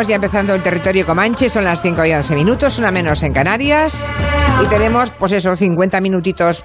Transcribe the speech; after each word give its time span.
Estamos 0.00 0.08
ya 0.08 0.16
empezando 0.16 0.54
el 0.54 0.62
territorio 0.62 1.04
Comanche, 1.04 1.50
son 1.50 1.64
las 1.64 1.82
5 1.82 2.06
y 2.06 2.12
11 2.12 2.34
minutos, 2.34 2.78
una 2.78 2.90
menos 2.90 3.22
en 3.22 3.34
Canarias. 3.34 4.08
Y 4.64 4.66
tenemos, 4.68 5.10
pues 5.10 5.32
eso, 5.32 5.54
50 5.54 6.00
minutitos 6.00 6.64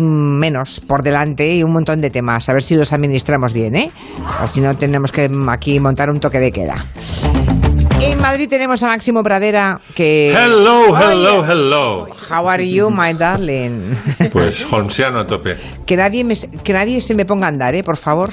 menos 0.00 0.78
por 0.78 1.02
delante 1.02 1.52
y 1.52 1.64
un 1.64 1.72
montón 1.72 2.00
de 2.00 2.10
temas. 2.10 2.48
A 2.48 2.52
ver 2.52 2.62
si 2.62 2.76
los 2.76 2.92
administramos 2.92 3.52
bien, 3.52 3.74
¿eh? 3.74 3.90
O 4.40 4.46
si 4.46 4.60
no, 4.60 4.76
tenemos 4.76 5.10
que 5.10 5.28
aquí 5.48 5.80
montar 5.80 6.10
un 6.10 6.20
toque 6.20 6.38
de 6.38 6.52
queda. 6.52 6.76
Madrid 8.26 8.48
tenemos 8.48 8.82
a 8.82 8.88
Máximo 8.88 9.22
Pradera 9.22 9.80
que... 9.94 10.32
Hello, 10.36 10.96
hello, 10.98 11.44
hello. 11.44 12.06
How 12.30 12.48
are 12.48 12.68
you, 12.68 12.90
my 12.90 13.14
darling? 13.14 13.94
Pues 14.32 14.66
Holmesiano 14.70 15.20
a 15.20 15.26
tope. 15.26 15.56
Que 15.86 15.96
nadie, 15.96 16.24
me- 16.24 16.34
que 16.64 16.72
nadie 16.72 17.00
se 17.00 17.14
me 17.14 17.24
ponga 17.24 17.46
a 17.46 17.48
andar, 17.50 17.74
¿eh? 17.74 17.82
Por 17.84 17.96
favor. 17.96 18.30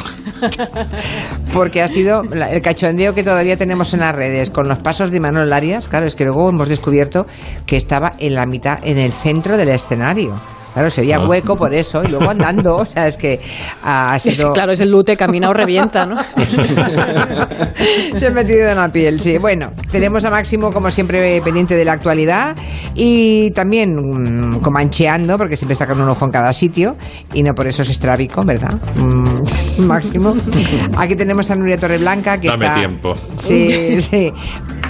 Porque 1.54 1.82
ha 1.82 1.88
sido 1.88 2.24
la- 2.24 2.52
el 2.52 2.62
cachondeo 2.62 3.14
que 3.14 3.24
todavía 3.24 3.56
tenemos 3.56 3.94
en 3.94 4.00
las 4.02 4.16
redes 4.16 4.50
con 4.50 4.68
los 4.68 4.80
pasos 4.80 5.12
de 5.12 5.20
Manuel 5.20 5.54
Arias. 5.54 5.88
Claro, 5.88 6.08
es 6.08 6.16
que 6.16 6.24
luego 6.26 6.50
hemos 6.50 6.68
descubierto 6.68 7.26
que 7.66 7.78
estaba 7.78 8.14
en 8.20 8.34
la 8.36 8.46
mitad, 8.46 8.80
en 8.84 8.98
el 8.98 9.14
centro 9.14 9.58
del 9.58 9.70
escenario. 9.70 10.34
Claro, 10.74 10.90
se 10.90 11.02
veía 11.02 11.18
Ah. 11.18 11.28
hueco 11.28 11.56
por 11.56 11.74
eso 11.74 12.04
y 12.04 12.08
luego 12.08 12.30
andando. 12.30 12.78
O 12.78 12.86
sea, 12.86 13.08
es 13.08 13.18
que 13.18 13.40
ha 13.84 14.16
Es- 14.16 14.24
sido... 14.24 14.54
claro, 14.54 14.72
es 14.72 14.80
el 14.80 14.90
lute, 14.92 15.16
camina 15.16 15.50
o 15.50 15.54
revienta, 15.54 16.06
¿no? 16.06 16.18
Se 18.18 18.28
ha 18.28 18.30
metido 18.30 18.68
en 18.70 18.78
la 18.78 18.92
piel, 18.92 19.20
sí. 19.20 19.38
Bueno, 19.38 19.72
tenemos 19.92 20.24
a 20.26 20.30
Máximo, 20.30 20.72
como 20.72 20.92
siempre, 20.92 21.42
pendiente 21.42 21.76
de 21.76 21.86
la 21.86 21.94
actualidad 21.94 22.56
y 22.96 23.52
también 23.52 23.96
mm, 23.96 24.60
comancheando, 24.62 25.38
porque 25.38 25.58
siempre 25.58 25.74
está 25.74 25.88
con 25.88 26.02
un 26.02 26.10
ojo 26.10 26.26
en 26.26 26.32
cada 26.32 26.54
sitio 26.54 26.96
y 27.34 27.44
no 27.44 27.54
por 27.56 27.68
eso 27.68 27.82
es 27.82 27.90
estrábico, 27.90 28.44
¿verdad? 28.44 28.74
Mm, 28.96 29.82
Máximo. 29.86 30.36
Aquí 30.98 31.16
tenemos 31.16 31.50
a 31.52 31.56
Nuria 31.56 31.78
Torreblanca, 31.78 32.40
que 32.40 32.48
Dame 32.48 32.66
está... 32.66 32.78
tiempo. 32.80 33.14
Sí, 33.38 34.02
sí. 34.02 34.32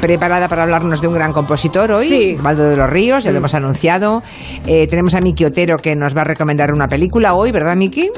Preparada 0.07 0.49
para 0.49 0.63
hablarnos 0.63 0.99
de 0.99 1.07
un 1.07 1.13
gran 1.13 1.31
compositor 1.31 1.89
hoy, 1.93 2.09
Sí. 2.09 2.35
Valdo 2.37 2.65
de 2.65 2.75
los 2.75 2.89
Ríos, 2.89 3.23
ya 3.23 3.31
lo 3.31 3.37
hemos 3.37 3.53
anunciado. 3.53 4.21
Eh, 4.67 4.85
tenemos 4.87 5.13
a 5.15 5.21
Miki 5.21 5.45
Otero, 5.45 5.77
que 5.77 5.95
nos 5.95 6.13
va 6.13 6.21
a 6.21 6.25
recomendar 6.25 6.73
una 6.73 6.89
película 6.89 7.35
hoy, 7.35 7.53
¿verdad, 7.53 7.77
Miki? 7.77 8.09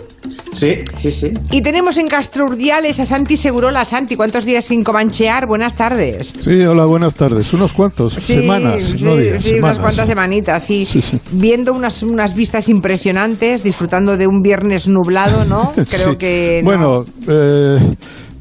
Sí, 0.52 0.80
sí, 0.98 1.12
sí. 1.12 1.30
Y 1.52 1.62
tenemos 1.62 1.98
en 1.98 2.08
Castro 2.08 2.46
Urdiales 2.46 3.00
a 3.00 3.06
Santi 3.06 3.38
Segurola. 3.38 3.86
Santi, 3.86 4.16
¿cuántos 4.16 4.46
días 4.46 4.66
sin 4.66 4.84
comanchear? 4.84 5.46
Buenas 5.46 5.76
tardes. 5.76 6.34
Sí, 6.44 6.62
hola, 6.64 6.86
buenas 6.86 7.14
tardes. 7.14 7.54
Unos 7.54 7.72
cuantos, 7.74 8.14
semanas, 8.16 8.82
sí, 8.98 9.04
no 9.04 9.16
días, 9.18 9.44
sí, 9.44 9.60
unas 9.60 9.78
cuantas 9.78 10.08
semanitas, 10.08 10.64
sí. 10.64 10.86
Sí, 10.86 11.04
sí. 11.04 11.20
Viendo 11.34 11.72
unas, 11.74 12.02
unas 12.02 12.34
vistas 12.34 12.68
impresionantes, 12.68 13.62
disfrutando 13.62 14.18
de 14.18 14.26
un 14.26 14.42
viernes 14.42 14.88
nublado, 14.88 15.46
¿no? 15.46 15.72
Creo 15.76 16.12
Sí. 16.14 16.16
que... 16.18 16.62
no. 16.64 16.66
Bueno, 16.66 17.06
eh, 17.28 17.78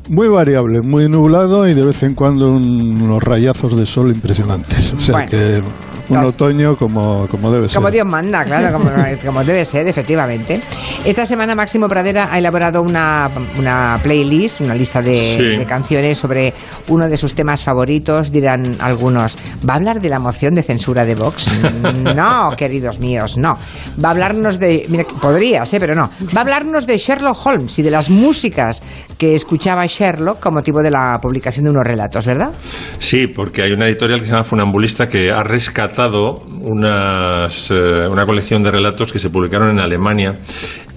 muy 0.09 0.29
variable, 0.29 0.83
muy 0.83 1.09
nublado 1.09 1.67
y 1.69 1.75
de 1.75 1.85
vez 1.85 2.03
en 2.03 2.15
cuando 2.15 2.49
un- 2.51 3.01
unos 3.03 3.23
rayazos 3.23 3.77
de 3.77 3.87
sol 3.87 4.11
impresionantes. 4.11 4.93
O 4.93 5.01
sea 5.01 5.15
Bueno. 5.15 5.31
que 5.31 5.63
un 6.09 6.19
otoño 6.19 6.77
como, 6.77 7.27
como 7.29 7.51
debe 7.51 7.69
ser. 7.69 7.77
Como 7.77 7.91
Dios 7.91 8.07
manda, 8.07 8.45
claro, 8.45 8.73
como, 8.73 8.91
como 9.25 9.45
debe 9.45 9.65
ser, 9.65 9.87
efectivamente. 9.89 10.61
Esta 11.05 11.27
semana 11.27 11.55
Máximo 11.55 11.89
Pradera 11.89 12.29
ha 12.31 12.39
elaborado 12.39 12.83
una, 12.83 13.31
una 13.59 13.99
playlist, 14.03 14.61
una 14.61 14.75
lista 14.75 15.03
de, 15.03 15.15
Sí. 15.37 15.43
de 15.57 15.65
canciones 15.67 16.19
sobre 16.19 16.53
uno 16.89 17.09
de 17.09 17.17
sus 17.17 17.35
temas 17.35 17.63
favoritos. 17.63 18.31
Dirán 18.31 18.77
algunos, 18.81 19.37
¿va 19.69 19.75
a 19.75 19.77
hablar 19.77 20.01
de 20.01 20.09
la 20.09 20.19
moción 20.19 20.55
de 20.55 20.63
censura 20.63 21.05
de 21.05 21.15
Vox? 21.15 21.51
No, 22.15 22.55
queridos 22.57 22.99
míos, 23.01 23.37
no. 23.37 23.59
Va 24.03 24.09
a 24.09 24.11
hablarnos 24.13 24.59
de... 24.59 24.85
Mira, 24.89 25.05
podría, 25.21 25.65
sé, 25.65 25.81
pero 25.81 25.95
no. 25.95 26.11
Va 26.37 26.39
a 26.39 26.43
hablarnos 26.43 26.87
de 26.87 26.99
Sherlock 26.99 27.47
Holmes 27.47 27.79
y 27.79 27.83
de 27.83 27.91
las 27.91 28.11
músicas 28.11 28.83
que 29.19 29.35
escuchaba 29.35 29.87
Sherlock 29.87 30.41
con 30.41 30.55
motivo 30.55 30.83
de 30.83 30.91
la 30.91 31.19
publicación 31.21 31.65
de 31.65 31.71
unos 31.71 31.85
relatos, 31.85 32.27
¿verdad? 32.27 32.51
Sí, 32.99 33.27
porque 33.27 33.63
hay 33.63 33.73
una 33.73 33.87
editorial 33.87 34.21
que 34.21 34.27
se 34.27 34.33
llama 34.33 34.45
Funambulista 34.45 35.09
que 35.09 35.31
ha 35.31 35.43
rescatado 35.43 35.94
unas, 36.61 37.71
eh, 37.71 38.09
una 38.09 38.27
colección 38.27 38.63
de 38.63 38.71
relatos 38.71 39.13
que 39.13 39.19
se 39.19 39.31
publicaron 39.31 39.71
en 39.71 39.81
Alemania 39.81 40.35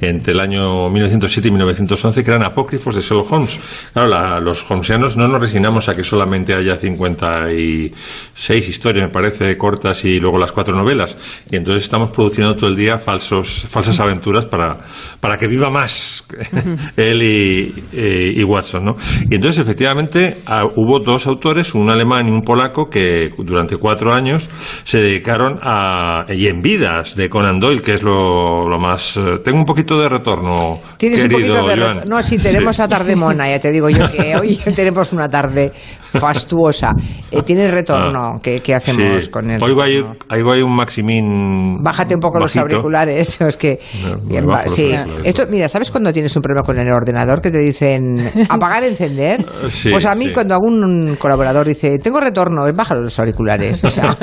entre 0.02 0.34
el 0.34 0.40
año 0.40 0.90
1907 0.90 1.48
y 1.48 1.52
1911 1.52 2.24
que 2.24 2.30
eran 2.32 2.44
apócrifos 2.44 2.96
de 2.96 3.02
Sherlock 3.02 3.32
Holmes. 3.32 3.60
Claro, 3.94 4.08
la- 4.08 4.40
los 4.40 4.70
holmesianos 4.70 5.18
no 5.18 5.28
nos 5.28 5.40
resignamos 5.42 5.90
a 5.90 5.96
que 5.96 6.04
solamente 6.04 6.54
haya 6.54 6.78
56 6.78 8.70
historias, 8.70 9.08
me 9.08 9.12
parece, 9.12 9.58
cortas 9.58 10.04
y 10.06 10.20
luego 10.20 10.38
las 10.38 10.52
cuatro 10.52 10.76
novelas. 10.76 11.18
Y 11.50 11.56
entonces 11.56 11.84
estamos 11.84 12.12
produciendo 12.12 12.56
todo 12.56 12.70
el 12.70 12.76
día 12.76 12.98
falsos, 12.98 13.66
falsas 13.70 14.00
aventuras 14.00 14.46
para, 14.46 14.78
para 15.20 15.38
que 15.38 15.48
viva 15.48 15.70
más 15.70 16.26
él 16.98 17.22
y, 17.24 17.74
eh, 17.94 18.34
y 18.36 18.44
Watson, 18.44 18.86
¿no? 18.86 18.98
Y 19.30 19.36
entonces, 19.36 19.62
efectivamente, 19.62 20.36
ah, 20.46 20.66
hubo 20.76 21.00
dos 21.00 21.28
autores, 21.28 21.74
un 21.74 21.90
alemán 21.90 22.28
y 22.28 22.32
un 22.32 22.42
polaco, 22.42 22.90
que 22.90 23.32
durante 23.38 23.78
cuatro 23.78 24.14
años 24.14 24.50
se 24.84 25.00
dedicaron 25.02 25.60
a... 25.62 26.26
y 26.30 26.48
en 26.48 26.62
vidas 26.62 27.16
de 27.16 27.30
Conan 27.30 27.60
Doyle, 27.60 27.82
que 27.82 27.94
es 27.94 28.04
lo, 28.04 28.68
lo 28.70 28.80
más... 28.80 29.18
eh, 29.18 29.38
tengo 29.44 29.58
un 29.60 29.66
poquito 29.66 29.87
de 29.96 30.10
retorno, 30.10 30.80
Tienes 30.98 31.24
un 31.24 31.30
poquito 31.30 31.54
de... 31.54 31.60
Joan. 31.78 32.00
reto- 32.00 32.06
No, 32.08 32.24
sí, 32.24 32.38
tenemos 32.38 32.76
Sí. 32.76 32.82
a 32.82 32.88
tarde 32.88 33.16
mona, 33.16 33.48
ya 33.50 33.60
te 33.60 33.72
digo 33.72 33.90
yo 33.90 34.12
que 34.12 34.36
hoy 34.40 34.56
tenemos 34.76 35.14
una 35.14 35.30
tarde 35.30 35.72
fastuosa. 36.12 36.92
Eh, 37.32 37.42
¿Tienes 37.44 37.72
retorno? 37.72 38.34
Ah. 38.36 38.40
¿Qué, 38.42 38.60
qué 38.62 38.74
hacemos 38.76 39.26
Sí. 39.26 39.30
con 39.30 39.50
el 39.52 39.62
Oigo 39.64 39.82
ahí, 39.82 39.98
retorno? 39.98 40.18
oigo 40.32 40.52
ahí 40.52 40.62
un 40.62 40.76
Maximín 40.76 41.78
Bájate 41.84 42.16
un 42.16 42.22
poco 42.22 42.40
los 42.40 42.56
auriculares, 42.56 43.40
es 43.48 43.58
que 43.58 43.80
No, 44.04 44.18
bien, 44.28 44.46
los 44.46 44.74
sí. 44.74 44.94
auriculares, 44.94 45.28
Esto, 45.28 45.44
mira, 45.50 45.68
¿sabes 45.68 45.92
cuando 45.92 46.12
tienes 46.12 46.36
un 46.36 46.42
problema 46.42 46.66
con 46.66 46.78
el 46.80 46.90
ordenador 46.92 47.42
que 47.42 47.52
te 47.52 47.60
dicen 47.60 48.32
apagar, 48.50 48.84
encender? 48.84 49.46
Sí, 49.70 49.90
pues 49.92 50.06
a 50.06 50.16
mí 50.16 50.32
cuando 50.32 50.56
algún 50.56 51.16
colaborador 51.20 51.68
dice 51.68 52.00
tengo 52.00 52.20
retorno, 52.20 52.62
bájalo 52.74 53.02
los 53.02 53.20
auriculares, 53.20 53.84
o 53.84 53.90
sea, 53.90 54.16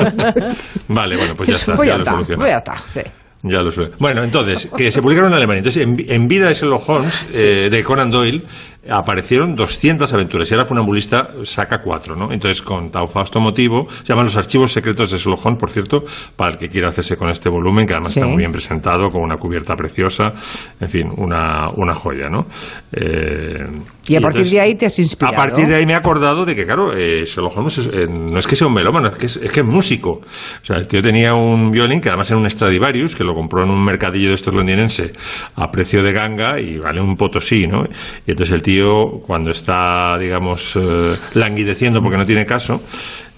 Vale, 0.88 1.16
bueno, 1.16 1.34
pues 1.36 1.48
ya 1.50 1.56
está. 1.56 1.74
pues 1.74 1.88
ya 1.88 1.92
ya 1.94 1.96
lo 1.98 2.02
está, 2.02 2.10
solucioné. 2.12 2.38
pues 2.40 2.50
ya 2.50 2.58
está, 2.58 2.74
sí. 2.92 3.00
Ya 3.46 3.60
lo 3.60 3.70
sé. 3.70 3.90
Bueno, 3.98 4.24
entonces, 4.24 4.70
que 4.74 4.90
se 4.90 5.02
publicaron 5.02 5.30
en 5.30 5.36
Alemania. 5.36 5.58
Entonces, 5.58 5.82
en, 5.82 6.02
en 6.08 6.28
vida 6.28 6.48
de 6.48 6.54
Sherlock 6.54 6.88
Holmes, 6.88 7.26
eh, 7.34 7.68
de 7.70 7.84
Conan 7.84 8.10
Doyle, 8.10 8.42
aparecieron 8.90 9.54
200 9.54 10.12
aventuras. 10.12 10.50
Y 10.50 10.54
ahora 10.54 10.66
Funambulista 10.66 11.30
saca 11.44 11.80
cuatro, 11.80 12.16
¿no? 12.16 12.32
Entonces, 12.32 12.62
con 12.62 12.90
tan 12.90 13.08
fausto 13.08 13.40
motivo, 13.40 13.86
se 14.02 14.04
llaman 14.08 14.24
los 14.26 14.36
archivos 14.36 14.72
secretos 14.72 15.10
de 15.10 15.18
Holmes, 15.24 15.58
por 15.58 15.70
cierto, 15.70 16.04
para 16.36 16.52
el 16.52 16.58
que 16.58 16.68
quiera 16.68 16.88
hacerse 16.88 17.16
con 17.16 17.30
este 17.30 17.48
volumen, 17.48 17.86
que 17.86 17.92
además 17.94 18.12
Sí. 18.12 18.20
está 18.20 18.28
muy 18.30 18.38
bien 18.38 18.52
presentado, 18.52 19.08
con 19.10 19.22
una 19.22 19.36
cubierta 19.36 19.74
preciosa. 19.74 20.32
En 20.80 20.88
fin, 20.88 21.08
una, 21.16 21.70
una 21.70 21.94
joya, 21.94 22.28
¿no? 22.28 22.46
Eh, 22.92 23.64
Y 24.06 24.16
a 24.16 24.20
partir 24.20 24.40
entonces, 24.40 24.50
de 24.52 24.60
ahí 24.60 24.74
te 24.74 24.86
has 24.86 24.98
inspirado. 24.98 25.34
A 25.34 25.36
partir 25.36 25.66
de 25.66 25.74
ahí 25.76 25.86
me 25.86 25.92
he 25.94 25.96
acordado 25.96 26.44
de 26.44 26.54
que, 26.54 26.64
claro, 26.66 26.94
eh, 26.96 27.24
Sherlock 27.24 27.56
Holmes 27.56 27.78
es- 27.78 27.86
eh, 27.92 28.06
no 28.08 28.38
es 28.38 28.46
que 28.46 28.54
sea 28.56 28.66
un 28.66 28.74
melómano, 28.74 29.08
es 29.08 29.14
que 29.16 29.26
es, 29.26 29.36
es 29.38 29.50
que 29.50 29.60
es 29.60 29.66
músico. 29.66 30.10
O 30.20 30.64
sea, 30.64 30.76
el 30.76 30.86
tío 30.86 31.00
tenía 31.02 31.34
un 31.34 31.70
violín 31.70 32.00
que 32.00 32.08
además 32.10 32.30
era 32.30 32.38
un 32.38 32.48
Stradivarius, 32.50 33.14
que 33.16 33.24
lo 33.24 33.34
compró 33.34 33.62
en 33.64 33.70
un 33.70 33.82
mercadillo 33.82 34.28
de 34.28 34.34
estos 34.34 34.52
londinense 34.54 35.12
a 35.56 35.70
precio 35.70 36.02
de 36.02 36.12
ganga 36.12 36.60
y 36.60 36.76
vale 36.78 37.00
un 37.00 37.16
potosí, 37.16 37.66
¿no? 37.66 37.84
Y 38.26 38.30
entonces 38.32 38.54
el 38.54 38.62
tío, 38.62 38.73
cuando 39.26 39.50
está, 39.50 40.16
digamos, 40.18 40.76
eh, 40.76 41.14
languideciendo 41.34 42.00
porque 42.00 42.18
no 42.18 42.24
tiene 42.24 42.46
caso, 42.46 42.80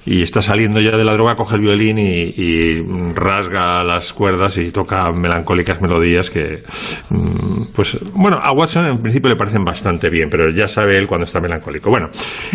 y 0.06 0.22
está 0.22 0.41
saliendo 0.41 0.80
ya 0.80 0.97
de 0.97 1.04
la 1.04 1.12
droga, 1.14 1.34
coge 1.34 1.56
el 1.56 1.62
violín 1.62 1.98
y, 1.98 2.32
y, 2.36 2.82
rasga 3.12 3.82
las 3.82 4.12
cuerdas 4.12 4.56
y 4.56 4.70
toca 4.70 5.10
melancólicas 5.10 5.82
melodías 5.82 6.30
que, 6.30 6.62
mm, 7.10 7.72
pues, 7.75 7.98
bueno, 8.12 8.38
a 8.41 8.52
Watson 8.52 8.86
en 8.86 8.98
principio 8.98 9.28
le 9.28 9.36
parecen 9.36 9.64
bastante 9.64 10.08
bien, 10.08 10.30
pero 10.30 10.50
ya 10.54 10.69
sabe 10.69 10.96
él 10.96 11.08
cuando 11.08 11.25
está 11.25 11.41
melancólico. 11.41 11.91
Bueno, 11.91 12.08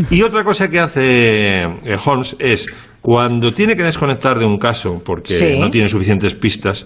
y 0.09 0.21
otra 0.21 0.45
cosa 0.45 0.69
que 0.69 0.79
hace 0.79 1.61
eh, 1.61 1.97
Holmes 2.05 2.37
es, 2.39 2.67
cuando 3.01 3.51
tiene 3.53 3.75
que 3.75 3.81
desconectar 3.83 4.37
de 4.37 4.45
un 4.45 4.57
caso 4.59 5.01
porque 5.03 5.33
Sí. 5.33 5.57
no 5.59 5.71
tiene 5.71 5.89
suficientes 5.89 6.35
pistas, 6.35 6.85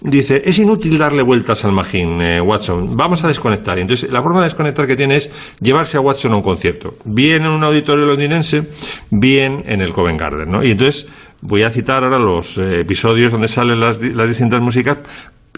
dice, 0.00 0.42
es 0.44 0.58
inútil 0.58 0.98
darle 0.98 1.22
vueltas 1.22 1.64
al 1.64 1.70
magín, 1.72 2.20
eh, 2.20 2.40
Watson, 2.40 2.96
vamos 2.96 3.22
a 3.22 3.28
desconectar. 3.28 3.78
Y 3.78 3.82
entonces, 3.82 4.10
la 4.10 4.22
forma 4.22 4.40
de 4.40 4.44
desconectar 4.46 4.86
que 4.86 4.96
tiene 4.96 5.16
es 5.16 5.30
llevarse 5.60 5.96
a 5.96 6.00
Watson 6.00 6.32
a 6.32 6.36
un 6.36 6.42
concierto, 6.42 6.94
bien 7.04 7.42
en 7.42 7.50
un 7.52 7.62
auditorio 7.62 8.06
londinense, 8.06 8.64
bien 9.10 9.62
en 9.66 9.80
el 9.80 9.92
Covent 9.92 10.18
Garden, 10.20 10.50
¿no? 10.50 10.64
Y 10.64 10.72
entonces, 10.72 11.06
voy 11.42 11.62
a 11.62 11.70
citar 11.70 12.02
ahora 12.02 12.18
los 12.18 12.58
eh, 12.58 12.80
episodios 12.80 13.30
donde 13.30 13.46
salen 13.48 13.78
las 13.78 14.00
distintas 14.00 14.60
músicas 14.60 14.98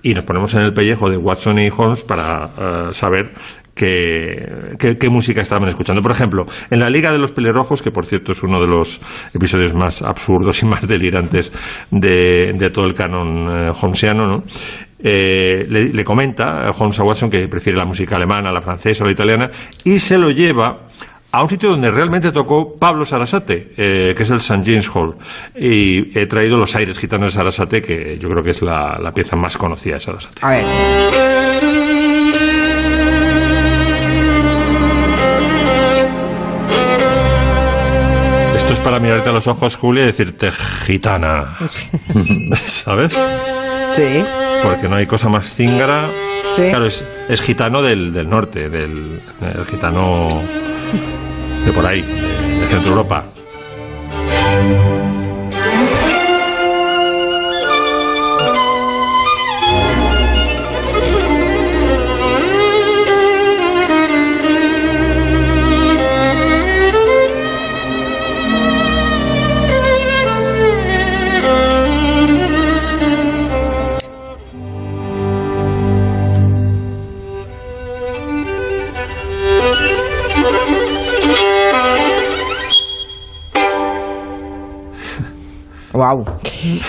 y 0.03 0.13
nos 0.13 0.25
ponemos 0.25 0.53
en 0.55 0.61
el 0.61 0.75
pellejo 0.75 1.09
de 1.09 1.17
Watson 1.17 1.59
y 1.61 1.71
Holmes 1.75 2.03
para 2.03 2.51
eh, 2.59 2.89
saber 2.93 3.31
qué, 3.75 4.97
qué- 4.99 5.09
música 5.11 5.41
estaban 5.43 5.69
escuchando. 5.69 6.01
Por 6.03 6.11
ejemplo, 6.13 6.47
en 6.71 6.81
la 6.81 6.91
Liga 6.91 7.13
de 7.13 7.19
los 7.19 7.33
Pelirrojos, 7.33 7.83
que 7.83 7.91
por 7.91 8.07
cierto 8.07 8.33
es 8.33 8.43
uno 8.43 8.61
de 8.61 8.67
los 8.67 9.01
episodios 9.35 9.75
más 9.75 10.03
absurdos 10.03 10.63
y 10.63 10.67
más 10.67 10.87
delirantes 10.87 11.53
de, 11.91 12.53
de 12.57 12.71
todo 12.71 12.85
el 12.87 12.95
canon 12.95 13.49
eh, 13.69 13.73
holmesiano, 13.81 14.27
¿no? 14.27 14.45
Eh, 15.07 15.67
le, 15.69 15.93
le 15.93 16.05
comenta 16.05 16.67
a 16.67 16.71
Holmes 16.71 16.99
a 16.99 17.03
Watson 17.05 17.29
que 17.29 17.47
prefiere 17.49 17.77
la 17.79 17.85
música 17.85 18.17
alemana, 18.17 18.51
la 18.51 18.63
francesa 18.63 19.05
la 19.05 19.11
italiana, 19.13 19.51
y 19.85 19.99
se 19.99 20.17
lo 20.17 20.31
lleva 20.31 20.81
a 21.31 21.43
un 21.43 21.49
sitio 21.51 21.69
donde 21.71 21.91
realmente 21.91 22.31
tocó 22.33 22.75
Pablo 22.77 23.05
Sarasate, 23.05 23.73
eh, 23.77 24.15
que 24.17 24.23
es 24.23 24.31
el 24.31 24.37
St. 24.37 24.63
James 24.65 24.89
Hall. 24.95 25.17
Y 25.59 26.17
he 26.19 26.27
traído 26.27 26.57
los 26.57 26.75
aires 26.77 26.97
gitanos 26.97 27.33
de 27.33 27.37
Sarasate, 27.39 27.83
que 27.83 28.17
yo 28.19 28.31
creo 28.31 28.43
que 28.43 28.51
es 28.53 28.63
la, 28.63 28.99
la 29.03 29.13
pieza 29.13 29.35
más 29.37 29.57
conocida 29.59 29.95
de 29.95 30.01
Sarasate. 30.01 30.39
A 30.43 30.51
ver. 30.51 31.84
Es 38.75 38.81
para 38.81 38.99
mirarte 38.99 39.29
a 39.29 39.33
los 39.33 39.47
ojos, 39.47 39.77
Julia, 39.77 40.03
y 40.03 40.07
decirte 40.07 40.51
gitana. 40.51 41.57
¿Sabes? 42.55 43.13
Sí. 43.91 44.25
Porque 44.63 44.89
no 44.89 44.97
hay 44.97 45.07
cosa 45.07 45.29
más 45.29 45.55
cíngara. 45.55 46.11
Sí. 46.49 46.63
Claro, 46.71 46.87
es, 46.87 47.05
es 47.29 47.41
gitano 47.41 47.83
del, 47.83 48.13
del 48.13 48.29
norte, 48.29 48.69
del 48.69 49.23
el 49.41 49.65
gitano 49.65 50.43
de 51.65 51.73
por 51.73 51.87
ahí, 51.87 52.03
de, 52.03 52.61
de 52.61 52.67
Centro 52.67 52.91
Europa. 52.91 53.25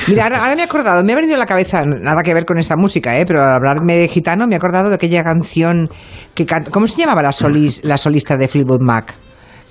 Mira, 0.08 0.26
ahora, 0.26 0.56
me 0.56 0.62
he 0.62 0.66
acordado, 0.66 1.04
me 1.04 1.14
ha 1.14 1.16
venido 1.16 1.36
a 1.36 1.40
la 1.40 1.46
cabeza, 1.48 1.84
nada 1.86 2.22
que 2.22 2.34
ver 2.34 2.46
con 2.46 2.60
esta 2.60 2.76
música, 2.78 3.18
¿eh? 3.18 3.26
pero 3.26 3.42
al 3.44 3.52
hablarme 3.54 3.96
de 3.98 4.08
gitano 4.08 4.46
me 4.46 4.54
he 4.54 4.58
acordado 4.58 4.90
de 4.90 4.96
aquella 4.96 5.24
canción 5.24 5.90
que 6.36 6.46
can- 6.46 6.66
¿Cómo 6.70 6.88
se 6.88 7.00
llamaba 7.02 7.24
la, 7.24 7.32
solis- 7.32 7.82
la 7.84 7.98
solista 7.98 8.38
de 8.38 8.48
Fleetwood 8.48 8.82
Mac? 8.82 9.16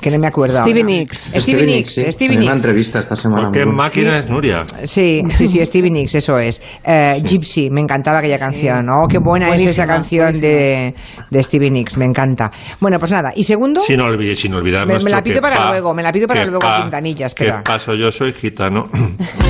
Que 0.04 0.10
no 0.10 0.18
me 0.18 0.26
acuerdo. 0.26 0.58
Stevie 0.58 0.82
ahora. 0.82 0.94
Nicks. 0.98 1.32
Stevie 1.34 1.64
Nicks, 1.64 1.94
sí. 1.94 2.12
Stevie 2.12 2.34
En 2.34 2.42
una 2.42 2.50
Nicks. 2.52 2.56
entrevista 2.56 2.98
esta 2.98 3.16
semana. 3.16 3.48
¿Qué 3.50 3.64
máquina 3.64 4.18
es 4.18 4.28
Nuria? 4.28 4.62
Sí, 4.82 5.22
sí, 5.30 5.48
sí, 5.48 5.64
Stevie 5.64 5.90
Nicks, 5.90 6.14
eso 6.16 6.38
es. 6.38 6.60
Eh, 6.84 7.22
Gypsy, 7.24 7.70
me 7.70 7.80
encantaba 7.80 8.18
aquella 8.18 8.38
canción. 8.38 8.86
Oh, 8.90 9.08
qué 9.08 9.16
buena 9.18 9.54
es 9.56 9.62
esa 9.62 9.86
canción 9.86 10.38
de, 10.38 10.92
de 11.30 11.42
Stevie 11.42 11.70
Nicks, 11.70 11.96
me 11.96 12.04
encanta. 12.04 12.50
Bueno, 12.80 12.98
pues 12.98 13.12
nada. 13.12 13.32
Y 13.34 13.44
segundo, 13.44 13.80
Sin, 13.80 14.00
olvid- 14.00 14.34
sin 14.34 14.52
olvidar 14.52 14.86
Me- 14.86 14.98
la 14.98 15.22
pido 15.22 15.40
para 15.40 15.56
pa- 15.56 15.68
luego, 15.70 15.94
me 15.94 16.02
la 16.02 16.12
pido 16.12 16.28
para 16.28 16.44
luego, 16.44 16.58
pa- 16.58 16.82
Quintanilla, 16.82 17.26
espera. 17.28 17.56
Que 17.62 17.62
paso, 17.62 17.94
yo 17.94 18.12
soy 18.12 18.34
gitano. 18.34 18.90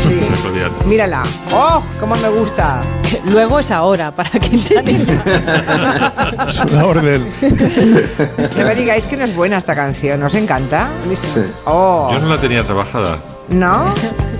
Sí. 0.04 0.20
No 0.44 0.50
olvidar. 0.50 0.70
mírala. 0.86 1.22
¡Oh, 1.52 1.82
cómo 1.98 2.14
me 2.16 2.28
gusta! 2.28 2.80
Luego 3.32 3.58
es 3.58 3.70
ahora, 3.70 4.14
para 4.14 4.30
que 4.30 4.46
Es 6.48 6.60
una 6.70 6.84
orden. 6.84 7.28
No 8.58 8.64
me 8.64 8.74
digáis 8.74 9.06
que 9.06 9.16
no 9.16 9.24
es 9.24 9.34
buena 9.34 9.56
esta 9.58 9.74
canción, 9.74 10.22
¿os 10.22 10.34
encanta? 10.44 10.88
Sí. 11.14 11.44
Oh, 11.64 12.10
Yo 12.12 12.20
no 12.20 12.28
la 12.28 12.40
tenía 12.40 12.62
trabajada. 12.64 13.18
¿no? 13.48 13.92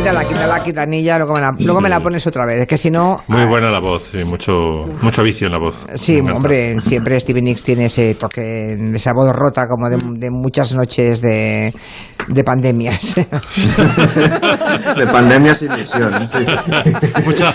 Quítala, 0.00 0.24
quítala, 0.24 0.62
quitanilla, 0.62 1.18
luego 1.18 1.34
me 1.34 1.40
la, 1.42 1.54
luego 1.58 1.80
me 1.82 1.90
la 1.90 2.00
pones 2.00 2.26
otra 2.26 2.46
vez, 2.46 2.60
es 2.60 2.66
que 2.66 2.78
si 2.78 2.90
no... 2.90 3.22
Muy 3.26 3.42
ah, 3.42 3.44
buena 3.44 3.70
la 3.70 3.80
voz, 3.80 4.04
sí, 4.10 4.16
mucho, 4.24 4.88
mucho 5.02 5.22
vicio 5.22 5.46
en 5.46 5.52
la 5.52 5.58
voz. 5.58 5.76
Sí, 5.94 6.20
hombre, 6.20 6.80
siempre 6.80 7.20
Stevie 7.20 7.42
Nicks 7.42 7.62
tiene 7.62 7.84
ese 7.84 8.14
toque, 8.14 8.78
esa 8.94 9.12
voz 9.12 9.30
rota 9.36 9.68
como 9.68 9.90
de, 9.90 9.98
de 10.16 10.30
muchas 10.30 10.72
noches 10.72 11.20
de, 11.20 11.74
de 12.28 12.44
pandemias. 12.44 13.14
De 14.96 15.06
pandemia 15.06 15.54
sin 15.54 15.72
ilusión. 15.72 16.30
sí. 16.32 16.92
mucha, 17.24 17.54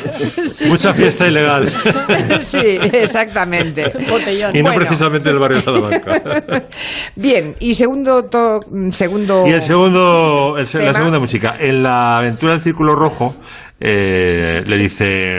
mucha 0.67 0.93
fiesta 0.93 1.27
ilegal. 1.27 1.71
sí, 2.43 2.77
exactamente. 2.93 3.91
Botellón. 4.09 4.55
y 4.55 4.59
no 4.59 4.65
Bueno. 4.65 4.79
precisamente 4.79 5.29
en 5.29 5.35
el 5.35 5.41
barrio 5.41 5.57
de 5.57 5.63
Salamanca. 5.63 6.63
Bien, 7.15 7.55
y 7.59 7.73
segundo, 7.73 8.25
to- 8.25 8.61
segundo... 8.91 9.43
Y 9.47 9.51
el 9.51 9.61
segundo, 9.61 10.57
el 10.57 10.85
la 10.85 10.93
segunda 10.93 11.19
música. 11.19 11.55
En 11.59 11.83
la 11.83 12.21
aventura 12.35 12.53
del 12.53 12.61
Círculo 12.61 12.95
Rojo, 12.95 13.33
eh, 13.79 14.63
le 14.65 14.77
dice, 14.77 15.35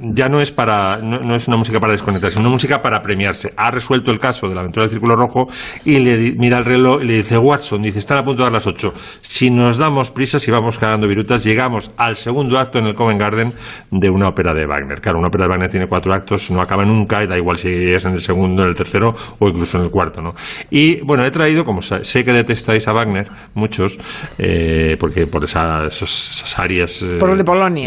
ya 0.00 0.28
no 0.28 0.40
es 0.40 0.50
para, 0.52 0.96
no, 0.98 1.34
es 1.34 1.48
una 1.48 1.56
música 1.56 1.80
para 1.80 1.92
desconectar, 1.92 2.30
sino 2.30 2.40
una 2.42 2.50
música 2.50 2.80
para 2.80 3.02
premiarse. 3.02 3.52
Ha 3.56 3.70
resuelto 3.70 4.10
el 4.10 4.18
caso 4.18 4.48
de 4.48 4.54
la 4.54 4.62
aventura 4.62 4.84
del 4.84 4.90
Círculo 4.90 5.16
Rojo 5.16 5.46
y 5.84 5.98
le 5.98 6.16
di- 6.16 6.32
mira 6.38 6.58
el 6.58 6.64
reloj 6.64 7.02
y 7.02 7.06
le 7.06 7.14
dice, 7.14 7.36
Watson, 7.36 7.82
dice, 7.82 7.98
están 7.98 8.18
a 8.18 8.24
punto 8.24 8.42
de 8.42 8.46
dar 8.46 8.52
las 8.52 8.66
8. 8.66 8.92
Si 9.20 9.50
nos 9.50 9.76
damos 9.76 10.10
prisa, 10.10 10.38
si 10.38 10.50
vamos 10.50 10.78
cagando 10.78 11.06
virutas, 11.06 11.44
llegamos 11.44 11.90
al 11.96 12.16
segundo 12.16 12.58
acto 12.58 12.78
en 12.78 12.86
el 12.86 12.94
Covent 12.94 13.20
Garden 13.20 13.52
de 13.90 14.10
una 14.10 14.28
ópera 14.28 14.54
de 14.54 14.66
Wagner. 14.66 15.00
Claro, 15.00 15.18
una 15.18 15.28
ópera 15.28 15.44
de 15.44 15.50
Wagner 15.50 15.70
tiene 15.70 15.86
cuatro 15.86 16.14
actos, 16.14 16.50
no 16.50 16.60
acaba 16.62 16.84
nunca, 16.84 17.22
y 17.22 17.26
da 17.26 17.36
igual 17.36 17.58
si 17.58 17.68
es 17.92 18.04
en 18.06 18.12
el 18.12 18.20
segundo, 18.20 18.62
en 18.62 18.68
el 18.70 18.74
tercero 18.74 19.14
o 19.38 19.48
incluso 19.48 19.78
en 19.78 19.84
el 19.84 19.90
cuarto, 19.90 20.22
¿no? 20.22 20.34
Y 20.70 21.00
bueno, 21.02 21.24
he 21.24 21.30
traído, 21.30 21.64
como 21.64 21.82
sé 21.82 22.24
que 22.24 22.32
detestáis 22.32 22.88
a 22.88 22.92
Wagner, 22.92 23.28
muchos, 23.54 23.98
eh, 24.38 24.96
porque 24.98 25.26
por 25.26 25.44
esa- 25.44 25.86
esos- 25.86 26.30
esas 26.30 26.58
áreas. 26.58 27.02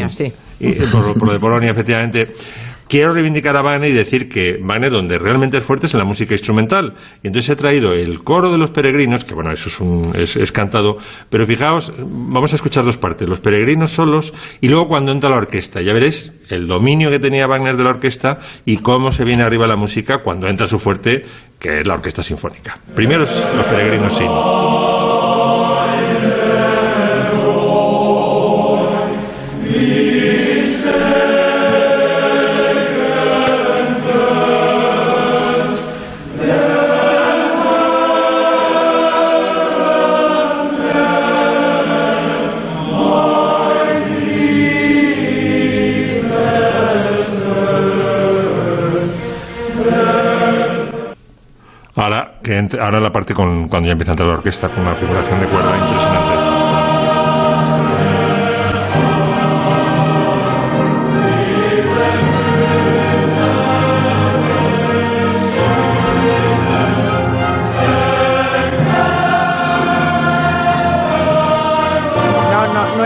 Sí. 0.09 0.31
y, 0.59 0.67
eh, 0.69 0.83
por, 0.91 1.13
por 1.17 1.27
lo 1.27 1.33
de 1.33 1.39
Polonia, 1.39 1.71
efectivamente. 1.71 2.33
Quiero 2.87 3.13
reivindicar 3.13 3.57
a 3.57 3.61
Wagner 3.61 3.89
y 3.89 3.93
decir 3.93 4.29
que 4.29 4.59
Wagner, 4.61 4.91
donde 4.91 5.19
realmente 5.19 5.57
es 5.57 5.63
fuerte, 5.63 5.87
es 5.87 5.93
en 5.93 5.97
la 5.97 6.05
música 6.05 6.33
instrumental. 6.33 6.93
Y 7.21 7.27
entonces 7.27 7.49
he 7.49 7.55
traído 7.57 7.93
el 7.93 8.23
coro 8.23 8.49
de 8.49 8.57
los 8.57 8.71
peregrinos, 8.71 9.25
que 9.25 9.33
bueno, 9.33 9.51
eso 9.51 9.67
es, 9.67 9.81
un, 9.81 10.13
es, 10.15 10.37
es 10.37 10.53
cantado, 10.53 10.97
pero 11.29 11.45
fijaos, 11.45 11.91
vamos 11.97 12.53
a 12.53 12.55
escuchar 12.55 12.85
dos 12.85 12.97
partes, 12.97 13.27
los 13.27 13.41
peregrinos 13.41 13.91
solos 13.91 14.33
y 14.61 14.69
luego 14.69 14.87
cuando 14.87 15.11
entra 15.11 15.29
la 15.29 15.35
orquesta. 15.35 15.81
Ya 15.81 15.91
veréis 15.91 16.31
el 16.49 16.67
dominio 16.67 17.09
que 17.09 17.19
tenía 17.19 17.45
Wagner 17.45 17.75
de 17.75 17.83
la 17.83 17.89
orquesta 17.89 18.39
y 18.63 18.77
cómo 18.77 19.11
se 19.11 19.25
viene 19.25 19.43
arriba 19.43 19.67
la 19.67 19.75
música 19.75 20.19
cuando 20.19 20.47
entra 20.47 20.65
su 20.65 20.79
fuerte, 20.79 21.25
que 21.59 21.81
es 21.81 21.87
la 21.87 21.95
orquesta 21.95 22.23
sinfónica. 22.23 22.77
Primero 22.95 23.19
los 23.19 23.65
peregrinos 23.65 24.13
sin. 24.15 24.27
Ahora, 52.79 52.99
la 52.99 53.11
parte 53.11 53.33
con, 53.33 53.67
cuando 53.67 53.87
ya 53.87 53.93
empieza 53.93 54.11
a 54.11 54.13
entrar 54.13 54.27
la 54.27 54.35
orquesta 54.35 54.69
con 54.69 54.81
una 54.81 54.95
figuración 54.95 55.39
de 55.39 55.45
cuerda 55.47 55.77
impresionante. 55.77 56.46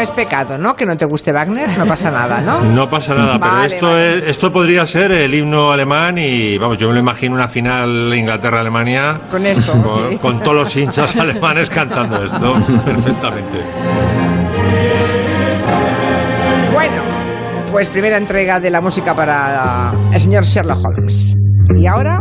Es 0.01 0.11
pecado, 0.11 0.57
¿no? 0.57 0.75
Que 0.75 0.85
no 0.85 0.97
te 0.97 1.05
guste 1.05 1.31
Wagner, 1.31 1.77
no 1.77 1.85
pasa 1.85 2.11
nada, 2.11 2.41
¿no? 2.41 2.61
No 2.81 2.89
pasa 2.89 3.13
nada, 3.15 3.39
pero 3.39 3.51
Vale, 3.53 3.67
esto, 3.73 3.85
vale. 3.87 4.17
es- 4.17 4.23
esto 4.31 4.51
podría 4.51 4.85
ser 4.85 5.11
el 5.11 5.33
himno 5.33 5.71
alemán 5.71 6.17
y, 6.17 6.57
vamos, 6.57 6.77
yo 6.77 6.87
me 6.87 6.93
lo 6.95 6.99
imagino 6.99 7.35
una 7.35 7.47
final 7.47 8.13
Inglaterra-Alemania 8.13 9.21
Con 9.29 9.45
esto, 9.45 9.71
con, 9.81 10.09
sí. 10.11 10.17
con 10.17 10.39
todos 10.41 10.55
los 10.55 10.75
hinchas 10.75 11.15
alemanes 11.17 11.69
cantando 11.69 12.23
esto 12.23 12.53
perfectamente. 12.85 13.59
Bueno, 16.73 17.01
pues 17.71 17.89
primera 17.89 18.17
entrega 18.17 18.59
de 18.59 18.69
la 18.69 18.81
música 18.81 19.13
para 19.15 19.93
el 20.11 20.19
señor 20.19 20.43
Sherlock 20.43 20.79
Holmes. 20.85 21.35
Y 21.75 21.85
ahora, 21.87 22.19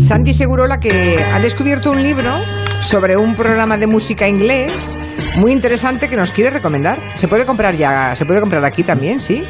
Santi 0.00 0.32
Segurola 0.34 0.78
que 0.78 1.22
ha 1.22 1.38
descubierto 1.40 1.90
un 1.90 2.02
libro 2.02 2.38
sobre 2.80 3.16
un 3.16 3.34
programa 3.34 3.76
de 3.76 3.86
música 3.86 4.28
inglés 4.28 4.98
muy 5.36 5.52
interesante 5.52 6.08
que 6.08 6.16
nos 6.16 6.32
quiere 6.32 6.50
recomendar. 6.50 6.98
¿Se 7.14 7.28
puede 7.28 7.44
comprar 7.44 7.76
ya? 7.76 8.14
¿Se 8.16 8.24
puede 8.26 8.40
comprar 8.40 8.64
aquí 8.64 8.82
también, 8.82 9.20
sí? 9.20 9.44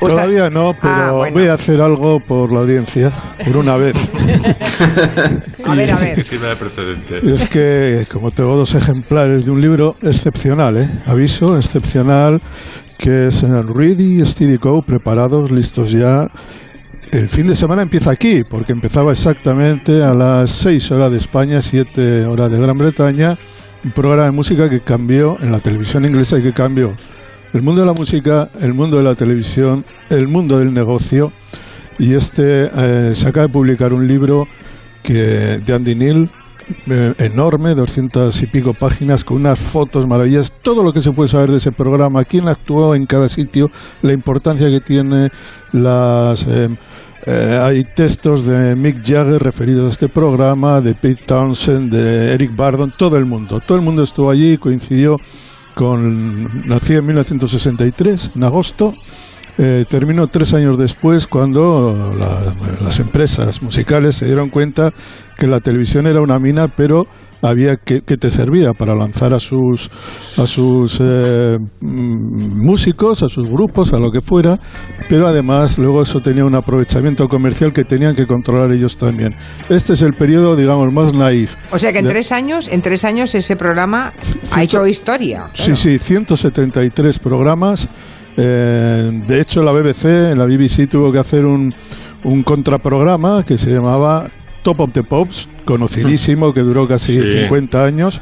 ¿O 0.00 0.08
está- 0.08 0.22
Todavía 0.22 0.50
no, 0.50 0.74
pero 0.80 0.94
Ah, 0.94 1.12
bueno. 1.12 1.34
voy 1.38 1.46
a 1.48 1.54
hacer 1.54 1.80
algo 1.80 2.18
por 2.20 2.52
la 2.52 2.60
audiencia, 2.60 3.12
por 3.44 3.56
una 3.56 3.76
vez. 3.76 3.94
A 5.64 5.74
ver, 5.76 5.92
a 5.92 5.96
ver. 5.96 6.18
Es 7.22 7.46
que, 7.46 8.04
como 8.10 8.30
tengo 8.32 8.56
dos 8.56 8.74
ejemplares 8.74 9.44
de 9.44 9.52
un 9.52 9.60
libro 9.60 9.96
excepcional, 10.02 10.76
¿eh? 10.76 10.88
aviso, 11.06 11.56
excepcional, 11.56 12.40
que 12.98 13.28
es 13.28 13.42
en 13.44 13.72
Ready, 13.72 14.24
Steady 14.26 14.56
Go, 14.56 14.82
preparados, 14.82 15.50
listos 15.52 15.92
ya. 15.92 16.28
El 17.12 17.28
fin 17.28 17.46
de 17.46 17.54
semana 17.54 17.82
empieza 17.82 18.10
aquí, 18.10 18.42
porque 18.42 18.72
empezaba 18.72 19.12
exactamente 19.12 20.02
a 20.02 20.14
las 20.14 20.48
6 20.48 20.92
horas 20.92 21.10
de 21.10 21.18
España, 21.18 21.60
7 21.60 22.24
horas 22.24 22.50
de 22.50 22.58
Gran 22.58 22.78
Bretaña, 22.78 23.36
un 23.84 23.92
programa 23.92 24.24
de 24.24 24.30
música 24.30 24.70
que 24.70 24.80
cambió 24.80 25.36
en 25.42 25.52
la 25.52 25.60
televisión 25.60 26.06
inglesa 26.06 26.38
y 26.38 26.42
que 26.42 26.54
cambió 26.54 26.96
el 27.52 27.60
mundo 27.60 27.82
de 27.82 27.86
la 27.86 27.92
música, 27.92 28.48
el 28.62 28.72
mundo 28.72 28.96
de 28.96 29.02
la 29.02 29.14
televisión, 29.14 29.84
el 30.08 30.26
mundo 30.26 30.58
del 30.58 30.72
negocio. 30.72 31.34
Y 31.98 32.14
este 32.14 32.70
eh, 32.74 33.14
se 33.14 33.28
acaba 33.28 33.46
de 33.46 33.52
publicar 33.52 33.92
un 33.92 34.08
libro 34.08 34.48
que 35.02 35.58
de 35.58 35.74
Andy 35.74 35.94
Neal 35.94 36.30
eh, 36.86 37.14
enorme, 37.18 37.74
200 37.74 38.42
y 38.42 38.46
pico 38.46 38.74
páginas, 38.74 39.24
con 39.24 39.38
unas 39.38 39.58
fotos 39.58 40.06
maravillosas, 40.06 40.52
todo 40.62 40.82
lo 40.82 40.92
que 40.92 41.02
se 41.02 41.12
puede 41.12 41.28
saber 41.28 41.50
de 41.50 41.58
ese 41.58 41.72
programa, 41.72 42.24
quién 42.24 42.48
actuó 42.48 42.94
en 42.94 43.06
cada 43.06 43.28
sitio, 43.28 43.70
la 44.02 44.12
importancia 44.12 44.70
que 44.70 44.80
tiene, 44.80 45.30
las... 45.72 46.46
eh, 46.46 46.68
eh, 47.24 47.60
hay 47.62 47.84
textos 47.84 48.44
de 48.44 48.74
Mick 48.74 48.96
Jagger 49.04 49.40
referidos 49.40 49.86
a 49.86 49.90
este 49.90 50.08
programa, 50.08 50.80
de 50.80 50.94
Pete 50.94 51.22
Townsend, 51.24 51.92
de 51.92 52.32
Eric 52.34 52.56
Bardon, 52.56 52.92
todo 52.98 53.16
el 53.16 53.26
mundo. 53.26 53.60
Todo 53.64 53.78
el 53.78 53.84
mundo 53.84 54.02
estuvo 54.02 54.28
allí, 54.28 54.56
coincidió 54.56 55.18
con... 55.74 56.66
Nací 56.68 56.94
en 56.94 57.06
1963, 57.06 58.32
en 58.34 58.42
agosto. 58.42 58.94
Eh, 59.58 59.84
terminó 59.88 60.26
tres 60.28 60.54
años 60.54 60.78
después 60.78 61.26
cuando 61.26 61.92
la- 62.16 62.54
las 62.82 63.00
empresas 63.00 63.62
musicales 63.62 64.16
se 64.16 64.24
dieron 64.26 64.48
cuenta 64.48 64.90
que 65.38 65.46
la 65.46 65.60
televisión 65.60 66.06
era 66.06 66.20
una 66.22 66.38
mina, 66.38 66.68
pero 66.68 67.04
había 67.42 67.76
que, 67.76 68.00
que 68.00 68.16
te 68.16 68.30
servía 68.30 68.72
para 68.72 68.94
lanzar 68.94 69.34
a 69.34 69.40
sus 69.40 69.90
a 70.38 70.46
sus 70.46 70.98
eh, 71.02 71.58
mm, 71.80 72.64
músicos, 72.64 73.22
a 73.22 73.28
sus 73.28 73.46
grupos, 73.46 73.92
a 73.92 73.98
lo 73.98 74.10
que 74.10 74.20
fuera, 74.22 74.58
pero 75.10 75.26
además 75.26 75.76
luego 75.76 76.00
eso 76.02 76.20
tenía 76.20 76.44
un 76.46 76.54
aprovechamiento 76.54 77.26
comercial 77.26 77.72
que 77.72 77.84
tenían 77.84 78.14
que 78.14 78.26
controlar 78.26 78.72
ellos 78.72 78.96
también. 78.96 79.34
Este 79.68 79.92
es 79.94 80.02
el 80.02 80.12
periodo, 80.14 80.56
digamos, 80.56 80.90
más 80.92 81.12
naif. 81.12 81.56
O 81.72 81.78
sea 81.78 81.92
que 81.92 81.98
en 81.98 82.06
tres 82.08 82.32
años, 82.32 82.68
en 82.68 82.80
tres 82.80 83.04
años 83.04 83.34
ese 83.34 83.56
programa 83.56 84.12
ha 84.52 84.62
hecho 84.62 84.86
historia. 84.86 85.46
Sí, 85.52 85.74
sí, 85.76 85.98
173 85.98 87.18
programas. 87.18 87.88
Eh, 88.36 89.10
de 89.26 89.40
hecho, 89.40 89.62
la 89.62 89.72
BBC, 89.72 90.34
la 90.36 90.46
BBC 90.46 90.88
tuvo 90.88 91.12
que 91.12 91.18
hacer 91.18 91.44
un, 91.44 91.74
un 92.24 92.42
contraprograma 92.42 93.44
que 93.44 93.58
se 93.58 93.70
llamaba 93.70 94.28
Top 94.62 94.80
of 94.80 94.92
the 94.92 95.02
Pops, 95.02 95.48
conocidísimo, 95.64 96.52
que 96.52 96.60
duró 96.60 96.86
casi 96.88 97.12
Sí. 97.20 97.38
50 97.42 97.84
años, 97.84 98.20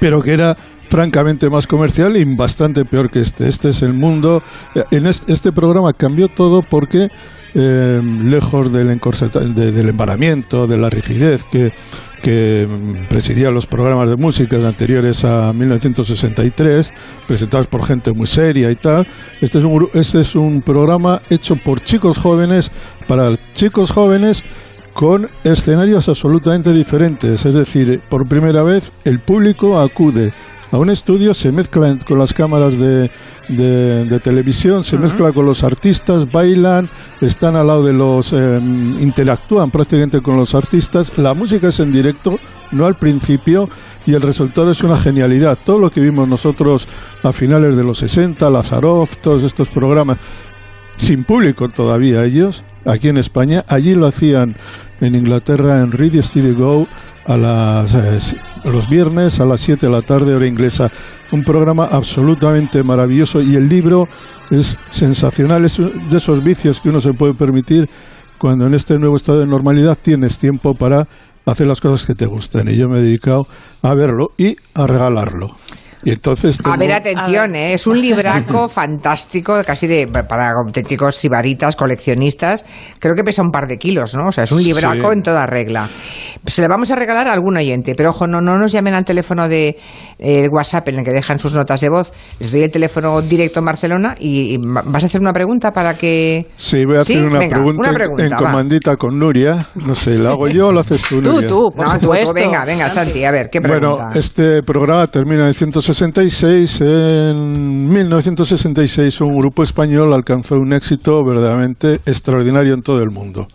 pero 0.00 0.22
que 0.22 0.32
era 0.32 0.56
francamente 0.88 1.50
más 1.50 1.66
comercial 1.66 2.16
y 2.16 2.24
bastante 2.36 2.84
peor 2.84 3.10
que 3.10 3.20
este. 3.20 3.48
Este 3.48 3.68
es 3.70 3.82
el 3.82 3.92
mundo. 3.92 4.42
En 4.90 5.06
este, 5.06 5.32
este 5.32 5.52
programa 5.52 5.92
cambió 5.92 6.28
todo 6.28 6.62
porque, 6.62 7.08
eh, 7.54 8.00
lejos 8.02 8.72
del, 8.72 8.88
encorseta- 8.90 9.40
de- 9.40 9.72
del 9.72 9.88
embaramiento, 9.90 10.66
de 10.66 10.78
la 10.78 10.88
rigidez 10.88 11.44
que, 11.44 11.72
que 12.22 12.66
presidían 13.10 13.52
los 13.52 13.66
programas 13.66 14.08
de 14.08 14.16
música 14.16 14.56
anteriores 14.56 15.24
a 15.24 15.52
1963, 15.52 16.92
presentados 17.26 17.66
por 17.66 17.84
gente 17.84 18.12
muy 18.12 18.26
seria 18.26 18.70
y 18.70 18.76
tal, 18.76 19.06
este 19.42 19.58
es 19.58 19.64
un, 19.64 19.88
este 19.94 20.20
es 20.20 20.34
un 20.34 20.62
programa 20.62 21.20
hecho 21.30 21.56
por 21.56 21.80
chicos 21.80 22.16
jóvenes, 22.18 22.70
para 23.06 23.36
chicos 23.54 23.90
jóvenes 23.90 24.42
con 24.98 25.30
escenarios 25.44 26.08
absolutamente 26.08 26.72
diferentes. 26.72 27.46
Es 27.46 27.54
decir, 27.54 28.00
por 28.08 28.26
primera 28.26 28.64
vez 28.64 28.90
el 29.04 29.20
público 29.20 29.78
acude 29.78 30.32
a 30.72 30.76
un 30.76 30.90
estudio, 30.90 31.34
se 31.34 31.52
mezcla 31.52 31.96
con 32.04 32.18
las 32.18 32.32
cámaras 32.34 32.76
de, 32.76 33.08
de- 33.48 34.04
de 34.06 34.18
televisión, 34.18 34.82
se 34.82 34.98
mezcla 34.98 35.30
con 35.30 35.46
los 35.46 35.62
artistas, 35.62 36.30
bailan, 36.32 36.90
están 37.20 37.54
al 37.54 37.68
lado 37.68 37.84
de 37.84 37.92
los, 37.92 38.32
eh, 38.32 38.58
interactúan 39.00 39.70
prácticamente 39.70 40.20
con 40.20 40.36
los 40.36 40.56
artistas. 40.56 41.12
La 41.16 41.32
música 41.32 41.68
es 41.68 41.78
en 41.78 41.92
directo, 41.92 42.36
no 42.72 42.84
al 42.84 42.98
principio, 42.98 43.68
y 44.04 44.14
el 44.14 44.20
resultado 44.20 44.72
es 44.72 44.82
una 44.82 44.96
genialidad. 44.98 45.56
Todo 45.64 45.78
lo 45.78 45.90
que 45.90 46.00
vimos 46.00 46.26
nosotros 46.26 46.88
a 47.22 47.32
finales 47.32 47.76
de 47.76 47.84
los 47.84 47.98
60, 47.98 48.50
Lazarov, 48.50 49.08
todos 49.22 49.44
estos 49.44 49.68
programas, 49.68 50.18
sin 50.96 51.22
público 51.22 51.68
todavía 51.68 52.24
ellos, 52.24 52.64
aquí 52.84 53.08
en 53.08 53.16
España. 53.18 53.64
Allí 53.68 53.94
lo 53.94 54.06
hacían 54.06 54.56
en 55.00 55.14
Inglaterra 55.14 55.80
en 55.80 55.92
Radio 55.92 56.22
Steady 56.22 56.52
Go 56.52 56.86
a 57.26 57.36
las, 57.36 57.94
eh, 57.94 58.36
los 58.64 58.88
viernes 58.88 59.38
a 59.40 59.46
las 59.46 59.60
7 59.60 59.86
de 59.86 59.92
la 59.92 60.02
tarde 60.02 60.34
hora 60.34 60.46
inglesa. 60.46 60.90
Un 61.32 61.44
programa 61.44 61.84
absolutamente 61.84 62.82
maravilloso 62.82 63.42
y 63.42 63.54
el 63.54 63.68
libro 63.68 64.08
es 64.50 64.76
sensacional, 64.90 65.64
es 65.64 65.78
de 65.78 66.16
esos 66.16 66.42
vicios 66.42 66.80
que 66.80 66.88
uno 66.88 67.00
se 67.00 67.12
puede 67.12 67.34
permitir 67.34 67.88
cuando 68.38 68.66
en 68.66 68.74
este 68.74 68.98
nuevo 68.98 69.16
estado 69.16 69.40
de 69.40 69.46
normalidad 69.46 69.98
tienes 70.00 70.38
tiempo 70.38 70.74
para 70.74 71.06
hacer 71.44 71.66
las 71.66 71.80
cosas 71.80 72.06
que 72.06 72.14
te 72.14 72.26
gustan. 72.26 72.68
Y 72.68 72.76
yo 72.76 72.88
me 72.88 72.98
he 72.98 73.02
dedicado 73.02 73.46
a 73.82 73.94
verlo 73.94 74.32
y 74.36 74.56
a 74.74 74.86
regalarlo. 74.86 75.54
Y 76.04 76.10
entonces 76.10 76.60
A 76.64 76.76
ver, 76.76 76.92
atención, 76.92 77.54
¿eh? 77.56 77.74
es 77.74 77.86
un 77.86 78.00
libraco 78.00 78.68
fantástico, 78.68 79.60
casi 79.66 79.86
de 79.86 80.06
para 80.06 80.50
auténticos 80.50 81.16
sibaritas, 81.16 81.76
coleccionistas. 81.76 82.64
Creo 82.98 83.14
que 83.14 83.24
pesa 83.24 83.42
un 83.42 83.50
par 83.50 83.66
de 83.66 83.78
kilos, 83.78 84.14
¿no? 84.16 84.28
O 84.28 84.32
sea, 84.32 84.44
es 84.44 84.52
un 84.52 84.62
libraco 84.62 85.10
Sí. 85.12 85.18
en 85.18 85.22
toda 85.22 85.46
regla. 85.46 85.88
Se 86.46 86.62
le 86.62 86.68
vamos 86.68 86.90
a 86.90 86.96
regalar 86.96 87.28
a 87.28 87.32
algún 87.32 87.56
oyente, 87.56 87.94
pero 87.96 88.10
ojo, 88.10 88.26
no, 88.26 88.40
no 88.40 88.58
nos 88.58 88.72
llamen 88.72 88.94
al 88.94 89.04
teléfono 89.04 89.48
de 89.48 89.68
eh, 90.18 90.40
el 90.44 90.50
WhatsApp 90.50 90.88
en 90.88 91.00
el 91.00 91.04
que 91.04 91.10
dejan 91.12 91.38
sus 91.38 91.54
notas 91.54 91.80
de 91.80 91.88
voz. 91.88 92.12
Les 92.38 92.50
doy 92.52 92.62
el 92.62 92.70
teléfono 92.70 93.20
directo 93.22 93.58
en 93.60 93.64
Barcelona 93.66 94.16
y, 94.18 94.54
y 94.54 94.56
va- 94.58 94.82
vas 94.84 95.02
a 95.04 95.06
hacer 95.06 95.20
una 95.20 95.32
pregunta 95.32 95.72
para 95.72 95.94
que. 95.94 96.46
Sí, 96.56 96.84
voy 96.84 96.96
a 96.96 97.00
hacer 97.00 97.16
Sí, 97.16 97.22
una, 97.22 97.38
venga, 97.38 97.56
pregunta 97.56 97.80
una 97.80 97.88
en- 97.90 97.94
pregunta, 97.94 98.24
en, 98.24 98.32
va. 98.32 98.36
comandita 98.38 98.96
con 98.96 99.18
Nuria. 99.18 99.66
No 99.74 99.94
sé, 99.94 100.16
¿la 100.18 100.30
hago 100.30 100.48
yo 100.48 100.68
o 100.68 100.72
la 100.72 100.80
haces 100.80 101.02
tú, 101.02 101.20
Tú, 101.22 101.32
Nuria? 101.32 101.48
tú, 101.48 101.70
por 101.74 101.86
no, 101.86 101.92
tú, 101.94 101.98
tú, 101.98 102.06
supuesto. 102.06 102.34
venga, 102.34 102.64
venga, 102.64 102.90
Santi, 102.90 103.24
a 103.24 103.30
ver, 103.30 103.50
¿qué 103.50 103.60
pregunta? 103.60 104.04
Bueno, 104.04 104.10
este 104.14 104.62
programa 104.62 105.06
termina 105.08 105.46
en 105.48 105.54
166. 105.94 106.80
En 106.82 107.88
1966 107.88 109.20
un 109.22 109.38
grupo 109.38 109.62
español 109.62 110.12
alcanzó 110.12 110.56
un 110.56 110.72
éxito 110.72 111.24
verdaderamente 111.24 112.00
extraordinario 112.06 112.74
en 112.74 112.82
todo 112.82 113.02
el 113.02 113.10
mundo. 113.10 113.48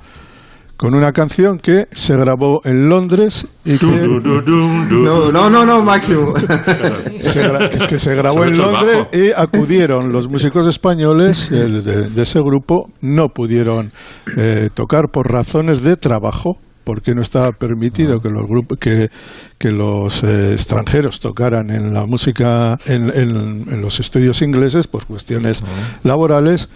Con 0.75 0.95
una 0.95 1.13
canción 1.13 1.59
que 1.59 1.87
se 1.91 2.17
grabó 2.17 2.59
en 2.65 2.89
Londres 2.89 3.45
y 3.63 3.77
que, 3.77 3.85
No, 3.85 5.31
no, 5.31 5.49
no, 5.49 5.65
no, 5.65 5.81
Máximo. 5.83 6.33
se 7.21 7.43
gra- 7.47 7.69
es 7.71 7.87
que 7.87 7.97
se 7.99 8.15
grabó 8.15 8.41
Se 8.43 8.49
en 8.49 8.57
Londres 8.57 8.97
bajo. 8.97 9.09
y 9.17 9.31
acudieron 9.35 10.11
los 10.11 10.27
músicos 10.27 10.67
españoles 10.67 11.51
eh, 11.51 11.55
de, 11.69 12.09
de 12.09 12.21
ese 12.23 12.39
grupo, 12.41 12.89
no 13.01 13.29
pudieron 13.29 13.91
eh, 14.35 14.69
tocar 14.73 15.09
por 15.09 15.31
razones 15.31 15.83
de 15.83 15.95
trabajo 15.95 16.57
porque 16.83 17.15
no 17.15 17.21
estaba 17.21 17.51
permitido 17.53 18.21
que 18.21 18.29
los 18.29 18.47
grupos 18.47 18.77
que, 18.79 19.09
que 19.57 19.71
los 19.71 20.23
eh, 20.23 20.53
extranjeros 20.53 21.19
tocaran 21.19 21.69
en 21.69 21.93
la 21.93 22.05
música 22.05 22.77
en, 22.85 23.09
en- 23.09 23.65
en 23.71 23.81
los 23.81 23.99
estudios 23.99 24.41
ingleses 24.41 24.87
por 24.87 25.05
cuestiones 25.05 25.63
laborales. 26.03 26.69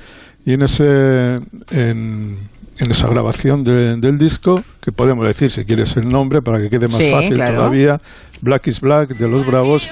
Y 0.45 0.53
en 0.53 0.61
ese 0.61 1.41
en, 1.71 2.37
en 2.79 2.91
esa 2.91 3.07
grabación 3.09 3.63
de- 3.65 3.97
del 3.97 4.17
disco 4.17 4.63
que 4.81 4.91
podemos 4.93 5.27
decir 5.27 5.51
si 5.51 5.65
quieres 5.65 5.97
el 5.97 6.07
nombre 6.07 6.41
para 6.41 6.59
que 6.61 6.69
quede 6.69 6.87
más 6.87 6.97
Sí, 6.97 7.11
fácil 7.11 7.35
claro. 7.35 7.55
todavía 7.55 8.01
Black 8.41 8.67
is 8.67 8.79
Black 8.79 9.09
de 9.17 9.27
los 9.27 9.45
Bravos 9.45 9.89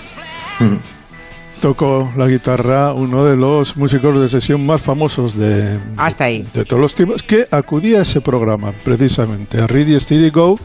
tocó 1.62 2.12
la 2.16 2.28
guitarra 2.28 2.94
uno 2.94 3.26
de 3.26 3.36
los 3.36 3.78
músicos 3.78 4.20
de 4.20 4.30
sesión 4.30 4.66
más 4.66 4.82
famosos 4.82 5.38
de, 5.38 5.80
Hasta 5.98 6.26
ahí. 6.26 6.46
de 6.54 6.66
todos 6.66 6.82
los 6.82 6.96
tiempos, 6.96 7.24
que 7.24 7.48
acudía 7.52 8.00
a 8.00 8.02
ese 8.02 8.22
programa, 8.22 8.74
precisamente, 8.84 9.62
a 9.62 9.68
Ready 9.68 10.00
Steady 10.00 10.30
Go, 10.30 10.60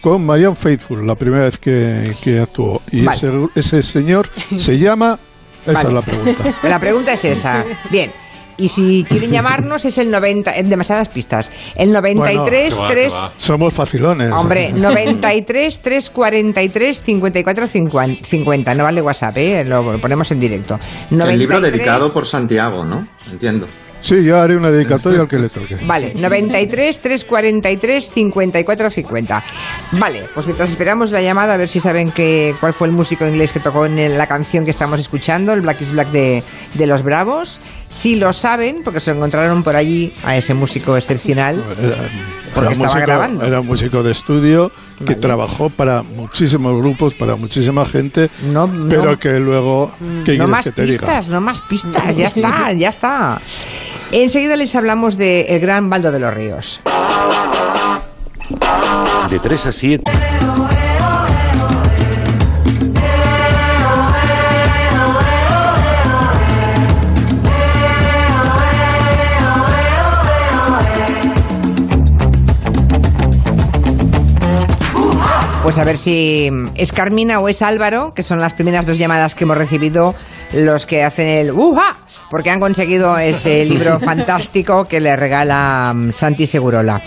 con 0.00 0.24
Marianne 0.24 0.56
Faithful, 0.56 1.06
la 1.06 1.14
primera 1.14 1.44
vez 1.44 1.58
que, 1.58 2.04
que 2.22 2.38
actuó. 2.38 2.82
Y 2.90 3.02
Vale. 3.02 3.16
ese, 3.16 3.32
ese 3.54 3.82
señor 3.82 4.28
se 4.56 4.78
llama... 4.78 5.18
Esa 5.66 5.72
Vale. 5.72 5.88
es 5.88 5.94
la 5.94 6.02
pregunta. 6.02 6.54
La 6.68 6.78
pregunta 6.78 7.12
es 7.14 7.24
esa. 7.24 7.64
Bien. 7.90 8.12
Y 8.56 8.68
si 8.68 9.04
quieren 9.08 9.30
llamarnos 9.30 9.84
es 9.84 9.98
el 9.98 10.10
90, 10.10 10.56
en 10.56 10.68
demasiadas 10.68 11.08
pistas. 11.08 11.50
El 11.74 11.92
93 11.92 12.74
que 12.74 12.80
va, 12.80 12.86
3 12.86 12.94
que 12.94 13.08
va. 13.10 13.32
Somos 13.36 13.74
facilones. 13.74 14.32
Hombre, 14.32 14.72
93 14.72 15.80
343 15.80 17.02
54 17.02 17.66
50, 17.66 18.26
50, 18.26 18.74
no 18.74 18.84
vale 18.84 19.02
WhatsApp, 19.02 19.36
¿eh? 19.38 19.64
lo 19.64 19.98
ponemos 19.98 20.30
en 20.30 20.40
directo. 20.40 20.78
El 21.10 21.38
libro 21.38 21.56
93 21.56 21.72
dedicado 21.72 22.12
por 22.12 22.26
Santiago, 22.26 22.84
¿no? 22.84 23.08
Entiendo. 23.32 23.66
Sí, 24.04 24.22
yo 24.22 24.38
haré 24.38 24.54
una 24.54 24.70
dedicatoria 24.70 25.22
al 25.22 25.28
que 25.28 25.38
le 25.38 25.48
toque. 25.48 25.76
Vale, 25.86 26.12
93 26.14 27.00
343 27.00 28.10
54 28.12 28.90
50. 28.90 29.42
Vale, 29.92 30.24
pues 30.34 30.44
mientras 30.44 30.68
esperamos 30.68 31.10
la 31.10 31.22
llamada 31.22 31.54
a 31.54 31.56
ver 31.56 31.70
si 31.70 31.80
saben 31.80 32.10
que, 32.10 32.54
cuál 32.60 32.74
fue 32.74 32.86
el 32.88 32.92
músico 32.92 33.26
inglés 33.26 33.52
que 33.52 33.60
tocó 33.60 33.86
en 33.86 34.18
la 34.18 34.26
canción 34.26 34.66
que 34.66 34.70
estamos 34.70 35.00
escuchando, 35.00 35.54
el 35.54 35.62
Black 35.62 35.80
is 35.80 35.92
Black 35.92 36.08
de, 36.10 36.42
de 36.74 36.86
los 36.86 37.02
Bravos. 37.02 37.62
Si 37.88 38.16
lo 38.16 38.34
saben, 38.34 38.82
porque 38.84 39.00
se 39.00 39.12
encontraron 39.12 39.62
por 39.62 39.74
allí 39.74 40.12
a 40.22 40.36
ese 40.36 40.52
músico 40.52 40.98
excepcional. 40.98 41.64
Era, 41.82 41.96
Porque 42.54 42.60
era 42.60 42.72
estaba 42.72 42.88
músico, 42.88 43.06
grabando. 43.06 43.44
era 43.46 43.60
músico 43.62 44.02
de 44.02 44.12
estudio 44.12 44.70
que 44.98 45.04
Vale. 45.04 45.16
trabajó 45.16 45.70
para 45.70 46.02
muchísimos 46.02 46.76
grupos, 46.80 47.14
para 47.14 47.36
muchísima 47.36 47.84
gente, 47.86 48.30
No, 48.52 48.66
no. 48.66 48.88
pero 48.88 49.18
que 49.18 49.38
luego... 49.40 49.92
¿qué 50.24 50.36
No 50.38 50.48
más 50.48 50.64
que 50.66 50.72
te 50.72 50.82
diga? 50.86 50.98
pistas, 50.98 51.28
no 51.28 51.40
más 51.40 51.62
pistas, 51.62 52.16
ya 52.16 52.28
está, 52.28 52.72
ya 52.76 52.88
está. 52.88 53.40
Enseguida 54.12 54.56
les 54.56 54.74
hablamos 54.74 55.16
de 55.18 55.42
El 55.54 55.60
Gran 55.60 55.90
Baldo 55.90 56.12
de 56.12 56.18
los 56.20 56.32
Ríos. 56.34 56.80
De 59.30 59.38
3 59.38 59.66
a 59.66 59.72
7. 59.72 60.04
Pues 75.64 75.78
a 75.78 75.84
ver 75.84 75.96
si 75.96 76.50
es 76.74 76.92
Carmina 76.92 77.40
o 77.40 77.48
es 77.48 77.62
Álvaro, 77.62 78.12
que 78.12 78.22
son 78.22 78.38
las 78.38 78.52
primeras 78.52 78.84
dos 78.86 78.98
llamadas 78.98 79.34
que 79.34 79.44
hemos 79.44 79.56
recibido 79.56 80.14
los 80.52 80.84
que 80.84 81.02
hacen 81.02 81.26
el 81.26 81.50
¡Uja! 81.52 81.96
Porque 82.30 82.50
han 82.50 82.60
conseguido 82.60 83.16
ese 83.16 83.64
libro 83.64 83.98
fantástico 83.98 84.84
que 84.84 85.00
le 85.00 85.16
regala 85.16 85.92
mm, 85.94 86.12
Santi 86.12 86.46
Segurola. 86.46 87.00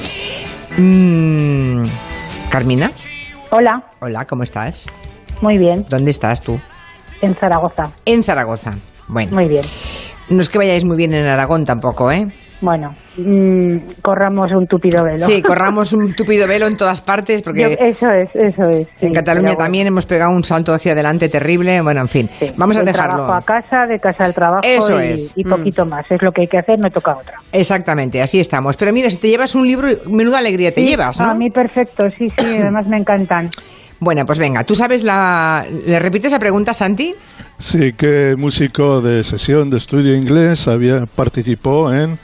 Mm, 0.76 1.86
Carmina, 2.50 2.92
Hola, 3.52 3.84
hola, 4.00 4.26
¿cómo 4.26 4.42
estás? 4.44 4.88
muy 5.42 5.58
bien, 5.60 5.86
¿Dónde 5.88 6.10
estás 6.12 6.42
tú? 6.42 6.60
en 7.22 7.36
Zaragoza. 7.36 7.92
En 8.06 8.24
Zaragoza. 8.24 8.74
Bueno, 9.08 9.32
Muy 9.36 9.48
bien. 9.48 9.64
no 10.30 10.42
es 10.42 10.50
que 10.50 10.58
vayáis 10.58 10.84
muy 10.84 10.98
bien 10.98 11.14
en 11.14 11.26
Aragón 11.28 11.64
tampoco, 11.64 12.12
¿eh? 12.12 12.28
Bueno, 12.60 12.96
mm, 13.18 13.78
corramos 14.02 14.52
un 14.52 14.66
tupido 14.66 15.04
velo. 15.04 15.20
Sí, 15.26 15.42
corramos 15.44 15.94
un 15.94 16.14
tupido 16.14 16.48
velo 16.48 16.66
en 16.66 16.76
todas 16.76 17.02
partes 17.02 17.42
Yo- 17.42 17.46
porque 17.46 17.78
eso 17.80 18.10
es, 18.10 18.30
eso 18.34 18.64
es. 18.64 18.88
sí, 19.00 19.06
en 19.06 19.14
Cataluña 19.14 19.50
bueno, 19.50 19.58
también 19.64 19.86
hemos 19.88 20.06
pegado 20.08 20.32
un 20.32 20.44
salto 20.44 20.74
hacia 20.74 20.94
adelante 20.94 21.30
terrible. 21.30 21.82
Bueno, 21.82 22.02
en 22.02 22.08
fin, 22.08 22.30
sí. 22.40 22.52
vamos 22.58 22.78
a 22.78 22.84
dejarlo. 22.84 23.26
trabajo 23.26 23.34
a 23.34 23.42
casa, 23.46 23.86
de 23.88 24.00
casa 24.00 24.26
al 24.26 24.34
trabajo 24.34 24.62
Eso 24.64 25.00
y, 25.02 25.08
es. 25.08 25.34
y 25.36 25.44
Mm. 25.44 25.50
poquito 25.50 25.86
más. 25.86 26.06
Es 26.10 26.22
lo 26.22 26.32
que 26.32 26.42
hay 26.42 26.48
que 26.48 26.58
hacer, 26.58 26.80
me 26.80 26.90
toca 26.90 27.12
otra. 27.16 27.36
Exactamente, 27.52 28.22
así 28.22 28.40
estamos. 28.40 28.76
Pero 28.76 28.92
mira, 28.92 29.10
si 29.12 29.18
te 29.18 29.30
llevas 29.30 29.54
un 29.54 29.68
libro, 29.68 29.88
menuda 30.12 30.40
alegría 30.40 30.72
te 30.74 30.82
Sí, 30.82 30.88
llevas, 30.88 31.20
¿no? 31.20 31.30
A 31.30 31.36
mí 31.36 31.52
perfecto, 31.52 32.10
sí, 32.10 32.28
sí, 32.30 32.58
además 32.60 32.88
me 32.88 32.98
encantan. 32.98 33.52
Bueno, 34.00 34.26
pues 34.28 34.38
venga, 34.38 34.64
¿tú 34.64 34.76
sabes 34.76 35.04
la... 35.04 35.66
¿Le 35.88 35.98
repites 35.98 36.32
la 36.32 36.38
pregunta, 36.38 36.74
Santi? 36.74 37.16
Sí, 37.58 37.94
que 37.94 38.36
músico 38.38 39.02
de 39.02 39.24
sesión 39.24 39.72
de 39.72 39.78
estudio 39.78 40.16
inglés 40.16 40.68
había 40.68 41.06
participó 41.08 41.92
en 41.92 42.20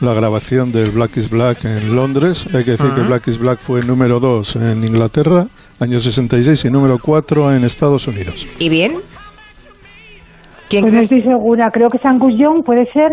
la 0.00 0.14
grabación 0.14 0.72
del 0.72 0.90
Black 0.90 1.16
is 1.16 1.28
Black 1.30 1.64
en 1.64 1.94
Londres. 1.94 2.46
Hay 2.54 2.64
que 2.64 2.72
decir 2.72 2.90
que 2.92 3.02
Black 3.02 3.28
is 3.28 3.38
Black 3.38 3.58
fue 3.58 3.82
número 3.82 4.18
2 4.20 4.56
en 4.56 4.84
Inglaterra, 4.84 5.46
año 5.78 6.00
66, 6.00 6.64
y 6.64 6.70
número 6.70 6.98
4 6.98 7.54
en 7.54 7.64
Estados 7.64 8.06
Unidos. 8.08 8.46
¿Y 8.58 8.68
bien? 8.68 8.96
¿Quién 10.68 10.82
Pues 10.84 10.94
no 10.94 11.00
estoy 11.00 11.22
segura, 11.22 11.70
creo 11.72 11.88
que 11.90 11.98
es 11.98 12.04
Angus 12.04 12.32
Young, 12.38 12.64
¿puede 12.64 12.84
ser? 12.92 13.10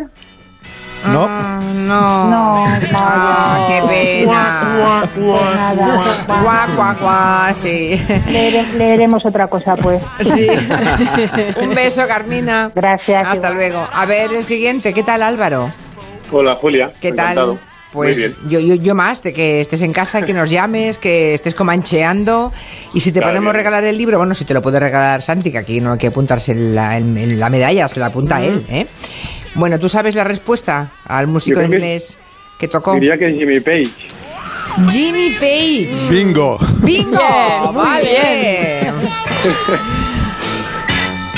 No, 1.12 1.26
Ah, 1.30 1.60
no. 1.76 2.30
No, 2.30 2.66
Ah, 2.96 3.60
vaya. 3.60 3.68
qué 3.68 3.88
pena. 3.88 5.10
Pues 5.14 5.56
nada. 5.56 6.26
Guau, 6.28 6.76
guau, 6.76 6.96
guau, 7.00 7.56
sí. 7.56 8.02
Leere- 8.28 8.66
leeremos 8.78 9.26
otra 9.26 9.48
cosa, 9.48 9.76
pues. 9.76 10.02
Sí. 10.22 10.48
Un 11.62 11.76
beso, 11.76 12.02
Carmina. 12.08 12.72
Gracias, 12.74 13.24
Hasta 13.24 13.36
igual. 13.38 13.54
luego. 13.54 13.88
A 13.94 14.06
ver, 14.06 14.34
el 14.34 14.44
siguiente. 14.44 14.92
¿Qué 14.94 15.04
tal, 15.04 15.22
Álvaro? 15.24 15.70
Hola, 16.32 16.56
Julia. 16.56 16.92
¿Qué 17.02 17.10
Encantado. 17.10 17.54
tal? 17.56 17.64
Pues 17.94 18.36
yo, 18.50 18.60
yo, 18.60 18.76
yo 18.76 18.96
más, 18.96 19.24
de 19.24 19.34
que 19.34 19.62
estés 19.62 19.82
en 19.82 19.94
casa, 19.94 20.22
que 20.26 20.34
nos 20.34 20.52
llames, 20.52 20.98
que 20.98 21.34
estés 21.34 21.56
comancheando. 21.56 22.52
Y 22.94 23.00
si 23.00 23.12
te 23.12 23.20
Claro, 23.20 23.32
podemos 23.32 23.54
bien. 23.54 23.56
regalar 23.56 23.86
el 23.86 23.98
libro, 23.98 24.18
bueno, 24.18 24.36
si 24.36 24.44
te 24.46 24.54
lo 24.54 24.62
puede 24.62 24.80
regalar 24.80 25.22
Santi, 25.22 25.52
que 25.52 25.58
aquí 25.58 25.80
no 25.80 25.94
hay 25.94 25.98
que 25.98 26.08
apuntarse 26.08 26.54
la, 26.54 26.98
el- 26.98 27.40
la 27.40 27.50
medalla, 27.50 27.88
se 27.88 28.00
la 28.02 28.08
apunta 28.08 28.44
él. 28.44 28.64
¿eh? 28.70 28.86
Bueno, 29.56 29.80
¿tú 29.80 29.88
sabes 29.90 30.16
la 30.16 30.26
respuesta 30.26 30.92
al 31.06 31.28
músico 31.28 31.60
que- 31.60 31.66
inglés 31.66 32.18
que 32.60 32.68
tocó? 32.68 32.94
Diría 32.96 33.16
que 33.18 33.30
es 33.30 33.38
Jimmy 33.38 33.60
Page. 33.62 33.90
Jimmy 34.90 35.30
Page. 35.40 36.10
bingo. 36.12 36.60
¡Bingo! 36.84 37.72
¡Vale! 37.74 38.92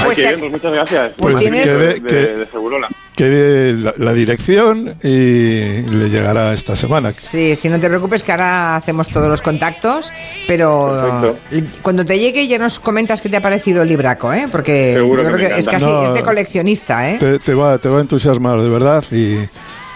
Pues 0.04 0.16
qué 0.18 0.24
te- 0.24 0.28
bien, 0.30 0.40
pues 0.40 0.52
muchas 0.52 0.74
gracias. 0.74 1.12
pues 1.18 1.36
tienes- 1.36 1.68
el 1.68 1.78
que 1.78 1.86
de, 2.02 2.02
que- 2.02 2.34
de 2.40 2.46
Segurola. 2.48 2.88
Que 3.20 3.76
la, 3.78 3.94
la 3.98 4.14
dirección 4.14 4.96
y 5.04 5.10
le 5.10 6.10
llegará 6.10 6.54
esta 6.54 6.78
semana. 6.78 7.12
Sí, 7.14 7.54
sí, 7.54 7.68
no 7.68 7.78
te 7.78 7.90
preocupes 7.90 8.24
que 8.24 8.32
ahora 8.32 8.78
hacemos 8.78 9.10
todos 9.10 9.28
los 9.28 9.42
contactos, 9.42 10.14
pero 10.48 11.38
Perfecto. 11.52 11.68
cuando 11.82 12.06
te 12.06 12.18
llegue 12.18 12.48
ya 12.48 12.58
nos 12.58 12.80
comentas 12.80 13.20
qué 13.22 13.28
te 13.28 13.36
ha 13.36 13.42
parecido 13.42 13.82
el 13.82 13.90
libraco, 13.90 14.32
¿eh? 14.32 14.48
Porque 14.50 14.94
Seguro 14.94 15.24
yo 15.24 15.30
que 15.32 15.36
creo 15.36 15.50
que 15.50 15.60
es 15.60 15.68
casi 15.68 15.86
No, 15.86 16.06
es 16.06 16.14
de 16.14 16.24
coleccionista, 16.24 17.12
¿eh? 17.12 17.18
Te, 17.20 17.40
te 17.40 17.54
va, 17.54 17.78
te 17.78 17.90
va 17.90 17.98
a 17.98 18.02
entusiasmar, 18.02 18.62
de 18.62 18.70
verdad. 18.70 19.04
Y 19.12 19.40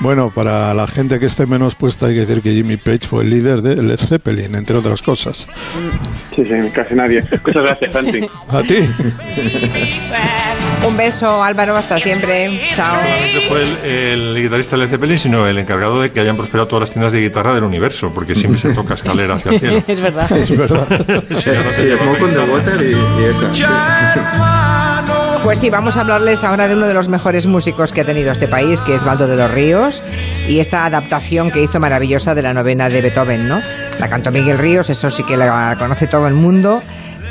bueno, 0.03 0.29
para 0.29 0.73
la 0.73 0.85
gente 0.85 1.17
que 1.19 1.25
esté 1.25 1.47
menos 1.47 1.75
puesta, 1.75 2.07
hay 2.07 2.13
que 2.13 2.19
decir 2.19 2.41
que 2.41 2.51
Jimmy 2.51 2.75
Page 2.77 3.07
fue 3.07 3.23
el 3.23 3.29
líder 3.29 3.61
de 3.61 3.81
Led 3.81 3.97
Zeppelin, 3.97 4.53
entre 4.53 4.75
otras 4.75 5.01
cosas. 5.01 5.47
Sí, 6.35 6.43
sí, 6.45 6.51
casi 6.73 6.93
nadie. 6.93 7.23
Muchas 7.45 7.63
gracias, 7.63 7.93
Santi. 7.93 8.19
A 8.49 8.61
ti. 8.61 8.75
Un 10.85 10.97
beso, 10.97 11.41
Álvaro, 11.41 11.75
hasta 11.77 11.99
siempre. 11.99 12.61
Chao. 12.73 12.95
solamente 12.97 13.41
fue 13.47 13.63
el, 13.63 14.33
el 14.35 14.43
guitarrista 14.43 14.75
de 14.75 14.83
Led 14.83 14.89
Zeppelin, 14.91 15.17
sino 15.19 15.47
el 15.47 15.57
encargado 15.57 16.01
de 16.01 16.11
que 16.11 16.19
hayan 16.19 16.35
prosperado 16.35 16.67
todas 16.67 16.81
las 16.81 16.91
tiendas 16.91 17.13
de 17.13 17.21
guitarra 17.21 17.53
del 17.53 17.63
universo, 17.63 18.11
porque 18.13 18.35
siempre 18.35 18.59
se 18.59 18.73
toca 18.73 18.95
escalera 18.95 19.35
hacia 19.35 19.51
el 19.53 19.59
cielo. 19.59 19.83
es 19.87 20.01
verdad. 20.01 20.31
Es 20.37 20.57
verdad. 20.57 21.23
Sí, 21.33 21.49
no 21.49 21.71
sé 21.71 21.83
Sí, 21.83 21.83
qué 21.89 21.97
Smoke 21.97 22.21
on 22.21 22.33
the. 22.33 22.39
Water 22.39 22.81
y, 22.85 22.91
y 22.91 23.25
esa. 23.25 23.51
Pues 25.53 25.61
sí, 25.61 25.69
vamos 25.69 25.97
a 25.97 26.01
hablarles 26.01 26.43
ahora 26.43 26.67
de 26.67 26.73
uno 26.73 26.87
de 26.87 26.95
los 26.95 27.09
mejores 27.09 27.45
músicos 27.45 27.93
que 27.93 28.01
ha 28.01 28.05
tenido 28.05 28.31
este 28.31 28.47
país, 28.47 28.81
que 28.81 28.95
es 28.95 29.03
Baldo 29.03 29.27
de 29.27 29.35
los 29.35 29.51
Ríos, 29.51 30.01
y 30.47 30.59
esta 30.59 30.83
adaptación 30.83 31.51
que 31.51 31.61
hizo 31.61 31.79
maravillosa 31.79 32.33
de 32.33 32.41
la 32.41 32.55
novena 32.55 32.89
de 32.89 33.03
Beethoven, 33.03 33.47
¿no? 33.47 33.61
La 33.99 34.09
cantó 34.09 34.31
Miguel 34.31 34.57
Ríos, 34.57 34.89
eso 34.89 35.11
sí 35.11 35.23
que 35.23 35.37
la 35.37 35.75
conoce 35.77 36.07
todo 36.07 36.27
el 36.27 36.33
mundo, 36.33 36.81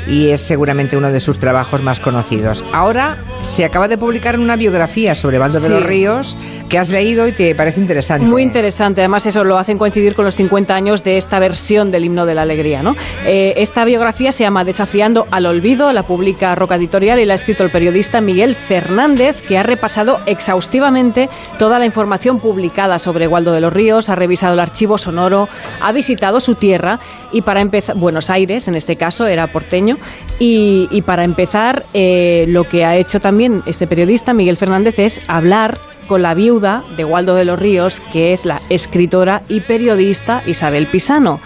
y 0.07 0.29
es 0.29 0.41
seguramente 0.41 0.97
uno 0.97 1.11
de 1.11 1.19
sus 1.19 1.39
trabajos 1.39 1.81
más 1.81 1.99
conocidos. 1.99 2.63
Ahora 2.73 3.17
se 3.41 3.65
acaba 3.65 3.87
de 3.87 3.97
publicar 3.97 4.37
una 4.39 4.55
biografía 4.55 5.15
sobre 5.15 5.37
Baldo 5.37 5.59
de 5.59 5.67
Sí. 5.67 5.73
los 5.73 5.83
Ríos 5.83 6.37
que 6.69 6.77
has 6.79 6.89
leído 6.89 7.27
y 7.27 7.31
te 7.31 7.53
parece 7.55 7.79
interesante. 7.79 8.25
Muy 8.25 8.41
interesante, 8.43 9.01
además 9.01 9.25
eso 9.25 9.43
lo 9.43 9.57
hacen 9.57 9.77
coincidir 9.77 10.15
con 10.15 10.25
los 10.25 10.35
50 10.35 10.73
años 10.75 11.03
de 11.03 11.17
esta 11.17 11.39
versión 11.39 11.91
del 11.91 12.05
himno 12.05 12.25
de 12.25 12.35
la 12.35 12.41
alegría. 12.43 12.81
¿no? 12.83 12.95
Eh, 13.25 13.53
esta 13.57 13.85
biografía 13.85 14.31
se 14.31 14.43
llama 14.43 14.63
Desafiando 14.63 15.25
al 15.31 15.45
Olvido, 15.45 15.91
la 15.93 16.03
publica 16.03 16.55
Roca 16.55 16.75
Editorial 16.75 17.19
y 17.19 17.25
la 17.25 17.33
ha 17.33 17.35
escrito 17.35 17.63
el 17.63 17.69
periodista 17.69 18.21
Miguel 18.21 18.55
Fernández, 18.55 19.41
que 19.47 19.57
ha 19.57 19.63
repasado 19.63 20.19
exhaustivamente 20.25 21.29
toda 21.57 21.79
la 21.79 21.85
información 21.85 22.39
publicada 22.39 22.99
sobre 22.99 23.27
Waldo 23.27 23.51
de 23.51 23.61
los 23.61 23.73
Ríos, 23.73 24.09
ha 24.09 24.15
revisado 24.15 24.53
el 24.53 24.59
archivo 24.59 24.97
sonoro, 24.97 25.47
ha 25.81 25.91
visitado 25.91 26.39
su 26.39 26.55
tierra 26.55 26.99
y 27.31 27.41
para 27.41 27.61
empezar, 27.61 27.95
Buenos 27.97 28.29
Aires 28.29 28.67
en 28.67 28.75
este 28.75 28.95
caso, 28.95 29.25
era 29.27 29.47
porteño, 29.47 29.92
y, 30.39 30.87
y 30.91 31.01
para 31.01 31.23
empezar, 31.23 31.83
eh, 31.93 32.45
lo 32.47 32.63
que 32.63 32.85
ha 32.85 32.97
hecho 32.97 33.19
también 33.19 33.61
este 33.65 33.87
periodista 33.87 34.33
Miguel 34.33 34.57
Fernández 34.57 34.99
es 34.99 35.21
hablar 35.27 35.77
con 36.07 36.21
la 36.21 36.33
viuda 36.33 36.83
de 36.97 37.05
Waldo 37.05 37.35
de 37.35 37.45
los 37.45 37.59
Ríos, 37.59 38.01
que 38.11 38.33
es 38.33 38.45
la 38.45 38.59
escritora 38.69 39.41
y 39.47 39.61
periodista 39.61 40.43
Isabel 40.45 40.87
Pisano. 40.87 41.39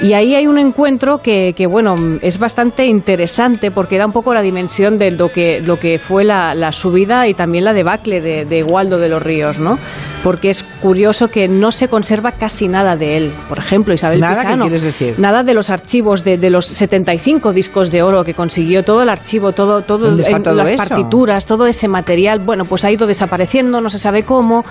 Y 0.00 0.12
ahí 0.12 0.34
hay 0.34 0.46
un 0.46 0.58
encuentro 0.58 1.18
que, 1.18 1.54
que, 1.56 1.66
bueno, 1.66 1.96
es 2.20 2.38
bastante 2.38 2.86
interesante 2.86 3.70
porque 3.70 3.98
da 3.98 4.06
un 4.06 4.12
poco 4.12 4.34
la 4.34 4.42
dimensión 4.42 4.98
de 4.98 5.12
lo 5.12 5.28
que, 5.28 5.60
lo 5.60 5.78
que 5.78 5.98
fue 5.98 6.24
la, 6.24 6.72
subida 6.72 7.26
y 7.28 7.34
también 7.34 7.64
la 7.64 7.72
debacle 7.72 8.20
de, 8.20 8.44
de 8.44 8.62
Waldo 8.62 8.98
de 8.98 9.08
los 9.08 9.22
Ríos, 9.22 9.58
¿no? 9.58 9.78
Porque 10.22 10.50
es 10.50 10.62
curioso 10.80 11.28
que 11.28 11.48
no 11.48 11.72
se 11.72 11.88
conserva 11.88 12.32
casi 12.32 12.68
nada 12.68 12.96
de 12.96 13.16
él. 13.16 13.32
Por 13.48 13.58
ejemplo, 13.58 13.92
Isabel 13.92 14.20
Nada, 14.20 14.34
¿qué 14.34 14.40
Pisano. 14.42 14.64
quieres 14.64 14.82
decir? 14.82 15.18
Nada 15.18 15.42
de 15.42 15.52
los 15.52 15.68
archivos 15.68 16.22
de, 16.22 16.38
de 16.38 16.48
los 16.50 16.66
75 16.66 17.52
discos 17.52 17.90
de 17.90 18.02
oro 18.02 18.22
que 18.22 18.32
consiguió, 18.32 18.84
todo 18.84 19.02
el 19.02 19.08
archivo, 19.08 19.52
todo, 19.52 19.82
todo, 19.82 20.06
¿Dónde 20.06 20.22
está 20.22 20.36
en 20.36 20.42
todo 20.42 20.54
las 20.54 20.70
eso? 20.70 20.76
partituras, 20.88 21.46
todo 21.46 21.66
ese 21.66 21.88
material, 21.88 22.38
bueno, 22.38 22.64
pues 22.64 22.84
ha 22.84 22.90
ido 22.92 23.06
desapareciendo, 23.06 23.80
no 23.80 23.90
se 23.90 23.98
sabe 23.98 24.22
cómo, 24.22 24.64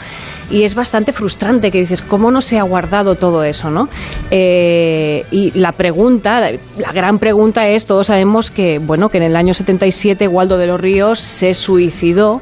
y 0.50 0.64
es 0.64 0.74
bastante 0.74 1.12
frustrante 1.12 1.70
que 1.70 1.80
dices, 1.80 2.02
¿cómo 2.02 2.32
no 2.32 2.42
se 2.42 2.58
ha 2.58 2.64
guardado 2.64 3.16
todo 3.16 3.44
eso, 3.44 3.70
no? 3.70 3.90
Eh, 4.30 5.26
y 5.32 5.52
la 5.60 5.74
pregunta, 5.74 6.40
la, 6.40 6.58
la 6.78 6.92
gran 6.94 7.20
pregunta 7.20 7.68
es, 7.68 7.86
todos 7.86 8.08
sabemos 8.08 8.52
que, 8.52 8.80
bueno, 8.80 9.10
que 9.10 9.18
en 9.18 9.24
el 9.24 9.36
año 9.36 9.54
77 9.54 10.28
Waldo 10.28 10.58
de 10.58 10.68
los 10.68 10.80
Ríos 10.80 11.20
se 11.20 11.54
suicidó 11.54 12.42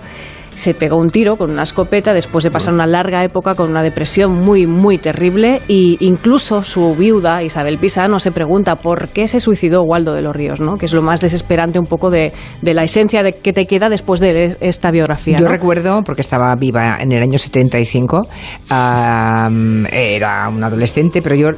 se 0.59 0.73
pegó 0.73 0.97
un 0.97 1.09
tiro 1.09 1.37
con 1.37 1.51
una 1.51 1.63
escopeta 1.63 2.13
después 2.13 2.43
de 2.43 2.51
pasar 2.51 2.73
una 2.73 2.85
larga 2.85 3.23
época 3.23 3.55
con 3.55 3.69
una 3.69 3.81
depresión 3.81 4.33
muy, 4.33 4.67
muy 4.67 4.97
terrible 4.97 5.61
y 5.69 5.95
incluso 6.01 6.63
su 6.63 6.95
viuda, 6.95 7.41
Isabel 7.43 7.77
Pisano, 7.77 8.19
se 8.19 8.33
pregunta 8.33 8.75
por 8.75 9.07
qué 9.07 9.29
se 9.29 9.39
suicidó 9.39 9.83
Waldo 9.83 10.13
de 10.13 10.21
los 10.21 10.35
Ríos, 10.35 10.59
¿no? 10.59 10.75
que 10.75 10.87
es 10.87 10.91
lo 10.91 11.01
más 11.01 11.21
desesperante 11.21 11.79
un 11.79 11.85
poco 11.85 12.09
de, 12.09 12.33
de 12.61 12.73
la 12.73 12.83
esencia 12.83 13.23
de 13.23 13.37
que 13.37 13.53
te 13.53 13.65
queda 13.65 13.87
después 13.87 14.19
de 14.19 14.33
leer 14.33 14.57
esta 14.59 14.91
biografía. 14.91 15.37
Yo 15.37 15.45
¿no? 15.45 15.51
recuerdo, 15.51 16.01
porque 16.03 16.21
estaba 16.21 16.53
viva 16.55 16.97
en 16.99 17.13
el 17.13 17.23
año 17.23 17.37
75, 17.37 18.27
am, 18.69 19.85
era 19.93 20.49
un 20.49 20.61
adolescente, 20.61 21.21
pero 21.21 21.35
yo 21.35 21.51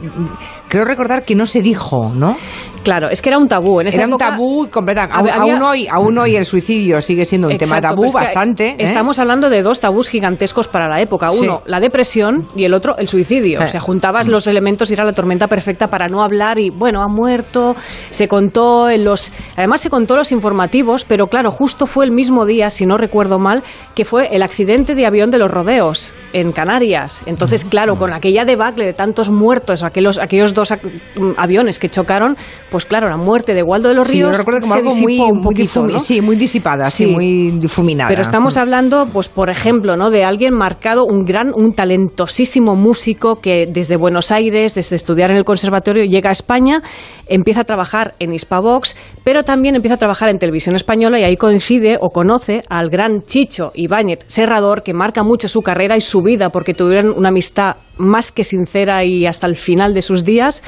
creo 0.68 0.86
recordar 0.86 1.24
que 1.24 1.34
no 1.34 1.48
se 1.48 1.64
dijo, 1.64 2.12
¿no? 2.16 2.38
Claro, 2.84 3.10
es 3.10 3.22
que 3.22 3.30
era 3.30 3.38
un 3.38 3.48
tabú. 3.48 3.80
En 3.82 3.88
esa 3.88 3.98
Era 3.98 4.08
un 4.08 4.14
época- 4.14 4.30
tabú 4.32 4.68
completamente. 4.70 5.32
Había- 5.32 5.36
Aún, 5.56 5.62
hoy, 5.62 5.88
aún 5.92 6.18
hoy 6.18 6.36
el 6.36 6.46
suicidio 6.46 7.02
sigue 7.02 7.26
siendo 7.26 7.48
un 7.48 7.58
tema 7.58 7.78
Exacto, 7.78 7.96
tabú 7.96 8.06
es 8.06 8.12
que 8.12 8.18
bastante. 8.20 8.70
¿eh? 8.70 8.76
Estamos 8.80 9.20
hablando 9.20 9.50
de 9.50 9.62
dos 9.62 9.80
tabús 9.80 10.10
gigantescos 10.10 10.68
para 10.68 10.88
la 10.88 11.00
época. 11.02 11.30
Sí. 11.30 11.40
Uno, 11.46 11.62
la 11.66 11.80
depresión 11.80 12.48
y 12.56 12.66
el 12.66 12.74
otro, 12.74 12.98
el 12.98 13.08
suicidio. 13.08 13.62
Eh. 13.62 13.66
O 13.66 13.68
sea, 13.68 13.80
juntabas 13.80 14.28
los 14.28 14.48
elementos 14.48 14.90
y 14.90 14.94
era 14.94 15.04
la 15.04 15.14
tormenta 15.14 15.48
perfecta 15.48 15.88
para 15.88 16.08
no 16.08 16.24
hablar 16.24 16.60
y, 16.60 16.70
bueno, 16.70 17.02
ha 17.04 17.08
muerto, 17.08 17.76
se 18.10 18.28
contó 18.28 18.90
en 18.90 19.06
los... 19.06 19.32
Además 19.58 19.82
se 19.82 19.90
contó 19.90 20.16
los 20.16 20.32
informativos, 20.32 21.06
pero 21.06 21.28
claro, 21.28 21.52
justo 21.52 21.86
fue 21.86 22.06
el 22.06 22.12
mismo 22.12 22.46
día, 22.46 22.70
si 22.70 22.86
no 22.86 22.98
recuerdo 22.98 23.38
mal, 23.40 23.64
que 23.96 24.06
fue 24.06 24.28
el 24.32 24.42
accidente 24.42 24.96
de 24.96 25.06
avión 25.06 25.30
de 25.30 25.38
los 25.38 25.52
rodeos 25.52 26.14
en 26.34 26.52
Canarias. 26.52 27.22
Entonces, 27.26 27.66
claro, 27.66 27.96
con 27.98 28.14
aquella 28.14 28.46
debacle 28.46 28.86
de 28.86 28.94
tantos 28.94 29.30
muertos 29.30 29.84
aquellos, 29.84 30.18
aquellos 30.18 30.54
dos 30.54 30.72
mm, 30.72 31.32
aviones 31.38 31.78
que 31.80 31.90
chocaron, 31.90 32.38
pues 32.72 32.86
claro, 32.86 33.10
la 33.10 33.18
muerte 33.18 33.54
de 33.54 33.64
Waldo 33.64 33.90
de 33.90 33.96
los 33.96 34.08
Sí, 34.08 34.20
yo 34.20 34.28
Ríos 34.28 34.38
recuerdo 34.38 34.62
como 34.62 34.74
se 34.74 34.80
algo 34.80 34.96
muy, 34.96 35.20
un 35.20 36.00
sí, 36.00 36.22
muy 36.22 36.36
disipada, 36.38 36.90
sí, 36.90 37.04
Sí. 37.04 37.12
muy 37.12 37.52
difuminada. 37.60 38.08
Pero 38.10 38.22
estamos 38.22 38.56
hablando, 38.56 39.08
pues 39.12 39.28
por 39.28 39.50
ejemplo, 39.50 39.98
¿no? 39.98 40.10
de 40.10 40.24
alguien 40.24 40.54
marcado, 40.54 41.04
un 41.06 41.24
gran, 41.24 41.52
un 41.54 41.74
talentosísimo 41.74 42.76
músico 42.76 43.42
que 43.42 43.68
desde 43.68 43.98
Buenos 43.98 44.32
Aires, 44.32 44.74
desde 44.74 44.96
estudiar 44.96 45.32
en 45.32 45.38
el 45.38 45.44
conservatorio, 45.44 46.06
llega 46.06 46.30
a 46.30 46.32
España, 46.32 46.82
empieza 47.28 47.62
a 47.62 47.64
trabajar 47.66 48.14
en 48.20 48.34
Hispavox, 48.34 48.96
pero 49.26 49.44
también 49.44 49.76
empieza 49.76 49.96
a 49.96 49.98
trabajar 49.98 50.30
en 50.30 50.40
televisión 50.40 50.76
española 50.76 51.20
y 51.20 51.24
ahí 51.24 51.36
coincide 51.36 51.98
o 52.00 52.10
conoce 52.10 52.62
al 52.70 52.90
gran 52.90 53.24
Chicho 53.26 53.72
Ibáñez 53.76 54.20
Serrador, 54.28 54.82
que 54.82 54.94
marca 54.94 55.24
mucho 55.24 55.50
su 55.50 55.62
carrera 55.62 55.98
y 55.98 56.02
su 56.02 56.22
vida, 56.22 56.50
porque 56.50 56.74
tuvieron 56.74 57.14
una 57.18 57.30
amistad 57.30 57.76
más 58.02 58.32
que 58.32 58.44
sincera 58.44 59.04
y 59.04 59.26
hasta 59.26 59.48
el 59.48 59.56
final 59.56 59.94
de 59.94 60.02
sus 60.02 60.26
días. 60.26 60.64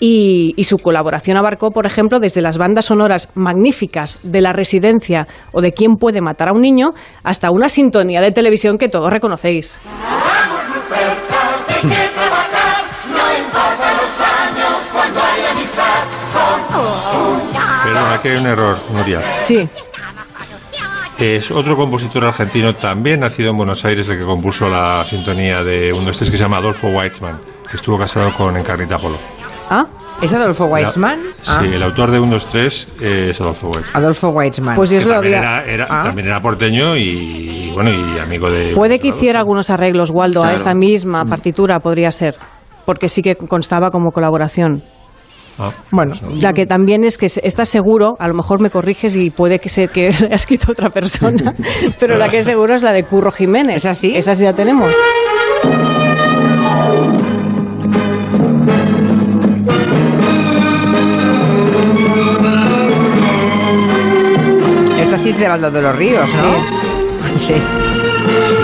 Y, 0.00 0.54
y 0.56 0.64
su 0.64 0.78
colaboración 0.78 1.36
abarcó, 1.36 1.70
por 1.70 1.86
ejemplo, 1.86 2.20
desde 2.20 2.40
las 2.40 2.58
bandas 2.58 2.86
sonoras 2.86 3.28
magníficas 3.34 4.20
de 4.22 4.40
La 4.40 4.52
Residencia 4.52 5.26
o 5.52 5.60
de 5.60 5.72
Quién 5.72 5.96
puede 5.96 6.20
matar 6.20 6.48
a 6.48 6.52
un 6.52 6.60
niño, 6.60 6.90
hasta 7.22 7.50
una 7.50 7.68
sintonía 7.68 8.20
de 8.20 8.32
televisión 8.32 8.78
que 8.78 8.88
todos 8.88 9.10
reconocéis. 9.10 9.80
Perdón, 17.84 18.12
aquí 18.12 18.28
hay 18.28 18.36
un 18.36 18.46
error, 18.46 18.76
Nuria. 18.92 19.22
Sí. 19.44 19.68
Es 21.18 21.50
otro 21.50 21.76
compositor 21.76 22.24
argentino, 22.24 22.74
también 22.76 23.20
nacido 23.20 23.50
en 23.50 23.56
Buenos 23.56 23.84
Aires, 23.84 24.06
el 24.08 24.16
que 24.18 24.24
compuso 24.24 24.68
la 24.68 25.04
sintonía 25.04 25.64
de 25.64 25.92
uno 25.92 26.04
de 26.04 26.10
estos 26.12 26.30
que 26.30 26.36
se 26.36 26.44
llama 26.44 26.58
Adolfo 26.58 26.88
Weitzman, 26.88 27.36
que 27.68 27.76
estuvo 27.76 27.98
casado 27.98 28.30
con 28.32 28.56
Encarnita 28.56 28.98
Polo. 28.98 29.18
¿Ah? 29.68 29.84
¿Es 30.22 30.32
Adolfo 30.32 30.66
Weitzman? 30.66 31.18
Ah, 31.48 31.58
Sí, 31.60 31.66
el 31.74 31.82
autor 31.82 32.12
de 32.12 32.20
1, 32.20 32.30
2, 32.32 32.46
3 32.46 32.88
es 33.02 33.40
Adolfo 33.40 33.66
Weitzman. 33.68 33.96
Adolfo 34.02 34.28
Weitzman. 34.28 34.76
Pues 34.76 34.90
yo 34.90 35.00
se 35.00 35.08
lo 35.08 35.14
también 35.14 35.38
había... 35.44 35.62
era, 35.64 35.84
era- 35.84 35.86
Ah. 35.90 36.02
también 36.04 36.28
era 36.28 36.40
porteño 36.40 36.96
y, 36.96 37.70
bueno 37.74 37.90
y 37.90 38.18
amigo 38.20 38.48
de 38.50 38.72
Puede 38.74 39.00
que 39.00 39.08
hiciera 39.08 39.40
algunos 39.40 39.70
arreglos, 39.70 40.10
Waldo, 40.10 40.44
a 40.44 40.52
esta 40.52 40.72
misma 40.74 41.24
partitura, 41.24 41.80
podría 41.80 42.12
ser. 42.12 42.36
Porque 42.86 43.08
sí 43.08 43.22
que 43.22 43.34
constaba 43.36 43.90
como 43.90 44.12
colaboración. 44.12 44.82
Ah, 45.58 45.70
Bueno, 45.90 46.14
La 46.40 46.52
que 46.52 46.66
también 46.66 47.04
es 47.04 47.18
que 47.18 47.28
se- 47.28 47.40
estás 47.46 47.68
seguro, 47.68 48.16
a 48.20 48.28
lo 48.28 48.34
mejor 48.34 48.60
me 48.60 48.70
corriges 48.70 49.16
y 49.16 49.30
puede 49.30 49.58
que 49.58 49.68
sea 49.68 49.88
que 49.88 50.08
haya 50.08 50.28
escrito 50.34 50.72
otra 50.72 50.90
persona, 50.90 51.54
pero 52.00 52.16
la 52.16 52.28
que 52.28 52.38
es 52.38 52.46
seguro 52.46 52.74
es 52.74 52.82
la 52.82 52.92
de 52.92 53.04
Curro 53.04 53.32
Jiménez. 53.32 53.76
¿Es 53.76 53.86
así? 53.86 54.16
Esa 54.16 54.34
sí 54.34 54.44
ya 54.44 54.52
tenemos. 54.52 54.92
esta 65.00 65.16
sí 65.16 65.30
es 65.30 65.38
de 65.38 65.48
Baldo 65.48 65.70
de 65.70 65.82
los 65.82 65.96
Ríos, 65.96 66.30
¿no? 66.34 67.36
Sí. 67.36 67.54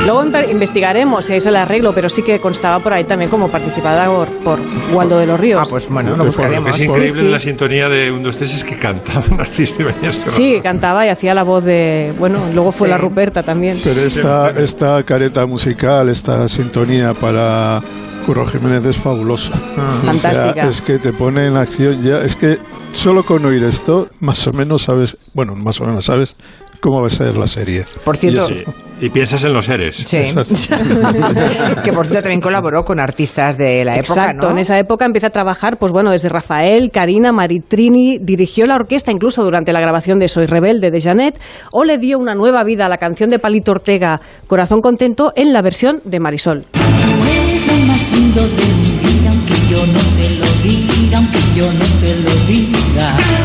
Luego 0.05 0.25
investigaremos 0.51 1.25
si 1.25 1.33
hay 1.35 1.39
el 1.45 1.57
arreglo, 1.57 1.95
pero 1.95 2.09
sí 2.09 2.23
que 2.23 2.39
constaba 2.41 2.79
por 2.81 2.93
ahí 2.93 3.05
también 3.05 3.31
como 3.31 3.51
participador 3.51 4.29
por 4.45 4.61
Waldo 4.93 5.19
de 5.19 5.27
los 5.27 5.39
Ríos. 5.41 5.61
Ah, 5.63 5.67
pues 5.69 5.89
bueno, 5.89 6.11
lo 6.11 6.17
Lo 6.19 6.23
que 6.25 6.29
buscaremos. 6.29 6.71
es 6.79 6.85
increíble 6.85 7.21
sí. 7.21 7.27
en 7.27 7.33
la 7.33 7.39
sintonía 7.39 7.89
de 7.89 8.11
1, 8.13 8.23
2, 8.23 8.37
3 8.39 8.55
es 8.55 8.65
que 8.65 8.79
cantaba 8.79 9.25
Narciso 9.37 9.75
Ibáñez. 9.81 10.21
Sí, 10.27 10.61
cantaba 10.63 11.07
y 11.07 11.09
hacía 11.09 11.35
la 11.35 11.43
voz 11.45 11.65
de. 11.65 12.15
Bueno, 12.19 12.41
luego 12.53 12.73
fue 12.73 12.89
Sí. 12.89 12.93
la 12.93 12.99
Ruperta 12.99 13.43
también. 13.43 13.79
Pero 13.83 14.01
esta, 14.01 14.51
esta 14.51 15.03
careta 15.05 15.47
musical, 15.47 16.09
esta 16.09 16.49
sintonía 16.49 17.15
para 17.15 17.83
Curro 18.27 18.47
Jiménez 18.47 18.85
es 18.87 18.97
fabulosa. 18.99 19.53
Ah. 19.77 20.01
O 20.09 20.13
sea, 20.13 20.31
Fantástica. 20.33 20.69
es 20.69 20.83
que 20.83 20.99
te 20.99 21.13
pone 21.13 21.47
en 21.47 21.57
acción 21.57 22.03
ya. 22.03 22.21
Es 22.21 22.37
que 22.37 22.59
solo 22.93 23.25
con 23.25 23.45
oír 23.45 23.63
esto, 23.65 24.09
más 24.21 24.47
o 24.47 24.53
menos 24.53 24.83
sabes, 24.83 25.17
bueno, 25.33 25.55
más 25.55 25.81
o 25.81 25.85
menos 25.87 26.05
sabes 26.05 26.37
cómo 26.85 27.01
va 27.01 27.07
a 27.07 27.11
ser 27.11 27.39
la 27.39 27.47
serie. 27.47 27.87
Por 28.05 28.19
cierto, 28.19 28.47
Sí. 28.47 28.63
Y 29.01 29.09
piensas 29.11 29.43
en 29.45 29.53
los 29.53 29.65
seres. 29.65 29.97
Sí. 29.97 30.19
que 31.85 31.93
por 31.93 32.07
cierto 32.07 32.23
también 32.23 32.41
colaboró 32.41 32.85
con 32.85 33.01
artistas 33.01 33.59
de 33.59 33.85
la 33.85 33.97
época, 33.97 34.23
Exacto, 34.23 34.47
¿no? 34.47 34.53
en 34.53 34.59
esa 34.59 34.79
época 34.79 35.05
empieza 35.05 35.29
a 35.29 35.31
trabajar, 35.31 35.79
pues 35.79 35.93
bueno, 35.93 36.11
desde 36.11 36.29
Rafael, 36.29 36.91
Karina, 36.93 37.33
Maritrini, 37.33 38.19
dirigió 38.19 38.67
la 38.67 38.77
orquesta 38.77 39.11
incluso 39.11 39.43
durante 39.43 39.73
la 39.73 39.81
grabación 39.81 40.19
de 40.19 40.29
Soy 40.29 40.47
Rebelde 40.47 40.91
de 40.91 41.01
Janet, 41.01 41.41
o 41.73 41.85
le 41.85 41.99
dio 41.99 42.19
una 42.19 42.35
nueva 42.35 42.63
vida 42.65 42.87
a 42.87 42.89
la 42.89 42.99
canción 42.99 43.31
de 43.31 43.39
Palito 43.39 43.73
Ortega, 43.73 44.21
Corazón 44.47 44.81
Contento, 44.81 45.33
en 45.35 45.53
la 45.53 45.63
versión 45.63 46.01
de 46.05 46.21
Marisol. 46.21 46.67
Tú 46.73 46.79
eres 46.79 47.67
lo 47.67 47.87
más 47.87 48.13
lindo 48.13 48.43
de 48.43 48.49
mi 48.49 49.09
vida, 49.09 49.31
aunque 49.31 49.55
yo 49.71 49.87
no 49.87 50.01
te 50.17 50.31
lo 50.39 50.47
diga, 50.63 51.19
aunque 51.19 51.39
yo 51.57 51.73
no 51.73 51.85
te 52.01 52.15
lo 52.23 52.47
diga. 52.47 53.44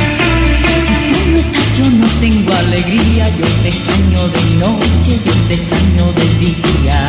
Yo 1.80 1.90
no 1.92 2.08
tengo 2.20 2.54
alegría, 2.54 3.30
yo 3.30 3.46
te 3.64 3.70
extraño 3.70 4.28
de 4.28 4.56
noche, 4.60 5.18
yo 5.24 5.34
te 5.48 5.54
extraño 5.54 6.12
de 6.12 6.26
día. 6.46 7.08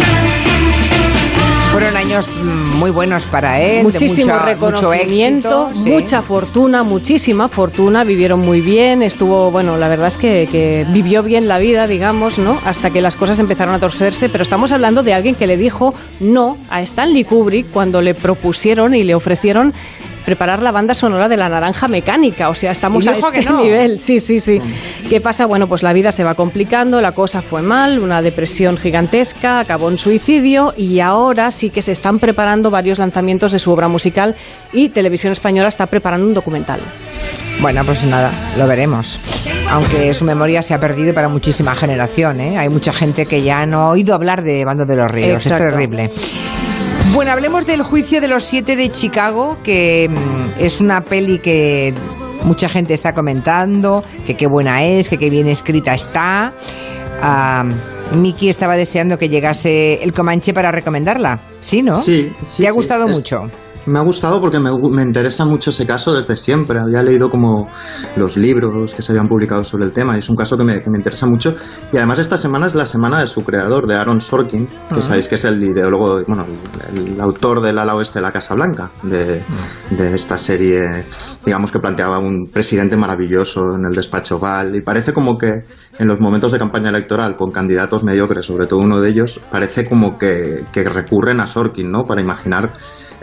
Fueron 1.73 1.97
años 1.97 2.29
mm, 2.29 2.79
muy 2.79 2.91
buenos 2.91 3.27
para 3.27 3.61
él, 3.61 3.83
Muchísimo 3.83 4.33
de 4.33 4.39
reconocimiento, 4.41 5.69
mucho 5.69 5.73
éxito, 5.73 5.85
sí. 5.85 5.91
mucha 5.91 6.23
fortuna, 6.23 6.83
muchísima 6.85 7.49
fortuna, 7.49 8.05
vivieron 8.05 8.41
muy 8.41 8.61
bien, 8.61 9.03
estuvo, 9.03 9.51
bueno, 9.51 9.77
la 9.77 9.89
verdad 9.89 10.09
es 10.09 10.17
que, 10.17 10.49
que 10.51 10.87
vivió 10.91 11.25
bien 11.25 11.49
la 11.49 11.59
vida, 11.59 11.89
digamos, 11.89 12.39
¿no? 12.39 12.57
Hasta 12.65 12.91
que 12.91 13.01
las 13.01 13.17
cosas 13.17 13.41
empezaron 13.41 13.75
a 13.75 13.81
torcerse, 13.81 14.29
pero 14.29 14.43
estamos 14.43 14.71
hablando 14.71 15.03
de 15.03 15.15
alguien 15.15 15.35
que 15.35 15.49
le 15.49 15.57
dijo 15.57 15.95
no 16.21 16.59
a 16.71 16.81
Stanley 16.83 17.25
Kubrick 17.25 17.71
cuando 17.71 18.03
le 18.03 18.15
propusieron 18.15 18.95
y 18.95 19.03
le 19.03 19.17
ofrecieron 19.17 19.75
preparar 20.25 20.63
la 20.63 20.71
banda 20.73 20.95
sonora 20.95 21.29
de 21.29 21.37
La 21.37 21.49
Naranja 21.49 21.89
Mecánica, 21.89 22.49
o 22.49 22.55
sea, 22.55 22.73
estamos 22.73 23.07
a 23.07 23.13
este 23.13 23.41
que 23.41 23.45
no. 23.45 23.63
nivel, 23.63 23.99
sí, 23.99 24.21
sí, 24.21 24.41
sí. 24.41 24.59
¿Qué 25.09 25.21
pasa? 25.21 25.47
Bueno, 25.47 25.67
pues 25.67 25.83
la 25.83 25.93
vida 25.93 26.13
se 26.13 26.25
va 26.25 26.35
complicando, 26.35 27.01
la 27.01 27.13
cosa 27.13 27.43
fue 27.43 27.63
mal, 27.63 27.99
una 27.99 28.23
depresión 28.23 28.77
gigantesca, 28.77 29.61
acabó 29.61 29.91
en 29.91 29.99
suicidio 29.99 30.75
y 30.77 31.01
ahora 31.01 31.51
sí 31.51 31.71
que 31.71 31.83
se 31.83 31.93
están 31.93 32.19
preparando 32.19 32.71
varios 32.71 32.99
lanzamientos 32.99 33.53
de 33.53 33.59
su 33.59 33.73
obra 33.73 33.89
musical 33.89 34.35
y 34.73 34.91
Televisión 34.91 35.33
Española 35.33 35.69
está 35.69 35.87
preparando 35.87 36.27
un 36.27 36.35
documental. 36.35 36.81
Bueno, 37.61 37.85
pues 37.85 38.05
nada, 38.05 38.33
lo 38.57 38.67
veremos. 38.67 39.21
Aunque 39.69 40.15
su 40.15 40.25
memoria 40.25 40.63
se 40.63 40.75
ha 40.75 40.81
perdido 40.81 41.13
para 41.13 41.29
muchísima 41.29 41.75
generación, 41.75 42.41
¿eh? 42.41 42.59
Hay 42.59 42.69
mucha 42.69 42.93
gente 42.93 43.27
que 43.27 43.43
ya 43.43 43.67
no 43.67 43.83
ha 43.83 43.91
oído 43.91 44.15
hablar 44.15 44.43
de 44.43 44.65
Bando 44.65 44.87
de 44.87 44.97
los 44.97 45.11
Ríos. 45.11 45.45
Exacto. 45.47 45.67
Es 45.67 45.71
terrible. 45.73 46.11
Bueno, 47.13 47.33
hablemos 47.33 47.67
del 47.67 47.83
juicio 47.83 48.21
de 48.21 48.29
los 48.29 48.45
siete 48.45 48.77
de 48.77 48.89
Chicago, 48.91 49.59
que 49.65 50.09
mm, 50.09 50.63
es 50.63 50.81
una 50.81 51.01
peli 51.03 51.39
que 51.39 51.93
mucha 52.45 52.69
gente 52.69 52.95
está 52.95 53.13
comentando, 53.13 54.05
que 54.27 54.37
qué 54.37 54.47
buena 54.47 54.85
es, 54.85 55.09
que 55.09 55.19
qué 55.19 55.29
bien 55.29 55.49
escrita 55.49 55.95
está. 55.95 56.53
Ah, 57.21 57.65
Miki 58.15 58.49
estaba 58.49 58.77
deseando 58.77 59.19
que 59.19 59.29
llegase 59.29 60.03
el 60.03 60.13
Comanche 60.13 60.55
para 60.55 60.71
recomendarla. 60.73 61.41
¿Sí, 61.61 61.83
no? 61.83 62.01
Sí, 62.01 62.33
sí, 62.49 62.63
¿Te 62.63 62.69
ha 62.69 62.71
sí. 62.71 62.75
gustado 62.77 63.07
Es- 63.07 63.13
mucho? 63.13 63.51
Me 63.91 63.99
ha 63.99 64.03
gustado 64.03 64.41
porque 64.41 64.61
me, 64.61 64.71
me 64.71 65.03
interesa 65.03 65.45
mucho 65.45 65.71
ese 65.71 65.85
caso 65.85 66.15
desde 66.15 66.37
siempre. 66.37 66.79
Había 66.79 67.03
leído 67.03 67.29
como 67.29 67.69
los 68.17 68.37
libros 68.37 68.95
que 68.95 69.03
se 69.03 69.11
habían 69.11 69.29
publicado 69.29 69.65
sobre 69.65 69.85
el 69.85 69.91
tema 69.91 70.15
y 70.15 70.21
es 70.21 70.29
un 70.29 70.37
caso 70.37 70.57
que 70.57 70.63
me, 70.63 70.81
que 70.81 70.89
me 70.91 70.99
interesa 70.99 71.27
mucho. 71.27 71.57
Y 71.93 71.97
además 71.97 72.21
esta 72.21 72.39
semana 72.39 72.69
es 72.69 72.75
la 72.77 72.87
semana 72.87 73.19
de 73.19 73.27
su 73.27 73.43
creador, 73.43 73.89
de 73.89 73.97
Aaron 73.97 74.21
Sorkin, 74.21 74.69
que 74.95 75.03
sabéis 75.03 75.27
que 75.27 75.35
es 75.35 75.45
el 75.45 75.61
ideólogo, 75.61 76.23
bueno, 76.25 76.47
el, 76.93 77.15
el 77.15 77.21
autor 77.21 77.61
del 77.61 77.79
ala 77.79 77.97
oeste 77.97 78.21
de 78.21 78.23
la 78.23 78.31
Casa 78.31 78.55
Blanca, 78.55 78.93
de, 79.03 79.43
de 79.91 80.15
esta 80.15 80.39
serie, 80.39 81.05
digamos 81.45 81.73
que 81.73 81.81
planteaba 81.81 82.21
un 82.21 82.49
presidente 82.53 82.97
maravilloso 82.97 83.61
en 83.77 83.87
el 83.87 83.93
despacho 83.93 84.37
Oval. 84.37 84.77
Y 84.77 84.83
parece 84.83 85.13
como 85.13 85.37
que 85.37 85.65
en 85.99 86.07
los 86.07 86.21
momentos 86.21 86.53
de 86.53 86.59
campaña 86.59 86.91
electoral 86.91 87.35
con 87.35 87.51
candidatos 87.51 88.05
mediocres, 88.05 88.47
sobre 88.47 88.69
todo 88.69 88.79
uno 88.79 89.01
de 89.01 89.11
ellos, 89.11 89.41
parece 89.51 89.89
como 89.89 90.17
que, 90.17 90.65
que 90.73 90.85
recurren 90.85 91.41
a 91.41 91.49
Sorkin, 91.49 91.91
¿no? 91.91 92.07
Para 92.07 92.21
imaginar 92.21 92.71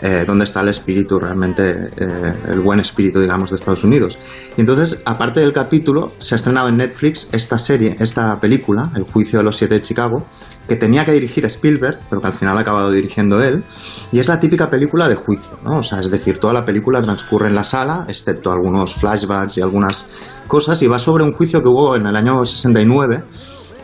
eh, 0.00 0.24
dónde 0.26 0.44
está 0.44 0.60
el 0.60 0.68
espíritu 0.68 1.18
realmente, 1.18 1.90
eh, 1.96 2.34
el 2.48 2.60
buen 2.60 2.80
espíritu, 2.80 3.20
digamos, 3.20 3.50
de 3.50 3.56
Estados 3.56 3.84
Unidos. 3.84 4.18
Y 4.56 4.60
entonces, 4.60 5.00
aparte 5.04 5.40
del 5.40 5.52
capítulo, 5.52 6.12
se 6.18 6.34
ha 6.34 6.36
estrenado 6.36 6.68
en 6.68 6.76
Netflix 6.76 7.28
esta 7.32 7.58
serie, 7.58 7.96
esta 7.98 8.36
película, 8.36 8.90
El 8.94 9.02
juicio 9.04 9.38
de 9.38 9.44
los 9.44 9.56
siete 9.56 9.74
de 9.74 9.82
Chicago, 9.82 10.26
que 10.68 10.76
tenía 10.76 11.04
que 11.04 11.12
dirigir 11.12 11.44
Spielberg, 11.46 11.98
pero 12.08 12.20
que 12.20 12.26
al 12.28 12.34
final 12.34 12.56
ha 12.58 12.60
acabado 12.60 12.90
dirigiendo 12.90 13.42
él, 13.42 13.64
y 14.12 14.18
es 14.18 14.28
la 14.28 14.38
típica 14.38 14.68
película 14.68 15.08
de 15.08 15.14
juicio, 15.14 15.58
¿no? 15.64 15.78
O 15.78 15.82
sea, 15.82 16.00
es 16.00 16.10
decir, 16.10 16.38
toda 16.38 16.52
la 16.52 16.64
película 16.64 17.00
transcurre 17.00 17.48
en 17.48 17.54
la 17.54 17.64
sala, 17.64 18.04
excepto 18.08 18.52
algunos 18.52 18.94
flashbacks 18.94 19.58
y 19.58 19.62
algunas 19.62 20.06
cosas, 20.46 20.80
y 20.82 20.86
va 20.86 20.98
sobre 20.98 21.24
un 21.24 21.32
juicio 21.32 21.62
que 21.62 21.68
hubo 21.68 21.96
en 21.96 22.06
el 22.06 22.14
año 22.14 22.44
69, 22.44 23.24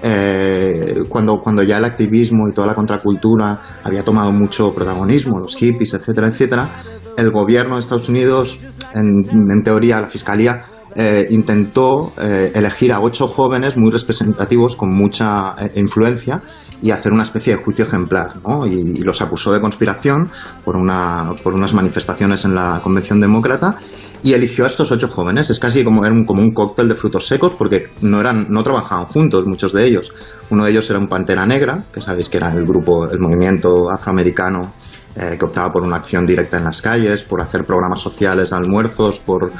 eh, 0.06 1.04
cuando, 1.08 1.38
cuando 1.38 1.62
ya 1.62 1.78
el 1.78 1.84
activismo 1.86 2.46
y 2.46 2.52
toda 2.52 2.66
la 2.66 2.74
contracultura 2.74 3.58
había 3.82 4.04
tomado 4.04 4.32
mucho 4.32 4.74
protagonismo, 4.74 5.38
los 5.38 5.56
hippies, 5.56 5.94
etcétera, 5.94 6.28
etcétera, 6.28 6.68
el 7.16 7.30
gobierno 7.30 7.76
de 7.76 7.80
Estados 7.80 8.10
Unidos, 8.10 8.58
en, 8.92 9.62
teoría 9.62 10.00
la 10.00 10.08
fiscalía, 10.08 10.60
eh, 10.94 11.26
intentó 11.30 12.12
eh, 12.20 12.52
elegir 12.54 12.92
a 12.92 13.00
ocho 13.00 13.26
jóvenes 13.26 13.78
muy 13.78 13.90
representativos 13.90 14.76
con 14.76 14.92
mucha 14.92 15.54
influencia 15.74 16.42
y 16.82 16.90
hacer 16.90 17.10
una 17.10 17.22
especie 17.22 17.56
de 17.56 17.62
juicio 17.62 17.86
ejemplar, 17.86 18.36
¿no? 18.46 18.66
Y, 18.66 18.74
y 18.74 19.02
los 19.02 19.22
acusó 19.22 19.54
de 19.54 19.60
conspiración 19.62 20.30
por, 20.66 20.76
una, 20.76 21.30
por 21.42 21.54
unas 21.54 21.72
manifestaciones 21.72 22.44
en 22.44 22.54
la 22.54 22.78
Convención 22.82 23.22
Demócrata 23.22 23.78
y 24.24 24.32
eligió 24.32 24.64
a 24.64 24.68
estos 24.68 24.90
ocho 24.90 25.08
jóvenes. 25.08 25.50
Es 25.50 25.60
casi 25.60 25.84
como, 25.84 26.02
era 26.04 26.14
un, 26.14 26.24
como 26.24 26.40
un 26.40 26.52
cóctel 26.52 26.88
de 26.88 26.94
frutos 26.94 27.26
secos 27.26 27.54
porque 27.54 27.88
no, 28.00 28.20
eran, 28.20 28.46
no 28.48 28.62
trabajaban 28.62 29.04
juntos 29.04 29.46
muchos 29.46 29.74
de 29.74 29.84
ellos. 29.84 30.12
Uno 30.48 30.64
de 30.64 30.70
ellos 30.70 30.88
era 30.88 30.98
un 30.98 31.08
Pantera 31.08 31.44
Negra, 31.44 31.84
que 31.92 32.00
sabéis 32.00 32.30
que 32.30 32.38
era 32.38 32.50
el 32.50 32.64
grupo, 32.64 33.06
el 33.06 33.20
movimiento 33.20 33.90
afroamericano 33.94 34.72
eh, 35.14 35.36
que 35.38 35.44
optaba 35.44 35.70
por 35.70 35.82
una 35.82 35.96
acción 35.96 36.24
directa 36.26 36.56
en 36.56 36.64
las 36.64 36.80
calles, 36.80 37.22
por 37.22 37.42
hacer 37.42 37.64
programas 37.64 38.00
sociales, 38.00 38.50
almuerzos, 38.50 39.18
por, 39.18 39.52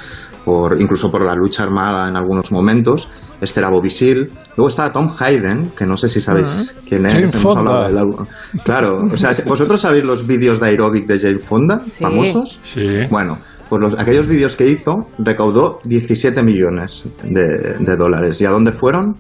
por 0.47 0.81
incluso 0.81 1.11
por 1.13 1.23
la 1.27 1.35
lucha 1.35 1.63
armada 1.63 2.09
en 2.09 2.17
algunos 2.17 2.51
momentos. 2.51 3.07
Este 3.43 3.61
era 3.61 3.69
Bobby 3.69 3.91
Seale. 3.91 4.31
Luego 4.57 4.69
estaba 4.69 4.91
Tom 4.93 5.11
Hayden, 5.19 5.73
que 5.77 5.85
no 5.85 5.99
sé 5.99 6.09
si 6.09 6.23
sabéis 6.23 6.75
quién 6.89 7.05
es. 7.05 7.13
Jane 7.13 7.29
Fonda. 7.29 7.87
algo. 7.87 8.27
Claro, 8.65 9.03
o 9.13 9.17
sea, 9.17 9.33
¿vosotros 9.47 9.79
sabéis 9.79 10.05
los 10.05 10.27
vídeos 10.27 10.59
de 10.59 10.69
aeróbic 10.69 11.07
de 11.07 11.19
Jane 11.19 11.39
Fonda? 11.39 11.81
Famosos. 12.01 12.61
Sí. 12.63 13.01
Bueno, 13.11 13.37
pues 13.69 13.81
los, 13.81 13.99
aquellos 13.99 14.27
vídeos 14.27 14.57
que 14.57 14.69
hizo 14.69 15.09
recaudó 15.19 15.81
17 15.85 16.43
millones 16.43 17.09
de, 17.23 17.97
dólares. 17.97 18.41
¿Y 18.41 18.47
a 18.47 18.51
dónde 18.51 18.73
fueron? 18.73 19.19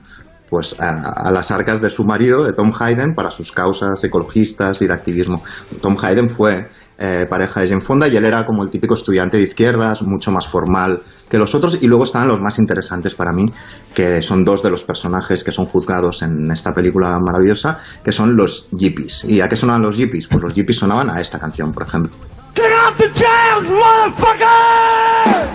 Pues 0.48 0.76
a, 0.78 1.30
las 1.32 1.50
arcas 1.50 1.80
de 1.80 1.90
su 1.90 2.04
marido, 2.04 2.44
de 2.44 2.52
Tom 2.52 2.70
Hayden, 2.78 3.14
para 3.14 3.30
sus 3.30 3.50
causas 3.50 4.02
ecologistas 4.04 4.82
y 4.82 4.86
de 4.86 4.92
activismo. 4.92 5.42
Tom 5.80 5.96
Hayden 6.00 6.28
fue 6.28 6.68
eh, 6.96 7.26
pareja 7.28 7.60
de 7.60 7.68
Jane 7.68 7.80
Fonda 7.80 8.06
y 8.06 8.16
él 8.16 8.24
era 8.24 8.46
como 8.46 8.62
el 8.62 8.70
típico 8.70 8.94
estudiante 8.94 9.36
de 9.38 9.44
izquierdas, 9.44 10.02
mucho 10.02 10.30
más 10.30 10.46
formal 10.46 11.00
que 11.28 11.38
los 11.38 11.54
otros. 11.54 11.78
Y 11.80 11.86
luego 11.86 12.04
estaban 12.04 12.28
los 12.28 12.40
más 12.40 12.58
interesantes 12.58 13.14
para 13.14 13.32
mí, 13.32 13.46
que 13.94 14.22
son 14.22 14.44
dos 14.44 14.62
de 14.62 14.70
los 14.70 14.84
personajes 14.84 15.42
que 15.42 15.50
son 15.50 15.64
juzgados 15.64 16.22
en 16.22 16.50
esta 16.50 16.72
película 16.72 17.18
maravillosa, 17.18 17.78
que 18.04 18.12
son 18.12 18.36
los 18.36 18.68
Yippies. 18.70 19.24
¿Y 19.24 19.40
a 19.40 19.48
qué 19.48 19.56
sonaban 19.56 19.82
los 19.82 19.96
Yippies? 19.96 20.28
Pues 20.28 20.42
los 20.42 20.54
Yippies 20.54 20.78
sonaban 20.78 21.10
a 21.10 21.20
esta 21.20 21.40
canción, 21.40 21.72
por 21.72 21.84
ejemplo. 21.84 22.12
Get 22.54 22.70
off 22.72 22.96
the 22.98 23.08
jams, 23.08 23.68
motherfucker! 23.70 25.54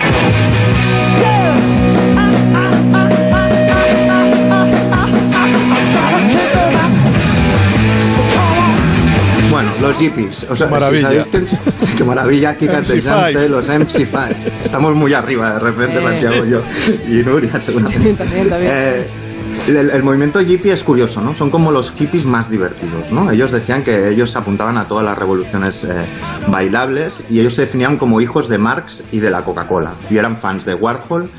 Yes! 1.21 2.69
Bueno, 9.51 9.71
los 9.81 9.97
Yippies. 9.99 10.45
O 10.49 10.55
sea, 10.55 10.67
si 10.67 10.73
Maravilla. 10.73 11.01
sabéis 11.23 11.27
que- 11.27 11.43
qué 11.97 12.03
maravilla, 12.03 12.49
aquí 12.51 12.67
cantéis 12.67 13.05
MC5. 13.05 13.27
ustedes 13.29 13.49
los 13.49 13.67
MC5. 13.67 14.35
Estamos 14.63 14.95
muy 14.95 15.13
arriba 15.13 15.53
de 15.53 15.59
repente. 15.59 16.01
Santiago 16.01 16.45
y 16.45 16.49
yo. 16.51 16.61
Y 17.07 17.23
Nuria, 17.23 17.59
seguramente. 17.59 18.13
También, 18.13 18.49
también. 18.49 18.71
Eh, 18.73 19.07
el, 19.77 20.03
movimiento 20.03 20.41
hippie 20.41 20.73
es 20.73 20.83
curioso, 20.83 21.21
¿no? 21.21 21.33
Son 21.33 21.49
como 21.49 21.71
los 21.71 21.91
hippies 21.91 22.25
más 22.25 22.49
divertidos, 22.49 23.11
¿no? 23.11 23.29
Ellos 23.31 23.51
decían 23.51 23.83
que 23.83 24.09
ellos 24.09 24.35
apuntaban 24.35 24.77
a 24.77 24.87
todas 24.87 25.05
las 25.05 25.17
revoluciones 25.17 25.83
eh, 25.83 26.05
bailables 26.47 27.23
y 27.29 27.39
ellos 27.39 27.55
se 27.55 27.63
definían 27.63 27.97
como 27.97 28.21
hijos 28.21 28.49
de 28.49 28.57
Marx 28.57 29.03
y 29.11 29.19
de 29.19 29.29
la 29.29 29.43
Coca-Cola. 29.43 29.93
Y 30.09 30.17
eran 30.17 30.37
fans 30.37 30.65
de 30.65 30.75
Warhol 30.75 31.29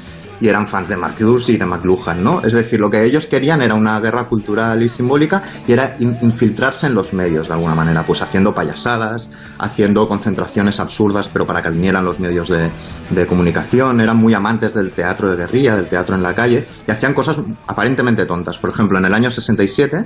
y 0.41 0.49
eran 0.49 0.67
fans 0.67 0.89
de 0.89 0.97
Marcuse 0.97 1.53
y 1.53 1.57
de 1.57 1.67
McLuhan, 1.67 2.23
¿no? 2.25 2.41
Es 2.43 2.53
decir, 2.53 2.81
lo 2.81 2.89
que 2.91 3.05
ellos 3.05 3.27
querían 3.27 3.61
era 3.63 3.75
una 3.75 4.01
guerra 4.01 4.25
cultural 4.25 4.83
y 4.83 4.89
simbólica 4.89 5.43
y 5.67 5.73
era 5.73 5.97
in- 5.99 6.17
infiltrarse 6.23 6.87
en 6.87 6.95
los 6.95 7.13
medios 7.13 7.49
de 7.49 7.55
alguna 7.55 7.75
manera, 7.75 8.05
pues 8.05 8.23
haciendo 8.23 8.55
payasadas, 8.55 9.29
haciendo 9.59 10.09
concentraciones 10.09 10.81
absurdas, 10.81 11.29
pero 11.29 11.47
para 11.47 11.61
que 11.63 11.71
vinieran 11.71 12.05
los 12.05 12.21
medios 12.21 12.49
de, 12.49 12.71
de 13.11 13.27
comunicación, 13.27 14.01
eran 14.01 14.17
muy 14.17 14.35
amantes 14.35 14.75
del 14.75 14.93
teatro 14.93 15.31
de 15.31 15.37
guerrilla, 15.37 15.77
del 15.77 15.89
teatro 15.89 16.15
en 16.17 16.23
la 16.23 16.35
calle, 16.35 16.67
y 16.87 16.91
hacían 16.91 17.15
cosas 17.15 17.39
aparentemente 17.67 18.25
tontas. 18.27 18.59
Por 18.59 18.71
ejemplo, 18.71 18.99
en 18.99 19.05
el 19.05 19.15
año 19.15 19.31
67 19.31 20.05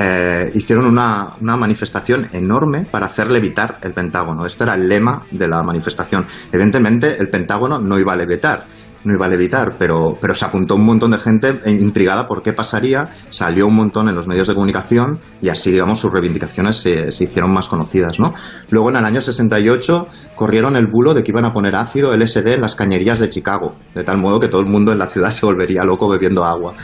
eh, 0.00 0.50
hicieron 0.54 0.86
una, 0.86 1.34
una 1.40 1.56
manifestación 1.56 2.28
enorme 2.32 2.86
para 2.90 3.06
hacer 3.06 3.30
levitar 3.30 3.78
el 3.82 3.92
Pentágono. 3.92 4.46
Este 4.46 4.64
era 4.64 4.74
el 4.74 4.88
lema 4.88 5.22
de 5.30 5.48
la 5.48 5.62
manifestación. 5.62 6.24
Evidentemente, 6.52 7.16
el 7.18 7.28
Pentágono 7.28 7.78
no 7.80 7.98
iba 7.98 8.12
a 8.12 8.16
levitar, 8.16 8.64
no 9.04 9.14
iba 9.14 9.26
a 9.26 9.28
levitar, 9.28 9.74
pero, 9.78 10.16
pero 10.20 10.34
se 10.34 10.44
apuntó 10.44 10.74
un 10.74 10.84
montón 10.84 11.12
de 11.12 11.18
gente 11.18 11.60
intrigada 11.66 12.26
por 12.26 12.42
qué 12.42 12.52
pasaría, 12.52 13.08
salió 13.30 13.66
un 13.66 13.74
montón 13.74 14.08
en 14.08 14.14
los 14.14 14.26
medios 14.26 14.48
de 14.48 14.54
comunicación 14.54 15.20
y 15.40 15.48
así, 15.48 15.70
digamos, 15.70 15.98
sus 16.00 16.12
reivindicaciones 16.12 16.76
se, 16.76 17.12
se 17.12 17.24
hicieron 17.24 17.52
más 17.52 17.68
conocidas, 17.68 18.18
¿no? 18.18 18.34
Luego, 18.70 18.90
en 18.90 18.96
el 18.96 19.04
año 19.04 19.20
68, 19.20 20.06
corrieron 20.34 20.76
el 20.76 20.86
bulo 20.86 21.14
de 21.14 21.22
que 21.22 21.30
iban 21.30 21.44
a 21.44 21.52
poner 21.52 21.76
ácido 21.76 22.16
LSD 22.16 22.54
en 22.54 22.60
las 22.60 22.74
cañerías 22.74 23.18
de 23.18 23.28
Chicago, 23.30 23.74
de 23.94 24.04
tal 24.04 24.18
modo 24.18 24.38
que 24.40 24.48
todo 24.48 24.60
el 24.60 24.66
mundo 24.66 24.92
en 24.92 24.98
la 24.98 25.06
ciudad 25.06 25.30
se 25.30 25.46
volvería 25.46 25.84
loco 25.84 26.08
bebiendo 26.08 26.44
agua 26.44 26.74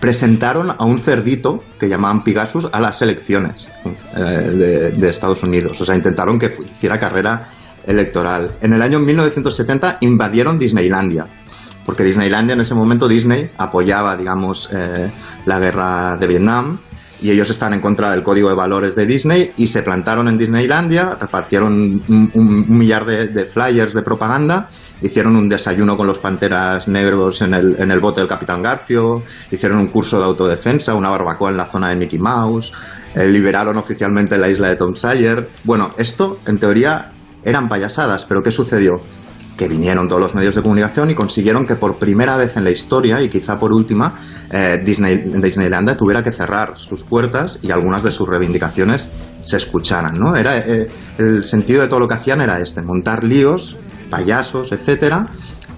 presentaron 0.00 0.68
a 0.68 0.84
un 0.84 0.98
cerdito 0.98 1.62
que 1.78 1.88
llamaban 1.88 2.24
Pigasus 2.24 2.68
a 2.72 2.80
las 2.80 3.00
elecciones 3.02 3.70
eh, 4.16 4.20
de, 4.20 4.90
de 4.90 5.08
Estados 5.08 5.44
Unidos. 5.44 5.80
O 5.80 5.84
sea, 5.84 5.94
intentaron 5.94 6.40
que 6.40 6.52
hiciera 6.74 6.98
carrera 6.98 7.46
electoral. 7.86 8.56
En 8.60 8.72
el 8.72 8.82
año 8.82 8.98
1970 8.98 9.98
invadieron 10.00 10.58
Disneylandia. 10.58 11.26
Porque 11.84 12.04
Disneylandia 12.04 12.54
en 12.54 12.60
ese 12.60 12.74
momento 12.74 13.08
Disney 13.08 13.50
apoyaba, 13.58 14.16
digamos, 14.16 14.68
eh, 14.72 15.10
la 15.46 15.58
guerra 15.58 16.16
de 16.18 16.26
Vietnam 16.26 16.78
y 17.22 17.30
ellos 17.30 17.50
estaban 17.50 17.74
en 17.74 17.80
contra 17.80 18.10
del 18.10 18.22
código 18.22 18.48
de 18.48 18.54
valores 18.54 18.96
de 18.96 19.06
Disney 19.06 19.52
y 19.56 19.68
se 19.68 19.82
plantaron 19.82 20.28
en 20.28 20.36
Disneylandia, 20.36 21.16
repartieron 21.20 22.02
un, 22.08 22.64
millar 22.68 23.04
de, 23.06 23.28
de 23.28 23.44
flyers 23.46 23.94
de 23.94 24.02
propaganda, 24.02 24.68
hicieron 25.02 25.36
un 25.36 25.48
desayuno 25.48 25.96
con 25.96 26.06
los 26.06 26.18
panteras 26.18 26.88
negros 26.88 27.42
en 27.42 27.54
el, 27.54 27.76
en 27.78 27.90
el 27.90 28.00
bote 28.00 28.20
del 28.20 28.28
Capitán 28.28 28.62
Garfio, 28.62 29.22
hicieron 29.50 29.78
un 29.78 29.88
curso 29.88 30.18
de 30.18 30.24
autodefensa, 30.24 30.94
una 30.94 31.10
barbacoa 31.10 31.50
en 31.50 31.56
la 31.56 31.66
zona 31.66 31.90
de 31.90 31.96
Mickey 31.96 32.18
Mouse, 32.18 32.72
eh, 33.14 33.28
liberaron 33.28 33.76
oficialmente 33.76 34.36
la 34.36 34.48
isla 34.48 34.68
de 34.68 34.76
Tom 34.76 34.96
Sawyer. 34.96 35.48
Bueno, 35.62 35.90
esto 35.98 36.38
en 36.46 36.58
teoría 36.58 37.12
eran 37.44 37.68
payasadas, 37.68 38.24
pero 38.24 38.42
¿qué 38.42 38.50
sucedió? 38.50 38.94
Que 39.56 39.68
vinieron 39.68 40.08
todos 40.08 40.20
los 40.20 40.34
medios 40.34 40.54
de 40.54 40.62
comunicación 40.62 41.10
y 41.10 41.14
consiguieron 41.14 41.64
que 41.64 41.76
por 41.76 41.96
primera 41.96 42.36
vez 42.36 42.56
en 42.56 42.64
la 42.64 42.70
historia 42.70 43.20
y 43.20 43.28
quizá 43.28 43.58
por 43.58 43.72
última 43.72 44.14
eh, 44.50 44.80
Disney, 44.84 45.18
tuviera 45.96 46.22
que 46.22 46.32
cerrar 46.32 46.78
sus 46.78 47.02
puertas 47.04 47.58
y 47.62 47.70
algunas 47.70 48.02
de 48.02 48.10
sus 48.10 48.28
reivindicaciones 48.28 49.12
se 49.42 49.56
escucharan 49.56 50.18
¿no? 50.18 50.36
era 50.36 50.58
eh, 50.58 50.88
el 51.18 51.44
sentido 51.44 51.82
de 51.82 51.88
todo 51.88 52.00
lo 52.00 52.08
que 52.08 52.14
hacían 52.14 52.40
era 52.40 52.60
este 52.60 52.82
montar 52.82 53.24
líos 53.24 53.76
payasos 54.10 54.72
etcétera 54.72 55.26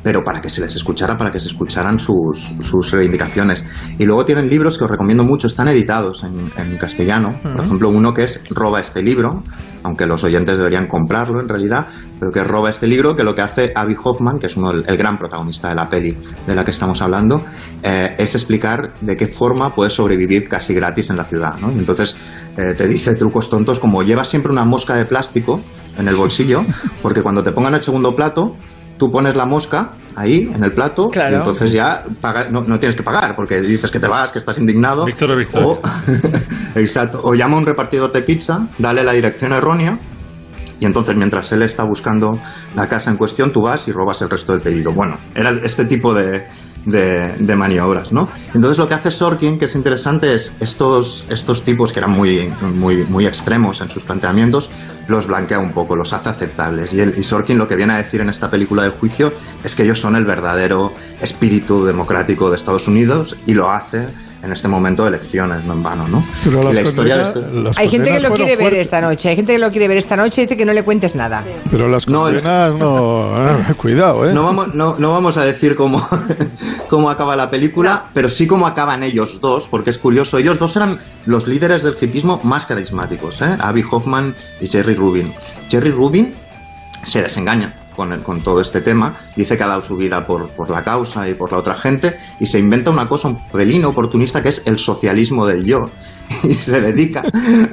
pero 0.05 0.23
para 0.23 0.41
que 0.41 0.51
se 0.51 0.61
les 0.61 0.77
escuchara, 0.77 1.17
para 1.17 1.33
que 1.33 1.41
se 1.41 1.49
escucharan 1.49 1.99
sus, 1.99 2.53
sus 2.61 2.93
reivindicaciones. 2.93 3.65
Y 3.99 4.05
luego 4.05 4.25
tienen 4.25 4.49
libros 4.49 4.79
que 4.79 4.85
os 4.85 4.91
recomiendo 4.91 5.25
mucho, 5.25 5.47
están 5.47 5.67
editados 5.67 6.23
en, 6.23 6.53
en 6.57 6.77
castellano. 6.77 7.41
Por 7.43 7.65
ejemplo, 7.65 7.89
uno 7.89 8.13
que 8.13 8.25
es 8.25 8.41
Roba 8.51 8.81
este 8.81 9.03
libro, 9.03 9.43
aunque 9.85 10.07
los 10.07 10.25
oyentes 10.25 10.57
deberían 10.57 10.87
comprarlo 10.87 11.41
en 11.41 11.49
realidad, 11.49 11.87
pero 12.19 12.33
que 12.33 12.43
roba 12.43 12.71
este 12.71 12.87
libro, 12.87 13.15
que 13.15 13.23
lo 13.23 13.35
que 13.35 13.43
hace 13.43 13.73
Abby 13.75 13.95
Hoffman, 14.03 14.39
que 14.39 14.47
es 14.47 14.57
uno 14.57 14.73
el 14.73 14.97
gran 14.97 15.19
protagonista 15.19 15.69
de 15.69 15.75
la 15.75 15.89
peli 15.89 16.17
de 16.47 16.55
la 16.55 16.65
que 16.65 16.71
estamos 16.71 17.01
hablando, 17.03 17.43
eh, 17.83 18.17
es 18.19 18.35
explicar 18.35 18.95
de 19.01 19.17
qué 19.17 19.29
forma 19.29 19.75
puedes 19.75 19.93
sobrevivir 19.93 20.49
casi 20.49 20.75
gratis 20.75 21.11
en 21.11 21.19
la 21.19 21.25
ciudad. 21.25 21.59
¿no? 21.61 21.71
Y 21.71 21.79
entonces 21.79 22.17
eh, 22.57 22.75
te 22.75 22.89
dice 22.89 23.15
trucos 23.15 23.51
tontos 23.51 23.79
como 23.79 24.03
llevas 24.03 24.29
siempre 24.29 24.51
una 24.51 24.65
mosca 24.65 24.95
de 24.95 25.05
plástico 25.05 25.61
en 25.99 26.09
el 26.09 26.15
bolsillo, 26.15 26.65
porque 27.03 27.23
cuando 27.23 27.43
te 27.43 27.53
pongan 27.53 27.75
el 27.75 27.83
segundo 27.83 28.17
plato, 28.17 28.57
tú 29.05 29.13
pones 29.13 29.37
la 29.37 29.45
mosca 29.45 29.91
ahí 30.17 30.51
en 30.55 30.65
el 30.65 30.71
plato 30.73 31.11
Claro. 31.11 31.33
y 31.33 31.39
entonces 31.39 31.73
ya 31.73 32.05
paga- 32.23 32.49
no, 32.51 32.63
no 32.63 32.79
tienes 32.79 32.97
que 32.97 33.03
pagar 33.03 33.37
porque 33.37 33.61
dices 33.61 33.91
que 33.91 34.01
te 34.01 34.09
vas, 34.09 34.33
que 34.33 34.39
estás 34.39 34.59
indignado. 34.59 35.05
Víctor 35.05 35.33
o 35.33 35.37
Victoria. 35.37 35.67
O, 35.69 35.81
exacto. 36.77 37.21
O 37.23 37.35
llama 37.35 37.57
a 37.57 37.59
un 37.59 37.67
repartidor 37.67 38.13
de 38.13 38.23
pizza, 38.23 38.67
dale 38.79 39.05
la 39.05 39.13
dirección 39.13 39.53
errónea 39.53 39.99
y 40.81 40.87
entonces 40.87 41.15
mientras 41.17 41.53
él 41.53 41.63
está 41.63 41.85
buscando 41.85 42.39
la 42.75 42.89
casa 42.89 43.11
en 43.11 43.17
cuestión, 43.17 43.53
tú 43.53 43.63
vas 43.63 43.87
y 43.89 43.93
robas 43.93 44.23
el 44.23 44.31
resto 44.31 44.53
del 44.53 44.61
pedido. 44.63 44.93
Bueno, 44.93 45.19
era 45.35 45.51
este 45.63 45.85
tipo 45.85 46.15
de, 46.15 46.47
de, 46.87 47.57
maniobras, 47.57 48.13
¿no? 48.13 48.29
Entonces 48.55 48.79
lo 48.79 48.89
que 48.89 48.95
hace 48.95 49.11
Sorkin, 49.11 49.59
que 49.59 49.67
es 49.67 49.75
interesante, 49.75 50.35
es 50.35 50.55
estos, 50.61 51.25
estos 51.29 51.63
tipos 51.63 51.93
que 51.93 52.01
eran 52.01 52.11
muy, 52.11 52.53
muy, 52.75 53.05
muy 53.05 53.27
extremos 53.27 53.81
en 53.81 53.91
sus 53.91 54.03
planteamientos, 54.03 54.71
los 55.09 55.27
blanquea 55.27 55.59
un 55.59 55.73
poco, 55.73 55.97
los 55.97 56.13
hace 56.13 56.29
aceptables. 56.29 56.93
Y, 56.93 57.01
el, 57.01 57.19
y 57.19 57.25
Sorkin 57.25 57.59
lo 57.59 57.69
que 57.69 57.77
viene 57.77 57.93
a 57.93 57.97
decir 57.97 58.21
en 58.21 58.29
esta 58.29 58.51
película 58.51 58.83
del 58.83 58.93
juicio 58.93 59.33
es 59.63 59.75
que 59.75 59.85
ellos 59.85 60.01
son 60.01 60.17
el 60.17 60.25
verdadero 60.25 60.93
espíritu 61.21 61.85
democrático 61.85 62.51
de 62.51 62.57
Estados 62.57 62.89
Unidos 62.89 63.37
y 63.47 63.55
lo 63.55 63.71
hace 63.71 64.09
en 64.45 64.53
este 64.53 64.69
momento 64.69 65.03
de 65.05 65.09
elecciones, 65.09 65.65
no 65.65 65.73
en 65.73 65.83
vano, 65.83 66.07
¿no? 66.09 66.23
Pero 66.45 66.71
Y 66.71 66.75
la 66.75 66.81
historia 66.83 67.17
de 67.17 67.23
condenas- 67.25 67.71
este- 67.71 67.81
Hay 67.81 67.89
gente 67.89 68.11
que 68.11 68.13
condenas 68.17 68.23
lo 68.31 68.37
quiere 68.37 68.51
ver 68.57 68.65
fuertes, 68.65 68.81
esta 68.83 69.01
noche. 69.01 69.29
Hay 69.31 69.37
gente 69.37 69.53
que 69.55 69.59
lo 69.59 69.71
quiere 69.71 69.89
ver 69.89 69.97
esta 69.97 70.17
noche 70.17 70.43
y 70.43 70.45
dice 70.45 70.57
que 70.57 70.67
no 70.67 70.73
le 70.73 70.83
cuentes 70.85 71.17
nada. 71.17 71.43
Pero 71.71 71.89
las 71.89 72.07
No, 72.09 72.29
el- 72.29 72.35
condenas 72.43 72.79
no... 72.79 73.31
ah, 73.35 73.75
Cuidado, 73.77 74.29
¿eh? 74.29 74.35
No 74.35 74.45
vamos, 74.45 74.75
no, 74.75 74.97
no 74.99 75.13
vamos 75.13 75.37
a 75.39 75.45
decir 75.45 75.75
cómo, 75.77 76.07
cómo 76.89 77.11
acaba 77.11 77.37
la 77.37 77.51
película, 77.51 78.07
pero 78.13 78.29
sí 78.29 78.47
cómo 78.47 78.67
acaban 78.67 79.03
ellos 79.03 79.41
dos, 79.41 79.67
porque 79.69 79.91
es 79.91 79.99
curioso. 79.99 80.39
Ellos 80.39 80.59
dos 80.59 80.77
eran 80.77 80.99
los 81.27 81.47
líderes 81.47 81.83
del 81.83 81.97
hipismo 82.01 82.41
más 82.45 82.67
carismáticos, 82.67 83.41
¿eh? 83.43 83.57
Abby 83.59 83.85
Hoffman 83.91 84.35
y 84.61 84.67
Jerry 84.67 84.95
Rubin. 84.95 85.33
Jerry 85.71 85.91
Rubin 85.91 86.35
se 87.05 87.23
desengaña 87.23 87.75
con, 87.95 88.13
el- 88.13 88.23
con 88.23 88.41
todo 88.43 88.61
este 88.61 88.81
tema. 88.81 89.17
Dice 89.37 89.57
que 89.57 89.65
ha 89.65 89.69
dado 89.69 89.81
su 89.83 89.97
vida 89.97 90.25
por, 90.27 90.49
por 90.51 90.71
la 90.71 90.83
causa 90.83 91.29
y 91.29 91.35
por 91.35 91.53
la 91.53 91.59
otra 91.59 91.75
gente 91.75 92.17
y 92.41 92.47
se 92.47 92.59
inventa 92.59 92.91
una 92.91 93.09
cosa 93.09 93.29
un 93.29 93.39
pelín 93.51 93.85
oportunista 93.85 94.43
que 94.43 94.51
es 94.51 94.63
el 94.67 94.79
socialismo 94.79 95.47
del 95.47 95.65
yo. 95.65 95.79
Y 96.43 96.55
se 96.55 96.81
dedica 96.81 97.23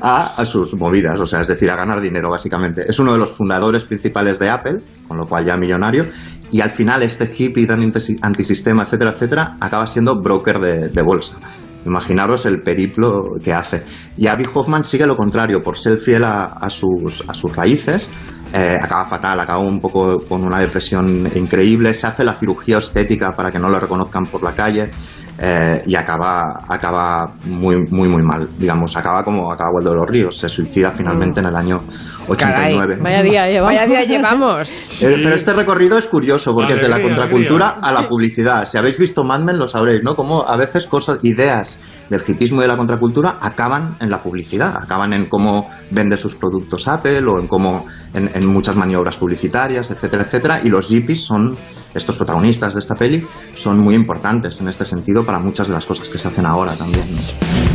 a, 0.01 0.35
a 0.35 0.45
sus 0.45 0.75
movidas, 0.75 1.17
o 1.19 1.25
sea, 1.25 1.39
es 1.41 1.47
decir, 1.47 1.69
a 1.71 1.75
ganar 1.77 2.01
dinero 2.01 2.29
básicamente. 2.29 2.83
Es 2.87 2.99
uno 2.99 3.13
de 3.13 3.17
los 3.17 3.31
fundadores 3.31 3.85
principales 3.85 4.39
de 4.39 4.49
Apple, 4.49 4.79
con 5.07 5.17
lo 5.17 5.25
cual 5.25 5.45
ya 5.45 5.55
millonario, 5.57 6.05
y 6.51 6.59
al 6.61 6.69
final 6.69 7.01
este 7.01 7.29
hippie 7.37 7.65
tan 7.65 7.81
antisi- 7.81 8.17
antisistema, 8.21 8.83
etcétera, 8.83 9.11
etcétera, 9.11 9.57
acaba 9.61 9.87
siendo 9.87 10.21
broker 10.21 10.59
de, 10.59 10.89
de 10.89 11.01
bolsa. 11.01 11.37
Imaginaros 11.85 12.45
el 12.45 12.61
periplo 12.61 13.21
que 13.43 13.53
hace. 13.53 13.83
Y 14.17 14.27
Abby 14.27 14.45
Hoffman 14.53 14.83
sigue 14.85 15.05
lo 15.07 15.15
contrario, 15.15 15.63
por 15.63 15.77
ser 15.77 15.97
fiel 15.97 16.23
a, 16.25 16.43
a 16.43 16.69
sus, 16.69 17.23
a 17.27 17.33
sus 17.33 17.55
raíces, 17.55 18.09
eh, 18.53 18.77
acaba 18.81 19.05
fatal, 19.05 19.39
acaba 19.39 19.59
un 19.59 19.79
poco 19.79 20.17
con 20.27 20.43
una 20.43 20.59
depresión 20.59 21.29
increíble, 21.35 21.93
se 21.93 22.07
hace 22.07 22.23
la 22.23 22.33
cirugía 22.33 22.79
estética 22.79 23.31
para 23.31 23.49
que 23.49 23.59
no 23.59 23.69
lo 23.69 23.79
reconozcan 23.79 24.25
por 24.25 24.43
la 24.43 24.51
calle 24.51 24.91
eh, 25.39 25.81
y 25.85 25.95
acaba, 25.95 26.65
acaba 26.67 27.33
muy, 27.45 27.77
muy, 27.89 28.09
muy 28.09 28.21
mal, 28.21 28.49
digamos, 28.57 28.95
acaba 28.97 29.23
como 29.23 29.51
acaba 29.51 29.71
Waldo 29.71 29.91
de 29.91 29.95
los 29.95 30.05
Ríos, 30.07 30.37
se 30.37 30.49
suicida 30.49 30.91
finalmente 30.91 31.39
en 31.39 31.45
el 31.45 31.55
año 31.55 31.79
89. 32.27 32.97
Vaya 33.01 33.23
día 33.23 33.47
llevamos. 33.47 33.73
Vaya 33.73 33.87
día 33.87 34.03
llevamos. 34.03 34.73
Pero 34.99 35.35
este 35.35 35.53
recorrido 35.53 35.97
es 35.97 36.07
curioso 36.07 36.53
porque 36.53 36.73
es 36.73 36.81
de 36.81 36.87
la 36.87 36.95
Alegría, 36.95 37.15
contracultura 37.15 37.69
alegría. 37.69 37.89
a 37.89 38.01
la 38.01 38.09
publicidad. 38.09 38.65
Si 38.65 38.77
habéis 38.77 38.97
visto 38.97 39.23
Mad 39.23 39.41
Men 39.41 39.57
lo 39.57 39.67
sabréis, 39.67 40.03
¿no? 40.03 40.15
Como 40.15 40.47
a 40.47 40.57
veces 40.57 40.85
cosas, 40.85 41.19
ideas 41.23 41.79
del 42.09 42.21
hipismo 42.27 42.59
y 42.59 42.63
de 42.63 42.67
la 42.67 42.77
contracultura 42.77 43.37
acaban 43.41 43.95
en 43.99 44.09
la 44.09 44.21
publicidad, 44.21 44.75
acaban 44.81 45.13
en 45.13 45.27
cómo 45.27 45.69
vende 45.91 46.17
sus 46.17 46.35
productos 46.35 46.87
Apple 46.87 47.23
o 47.27 47.39
en 47.39 47.47
cómo 47.47 47.85
en, 48.13 48.29
en 48.33 48.45
muchas 48.47 48.75
maniobras 48.75 49.17
publicitarias, 49.17 49.91
etcétera, 49.91 50.23
etcétera. 50.23 50.61
Y 50.63 50.69
los 50.69 50.87
hippies 50.87 51.23
son 51.23 51.57
estos 51.93 52.17
protagonistas 52.17 52.73
de 52.73 52.79
esta 52.79 52.95
peli 52.95 53.25
son 53.55 53.79
muy 53.79 53.95
importantes 53.95 54.59
en 54.61 54.67
este 54.67 54.85
sentido 54.85 55.25
para 55.25 55.39
muchas 55.39 55.67
de 55.67 55.73
las 55.73 55.85
cosas 55.85 56.09
que 56.09 56.17
se 56.17 56.27
hacen 56.27 56.45
ahora 56.45 56.73
también. 56.73 57.05
¿no? 57.13 57.70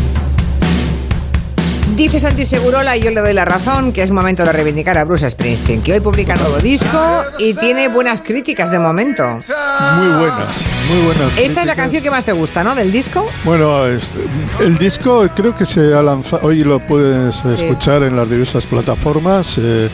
Dice 1.97 2.21
Santi 2.21 2.45
Segurola, 2.45 2.95
y 2.97 3.01
yo 3.01 3.11
le 3.11 3.21
doy 3.23 3.33
la 3.33 3.47
razón, 3.47 3.91
que 3.91 4.03
es 4.03 4.11
momento 4.11 4.45
de 4.45 4.53
reivindicar 4.53 4.99
a 4.99 5.05
Bruce 5.05 5.31
Springsteen, 5.31 5.81
que 5.83 5.95
hoy 5.95 6.01
publica 6.01 6.37
nuevo 6.37 6.59
disco 6.59 7.23
y 7.39 7.55
tiene 7.55 7.89
buenas 7.89 8.21
críticas 8.21 8.71
de 8.71 8.79
momento. 8.79 9.23
Muy 9.25 10.09
buenas, 10.19 10.65
muy 10.91 11.03
buenas. 11.07 11.29
Esta 11.39 11.43
es 11.43 11.47
la 11.49 11.53
críticas. 11.55 11.77
canción 11.77 12.03
que 12.03 12.11
más 12.11 12.25
te 12.27 12.33
gusta, 12.33 12.63
¿no? 12.63 12.75
Del 12.75 12.93
disco. 12.93 13.27
Bueno, 13.45 13.87
es- 13.87 14.13
el 14.61 14.77
disco 14.77 15.27
creo 15.35 15.57
que 15.57 15.65
se 15.65 15.95
ha 15.95 16.03
lanzado, 16.03 16.47
hoy 16.47 16.65
lo 16.65 16.81
puedes 16.81 17.43
escuchar 17.47 18.03
en 18.03 18.15
las 18.15 18.29
diversas 18.29 18.67
plataformas. 18.67 19.57
eh, 19.59 19.89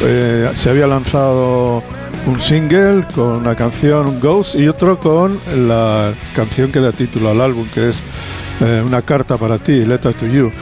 eh, 0.00 0.50
se 0.54 0.70
había 0.70 0.86
lanzado 0.86 1.82
un 2.26 2.40
single 2.40 3.04
con 3.14 3.38
una 3.38 3.54
canción 3.56 4.20
Ghost 4.20 4.54
y 4.54 4.68
otro 4.68 4.96
con 4.98 5.38
la 5.68 6.12
canción 6.36 6.70
que 6.70 6.78
da 6.80 6.92
título 6.92 7.30
al 7.30 7.40
álbum, 7.40 7.66
que 7.74 7.88
es 7.88 8.00
eh, 8.60 8.82
Una 8.86 9.02
carta 9.02 9.36
para 9.38 9.58
ti, 9.58 9.84
Letter 9.84 10.14
to 10.14 10.26
You. 10.26 10.52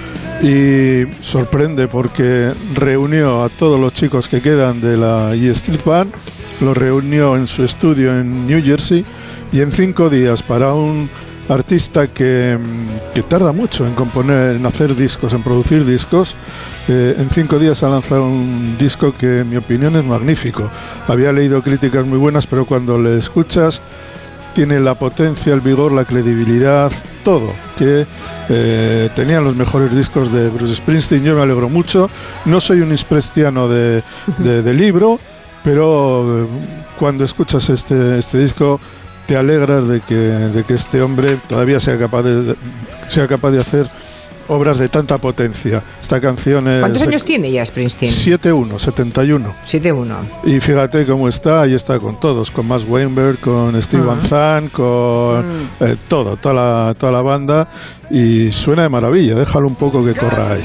Y 0.43 1.05
sorprende 1.21 1.87
porque 1.87 2.53
reunió 2.75 3.43
a 3.43 3.51
todos 3.51 3.79
los 3.79 3.93
chicos 3.93 4.27
que 4.27 4.41
quedan 4.41 4.81
de 4.81 4.97
la 4.97 5.35
E 5.35 5.51
Street 5.51 5.85
Band, 5.85 6.11
los 6.63 6.77
reunió 6.77 7.37
en 7.37 7.47
su 7.47 7.63
estudio 7.63 8.19
en 8.19 8.47
New 8.47 8.63
Jersey 8.63 9.05
y 9.53 9.61
en 9.61 9.71
cinco 9.71 10.09
días 10.09 10.43
para 10.43 10.73
un 10.73 11.11
artista 11.51 12.07
que, 12.07 12.57
que 13.13 13.23
tarda 13.23 13.53
mucho 13.53 13.87
en 13.87 13.95
componer, 13.95 14.57
en 14.57 14.65
hacer 14.65 14.95
discos, 14.95 15.35
en 15.35 15.43
producir 15.43 15.85
discos. 15.85 16.35
eh, 16.89 17.17
en 17.19 17.29
cinco 17.29 17.59
días 17.59 17.83
ha 17.83 17.89
lanzado 17.89 18.27
un 18.27 18.77
disco 18.79 19.13
que 19.13 19.41
en 19.41 19.51
mi 19.51 19.57
opinión 19.57 19.95
es 19.97 20.05
magnífico. 20.05 20.71
Había 21.09 21.33
leído 21.33 21.63
críticas 21.63 22.07
muy 22.07 22.19
buenas, 22.19 22.47
pero 22.47 22.65
cuando 22.65 22.99
le 22.99 23.19
escuchas 23.19 23.83
tiene 24.55 24.81
la 24.81 24.95
potencia, 24.95 25.55
el 25.55 25.61
vigor, 25.61 25.93
la 25.93 26.05
credibilidad, 26.05 26.91
todo, 27.25 27.53
que 27.79 28.07
eh, 28.49 29.09
tenían 29.15 29.45
los 29.45 29.55
mejores 29.57 29.95
discos 29.95 30.33
de 30.33 30.49
Bruce 30.49 30.77
Springsteen. 30.77 31.23
Yo 31.25 31.35
me 31.35 31.43
alegro 31.43 31.69
mucho. 31.69 32.11
No 32.45 32.61
soy 32.61 32.81
un 32.81 32.93
isprestiano 32.93 33.69
de, 33.69 34.03
de- 34.39 34.63
de 34.63 34.75
libro, 34.75 35.19
pero 35.65 36.45
eh, 36.45 36.47
cuando 36.99 37.25
escuchas 37.25 37.69
este, 37.71 38.19
este 38.19 38.39
disco 38.39 38.81
te 39.27 39.37
alegras 39.37 39.87
de 39.87 40.01
que, 40.01 40.15
de 40.17 40.65
que 40.65 40.75
este 40.75 41.01
hombre 41.03 41.39
todavía 41.49 41.79
sea 41.79 41.97
capaz 41.99 42.23
de, 42.23 42.57
sea 43.07 43.29
capaz 43.29 43.51
de 43.53 43.61
hacer 43.61 43.89
obras 44.51 44.79
de 44.79 44.89
tanta 44.89 45.17
potencia. 45.19 45.83
Esta 46.03 46.21
canción 46.21 46.69
es... 46.69 46.81
¿Cuántos 46.81 47.03
años 47.03 47.25
tiene 47.25 47.51
ya 47.51 47.65
Springsteen? 47.65 48.13
7-1, 48.13 48.79
71. 48.79 49.55
7-1. 49.67 50.17
Y 50.45 50.61
fíjate 50.61 51.07
cómo 51.07 51.29
está, 51.29 51.63
ahí 51.63 51.75
está 51.75 51.99
con 51.99 52.19
todos, 52.19 52.51
con 52.51 52.67
Max 52.67 52.85
Weinberg, 52.87 53.39
con 53.41 53.81
Steve 53.81 54.05
Van 54.05 54.23
Zandt, 54.23 54.73
con 54.73 55.47
eh, 55.81 55.97
todo, 56.09 56.37
toda 56.37 56.55
la, 56.55 56.95
toda 56.95 57.13
la 57.13 57.23
banda, 57.23 57.69
y 58.11 58.51
suena 58.51 58.83
de 58.83 58.89
maravilla, 58.89 59.37
déjalo 59.37 59.69
un 59.69 59.77
poco 59.77 60.05
que 60.05 60.15
corra 60.15 60.53
ahí. 60.53 60.63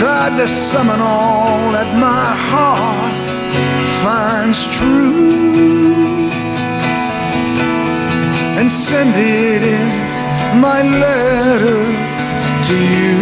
Tried 0.00 0.38
to 0.38 0.48
summon 0.48 0.98
all 1.02 1.72
that 1.72 1.92
my 2.00 2.32
heart 2.48 3.30
finds 4.02 4.64
true 4.78 5.79
and 8.60 8.70
send 8.70 9.16
it 9.16 9.62
in 9.62 9.88
my 10.60 10.82
letter 10.82 11.80
to 12.68 12.74
you. 12.74 13.16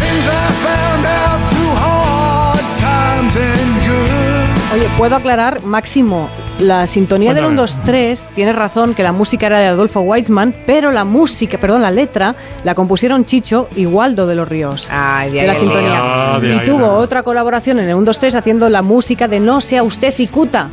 Things 0.00 0.26
I 0.26 0.46
found 0.64 1.04
out 1.04 1.40
through 1.50 1.74
hard 1.76 2.64
times 2.78 3.36
and 3.36 3.72
good. 3.86 4.74
Oye, 4.74 4.88
puedo 4.96 5.16
aclarar, 5.16 5.62
Máximo, 5.62 6.30
la 6.58 6.86
sintonía 6.86 7.34
del 7.34 7.44
1, 7.44 7.56
Cuéntame. 7.56 7.82
2, 7.82 7.84
3, 7.84 8.28
tienes 8.34 8.54
razón 8.54 8.94
que 8.94 9.02
la 9.02 9.12
música 9.12 9.46
era 9.48 9.58
de 9.58 9.66
Adolfo 9.66 10.00
Weitzman, 10.00 10.54
pero 10.64 10.90
la 10.92 11.04
música, 11.04 11.58
perdón, 11.58 11.82
la 11.82 11.90
letra, 11.90 12.34
la 12.64 12.74
compusieron 12.74 13.26
Chicho 13.26 13.68
y 13.76 13.84
Waldo 13.84 14.26
de 14.26 14.34
los 14.34 14.48
Ríos. 14.48 14.88
Ah, 14.90 15.26
de 15.30 15.46
la 15.46 15.54
sintonía. 15.54 16.00
Ah, 16.00 16.40
y 16.42 16.64
tuvo 16.64 16.86
otra 16.86 17.22
colaboración 17.22 17.80
en 17.80 17.90
el 17.90 17.96
1, 17.96 18.04
2, 18.06 18.18
3 18.18 18.34
haciendo 18.36 18.70
la 18.70 18.80
música 18.80 19.28
de 19.28 19.40
No 19.40 19.60
sea 19.60 19.82
usted 19.82 20.10
cicuta. 20.10 20.70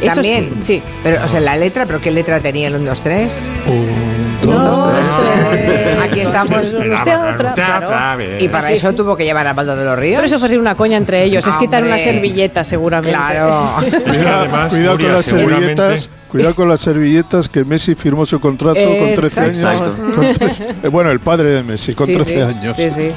Eso 0.00 0.14
También. 0.14 0.50
sí, 0.60 0.78
sí. 0.78 0.82
Pero, 1.02 1.24
o 1.24 1.28
sea, 1.28 1.40
la 1.40 1.56
letra, 1.56 1.86
¿pero 1.86 2.00
qué 2.00 2.10
letra 2.10 2.40
tenía 2.40 2.68
el 2.68 2.76
1, 2.76 2.84
2, 2.90 3.00
3? 3.00 3.48
Un, 3.66 4.40
dos, 4.42 4.54
No, 4.54 4.92
tres. 4.92 5.08
usted- 5.08 5.98
Aquí 6.00 6.20
estamos. 6.20 6.66
Usted 6.66 7.16
otra, 7.34 7.52
claro. 7.54 8.22
Y 8.38 8.48
para 8.48 8.70
eso 8.70 8.92
tuvo 8.94 9.16
que 9.16 9.24
llevar 9.24 9.46
a 9.48 9.52
Baldo 9.52 9.76
de 9.76 9.84
los 9.84 9.98
Ríos. 9.98 10.14
Pero 10.22 10.26
eso 10.26 10.38
fue 10.38 10.56
una 10.56 10.74
coña 10.76 10.96
entre 10.96 11.24
ellos. 11.24 11.46
Es 11.46 11.56
quitar 11.56 11.82
una 11.82 11.96
Hombre. 11.96 12.12
servilleta, 12.12 12.64
seguramente. 12.64 13.16
Claro. 13.16 13.72
Además, 13.76 14.68
cuidado 14.70 14.92
Nuria, 14.92 15.06
con 15.08 15.16
las 15.16 15.24
servilletas, 15.24 16.08
cuidado 16.30 16.54
con 16.54 16.68
las 16.68 16.80
servilletas 16.80 17.48
que 17.48 17.64
Messi 17.64 17.94
firmó 17.96 18.24
su 18.24 18.38
contrato 18.40 18.78
con 18.98 19.14
13 19.14 19.40
años. 19.40 19.82
Con 20.14 20.32
13 20.32 20.64
eh, 20.84 20.88
bueno, 20.88 21.10
el 21.10 21.20
padre 21.20 21.50
de 21.50 21.62
Messi, 21.64 21.94
con 21.94 22.06
Sí, 22.06 22.14
13 22.14 22.32
sí, 22.34 22.40
años. 22.40 22.76
Sí, 22.76 22.90
sí. 22.90 23.10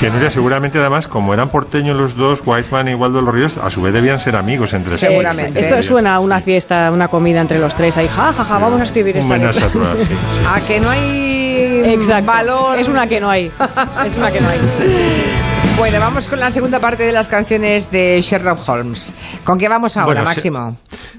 Que 0.00 0.10
Nuria, 0.10 0.28
seguramente 0.28 0.78
además, 0.78 1.06
como 1.08 1.32
eran 1.32 1.48
porteños 1.48 1.96
los 1.96 2.16
dos, 2.16 2.42
Whiteman 2.44 2.88
y 2.88 2.94
Waldo 2.94 3.18
de 3.18 3.24
los 3.24 3.34
Ríos, 3.34 3.56
a 3.56 3.70
su 3.70 3.80
vez 3.80 3.94
debían 3.94 4.20
ser 4.20 4.36
amigos 4.36 4.74
entre 4.74 4.94
sí. 4.94 5.06
Seguramente. 5.06 5.58
Eso 5.58 5.82
suena 5.82 6.16
a 6.16 6.20
una 6.20 6.40
fiesta, 6.42 6.90
una 6.92 7.08
comida 7.08 7.40
entre 7.40 7.58
los 7.58 7.74
tres. 7.74 7.96
Ahí, 7.96 8.06
ja, 8.06 8.32
ja, 8.32 8.44
ja, 8.44 8.58
vamos 8.58 8.80
a 8.80 8.84
escribir 8.84 9.16
natural, 9.16 9.54
sí, 9.98 10.04
sí. 10.04 10.14
A 10.46 10.60
que 10.60 10.80
no 10.80 10.90
hay 10.90 11.82
Exacto. 11.86 12.26
valor. 12.26 12.78
Es 12.78 12.88
una 12.88 13.06
que 13.06 13.20
no 13.20 13.30
hay. 13.30 13.50
Es 14.06 14.16
una 14.16 14.30
que 14.30 14.40
no 14.40 14.48
hay. 14.50 14.58
Bueno, 15.78 16.00
vamos 16.00 16.26
con 16.28 16.40
la 16.40 16.50
segunda 16.50 16.78
parte 16.80 17.02
de 17.02 17.12
las 17.12 17.28
canciones 17.28 17.90
de 17.90 18.20
Sherlock 18.22 18.66
Holmes. 18.66 19.12
¿Con 19.44 19.58
qué 19.58 19.68
vamos 19.68 19.96
ahora, 19.96 20.06
Bueno, 20.06 20.24
Máximo? 20.24 20.76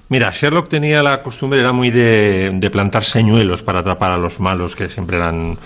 Mira, 0.10 0.30
Sherlock 0.32 0.70
tenía 0.70 1.04
la 1.04 1.22
costumbre, 1.22 1.60
era 1.60 1.74
muy 1.74 1.92
de, 1.92 2.52
de 2.54 2.70
plantar 2.70 3.04
señuelos 3.04 3.62
para 3.62 3.80
atrapar 3.80 4.12
a 4.12 4.18
los 4.18 4.40
malos, 4.40 4.74
que 4.74 4.88
siempre 4.88 5.18
eran. 5.18 5.58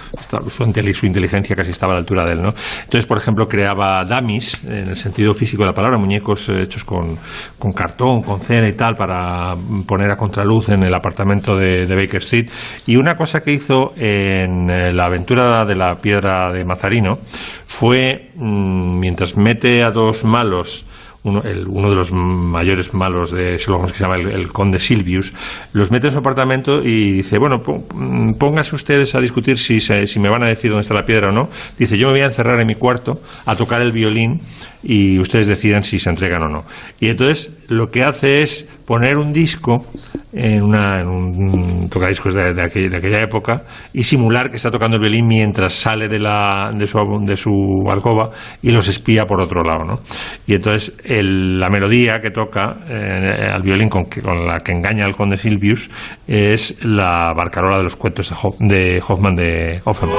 Su, 0.49 0.63
su 0.93 1.05
inteligencia 1.05 1.55
casi 1.55 1.69
estaba 1.69 1.93
a 1.93 1.95
la 1.95 1.99
altura 1.99 2.25
de 2.25 2.33
él, 2.33 2.41
¿no? 2.41 2.53
Entonces, 2.83 3.05
por 3.05 3.17
ejemplo, 3.17 3.47
creaba 3.47 4.03
dummies, 4.03 4.63
en 4.63 4.89
el 4.89 4.95
sentido 4.95 5.35
físico 5.35 5.61
de 5.61 5.67
la 5.67 5.73
palabra, 5.73 5.99
muñecos 5.99 6.49
eh, 6.49 6.61
hechos 6.63 6.83
con, 6.83 7.19
con 7.59 7.71
cartón, 7.71 8.23
con 8.23 8.41
cera 8.41 8.67
y 8.67 8.73
tal, 8.73 8.95
para 8.95 9.55
poner 9.85 10.09
a 10.09 10.15
contraluz 10.15 10.69
en 10.69 10.81
el 10.81 10.93
apartamento 10.93 11.55
de, 11.55 11.85
de 11.85 11.95
Baker 11.95 12.21
Street. 12.21 12.49
Y 12.87 12.95
una 12.95 13.15
cosa 13.15 13.41
que 13.41 13.53
hizo 13.53 13.93
en 13.95 14.71
eh, 14.71 14.91
la 14.91 15.05
aventura 15.05 15.65
de 15.65 15.75
la 15.75 15.95
piedra 15.95 16.51
de 16.51 16.65
Mazarino 16.65 17.19
fue, 17.65 18.31
mm, 18.35 18.99
mientras 18.99 19.37
mete 19.37 19.83
a 19.83 19.91
dos 19.91 20.23
malos 20.23 20.85
uno, 21.23 21.41
el- 21.43 21.67
uno 21.67 21.89
de 21.89 21.95
los 21.95 22.11
mayores 22.13 22.93
malos 22.93 23.31
de 23.31 23.57
Sherlock 23.57 23.79
Holmes, 23.81 23.91
que 23.91 23.97
se 23.97 24.03
llama 24.03 24.15
el, 24.15 24.51
conde 24.51 24.79
Silvius, 24.79 25.33
los 25.73 25.91
mete 25.91 26.07
en 26.07 26.13
su 26.13 26.19
apartamento 26.19 26.81
y 26.83 27.11
dice, 27.11 27.37
bueno, 27.37 27.57
mm, 27.93 28.33
pónganse 28.39 28.75
ustedes 28.75 29.13
a 29.15 29.19
discutir 29.21 29.57
si, 29.57 29.79
si 29.79 30.19
me 30.19 30.29
van 30.29 30.43
a 30.43 30.47
decir 30.47 30.71
dónde 30.71 30.81
está 30.81 30.93
la 30.93 31.03
piedra 31.03 31.29
o 31.29 31.31
no. 31.31 31.49
Dice, 31.77 31.97
yo 31.97 32.07
me 32.07 32.13
voy 32.13 32.21
a 32.21 32.25
encerrar 32.25 32.59
en 32.59 32.67
mi 32.67 32.75
cuarto 32.75 33.19
a 33.45 33.55
tocar 33.55 33.81
el 33.81 33.91
violín 33.91 34.39
y 34.83 35.19
ustedes 35.19 35.47
decidan 35.47 35.83
si 35.83 35.99
se 35.99 36.09
entregan 36.09 36.43
o 36.43 36.49
no. 36.49 36.63
Y 36.99 37.09
entonces 37.09 37.55
lo 37.69 37.87
que 37.87 38.03
hace 38.03 38.41
es 38.41 38.67
poner 38.85 39.17
un 39.17 39.31
disco 39.31 39.85
en, 40.33 40.63
una, 40.63 40.99
en 41.01 41.07
un 41.07 41.89
tocadiscos 41.89 42.33
de, 42.33 42.53
de, 42.53 42.61
aquel- 42.63 42.89
de 42.89 42.97
aquella 42.97 43.21
época 43.21 43.63
y 43.93 44.03
simular 44.03 44.49
que 44.49 44.55
está 44.57 44.71
tocando 44.71 44.95
el 44.97 45.01
violín 45.01 45.27
mientras 45.27 45.73
sale 45.73 46.07
de, 46.09 46.19
la, 46.19 46.69
de, 46.75 46.85
su, 46.87 47.83
alcoba 47.89 48.31
y 48.61 48.71
los 48.71 48.87
espía 48.89 49.25
por 49.25 49.39
otro 49.41 49.61
lado. 49.63 49.85
¿no? 49.85 49.99
Y 50.47 50.55
entonces 50.55 50.95
la 51.05 51.69
melodía 51.69 52.19
que 52.21 52.31
toca 52.31 52.75
eh, 52.89 53.47
al 53.53 53.61
violín 53.61 53.89
con, 53.89 54.05
la 54.45 54.57
que 54.59 54.71
engaña 54.71 55.05
al 55.05 55.15
conde 55.15 55.37
Silvius 55.37 55.89
es 56.27 56.83
la 56.83 57.33
barcarola 57.35 57.77
de 57.77 57.83
los 57.83 57.95
cuentos 57.95 58.29
de, 58.29 58.35
Ho- 58.41 58.55
de 58.59 59.01
Hoffman 59.07 59.35
de 59.35 59.81
Offenbach. 59.85 60.17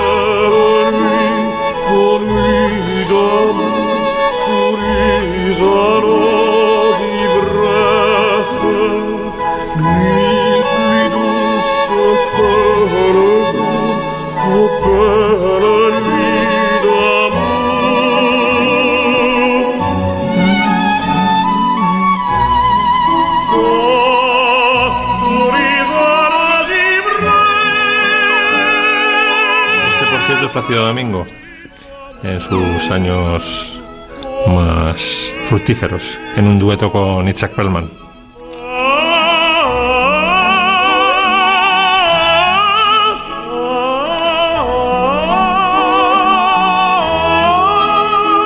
Este, 29.91 30.07
por 30.11 30.21
cierto, 30.27 30.47
es 30.47 30.53
Plácido 30.53 30.87
Domingo, 30.87 31.27
en 32.23 32.41
sus 32.41 32.91
años 32.91 33.81
más 34.47 35.32
fructíferos, 35.53 36.19
en 36.35 36.49
un 36.49 36.59
dueto 36.59 36.91
con 36.91 37.29
Itzhak 37.29 37.55
Perlman. 37.55 37.91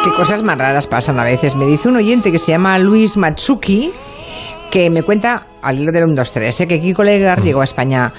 Qué 0.03 0.11
cosas 0.11 0.43
más 0.43 0.59
raras 0.59 0.89
pasan 0.89 1.21
a 1.21 1.23
veces. 1.23 1.55
Me 1.55 1.65
dice 1.67 1.89
un 1.89 1.95
oyente 1.95 2.33
que 2.33 2.41
se 2.41 2.51
llama 2.51 2.77
Luis 2.81 3.17
Matsuki 3.17 3.93
que 4.73 4.91
me 4.91 5.05
cuenta 5.05 5.47
al 5.63 5.79
hilo 5.79 5.93
del 5.93 6.07
1, 6.07 6.15
2, 6.17 6.33
3 6.33 6.61
¿eh? 6.61 6.67
que 6.67 6.81
Kiko 6.81 7.05
Legar 7.05 7.41
llegó 7.41 7.61
a 7.61 7.65
España 7.65 8.13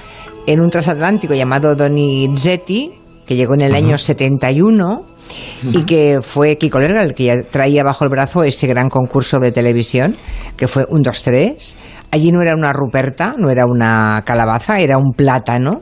en 0.46 0.62
un 0.62 0.70
transatlántico 0.70 1.34
llamado 1.34 1.76
Donizetti 1.76 2.94
que 3.28 3.36
llegó 3.36 3.54
en 3.54 3.62
el 3.62 3.76
año 3.76 3.98
71 3.98 5.04
y 5.74 5.84
que 5.84 6.20
fue 6.22 6.58
Kiko 6.58 6.80
Legar 6.80 7.06
el 7.06 7.14
que 7.14 7.26
ya 7.26 7.44
traía 7.44 7.84
bajo 7.84 8.06
el 8.06 8.10
brazo 8.10 8.44
ese 8.44 8.68
gran 8.68 8.90
concurso 8.90 9.40
de 9.40 9.52
televisión 9.52 10.16
que 10.56 10.68
fue 10.68 10.86
un 10.90 11.02
2, 11.02 11.22
3 11.22 11.78
allí 12.12 12.32
no 12.32 12.42
era 12.42 12.56
una 12.56 12.72
ruperta 12.72 13.36
no 13.38 13.50
era 13.50 13.66
una 13.66 14.24
calabaza 14.26 14.80
era 14.80 14.98
un 14.98 15.14
plátano. 15.16 15.82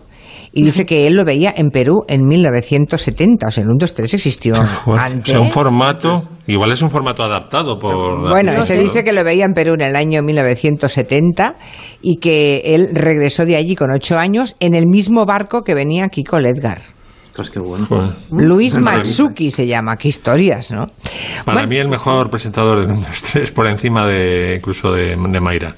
Y 0.58 0.64
dice 0.64 0.86
que 0.86 1.06
él 1.06 1.16
lo 1.16 1.26
veía 1.26 1.54
en 1.56 1.70
Perú 1.70 2.06
en 2.08 2.26
1970 2.26 3.48
o 3.48 3.52
sea 3.52 3.62
el 3.62 3.70
1, 3.70 3.78
2, 3.78 3.94
3 3.94 4.14
existió 4.14 4.56
O 4.86 4.94
antes. 4.98 5.32
Sea, 5.32 5.42
un 5.42 5.50
formato, 5.50 6.24
igual 6.48 6.72
es 6.72 6.82
un 6.82 6.90
formato 6.90 7.24
adaptado 7.24 7.78
por... 7.78 8.30
bueno, 8.30 8.54
este 8.54 8.78
dice 8.78 9.04
que 9.04 9.12
lo 9.12 9.26
veía 9.26 9.44
en 9.44 9.54
Perú 9.54 9.74
en 9.74 9.82
el 9.82 9.98
año 9.98 10.22
1970 10.24 11.58
y 12.02 12.18
que 12.18 12.62
él 12.74 12.88
regresó 12.94 13.46
de 13.46 13.58
allí 13.58 13.76
con 13.76 13.92
ocho 13.92 14.18
años 14.18 14.56
en 14.62 14.76
el 14.76 14.88
mismo 14.88 15.26
barco 15.26 15.62
que 15.62 15.74
venía 15.74 16.08
Kiko 16.08 16.40
Ledgar. 16.40 16.95
Ostras, 17.36 17.50
qué 17.50 17.60
bueno. 17.60 17.86
Joder. 17.86 18.12
Luis 18.32 18.78
Matsuki 18.78 19.52
se 19.52 19.68
llama, 19.68 19.98
qué 19.98 20.08
historias, 20.08 20.72
¿no? 20.72 20.90
Para 21.44 21.56
Bueno, 21.58 21.68
mí 21.68 21.78
el 21.78 21.90
mejor 21.90 22.30
presentador 22.30 22.80
de 22.88 22.94
números 22.94 23.22
3 23.24 23.52
por 23.52 23.68
encima 23.68 24.08
de 24.08 24.56
incluso 24.58 24.90
de, 24.94 25.18
de 25.18 25.40
Mayra. 25.42 25.76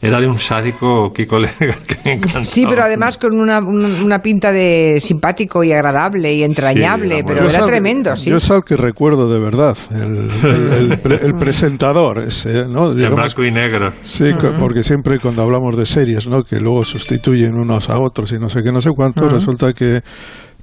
Era 0.00 0.20
de 0.20 0.28
un 0.28 0.38
sádico 0.38 1.12
Kiko 1.12 1.40
Legar 1.40 1.78
que 1.88 1.96
me 2.04 2.12
encantaba. 2.12 2.44
Sí, 2.44 2.66
pero 2.68 2.84
además 2.84 3.18
con 3.18 3.36
una, 3.36 3.58
un- 3.58 3.84
una 4.02 4.22
pinta 4.22 4.52
de 4.52 4.98
simpático 5.00 5.64
y 5.64 5.72
agradable 5.72 6.32
y 6.34 6.44
entrañable, 6.44 7.16
Sí, 7.18 7.22
pero 7.26 7.42
Yo 7.44 7.50
era 7.50 7.66
tremendo, 7.66 8.16
sí. 8.16 8.30
Yo 8.30 8.36
es 8.36 8.48
al 8.52 8.64
que 8.64 8.76
recuerdo 8.76 9.28
de 9.32 9.40
verdad, 9.40 9.76
el, 9.90 10.30
el- 10.48 10.92
el 10.92 10.98
pre- 11.00 11.20
el 11.26 11.34
presentador 11.38 12.18
ese, 12.20 12.66
¿no? 12.68 12.90
En 12.92 12.96
Digamos, 12.96 13.16
blanco 13.16 13.44
y 13.44 13.50
negro. 13.50 13.92
Sí, 14.02 14.30
porque 14.60 14.84
siempre 14.84 15.18
cuando 15.18 15.42
hablamos 15.42 15.76
de 15.76 15.84
series, 15.86 16.28
¿no? 16.28 16.44
Que 16.44 16.60
luego 16.60 16.84
sustituyen 16.84 17.54
unos 17.56 17.88
a 17.90 17.98
otros 17.98 18.30
y 18.30 18.38
no 18.38 18.48
sé 18.48 18.62
qué, 18.62 18.70
no 18.70 18.80
sé 18.82 18.90
cuánto, 18.92 19.28
resulta 19.28 19.72
que 19.72 20.02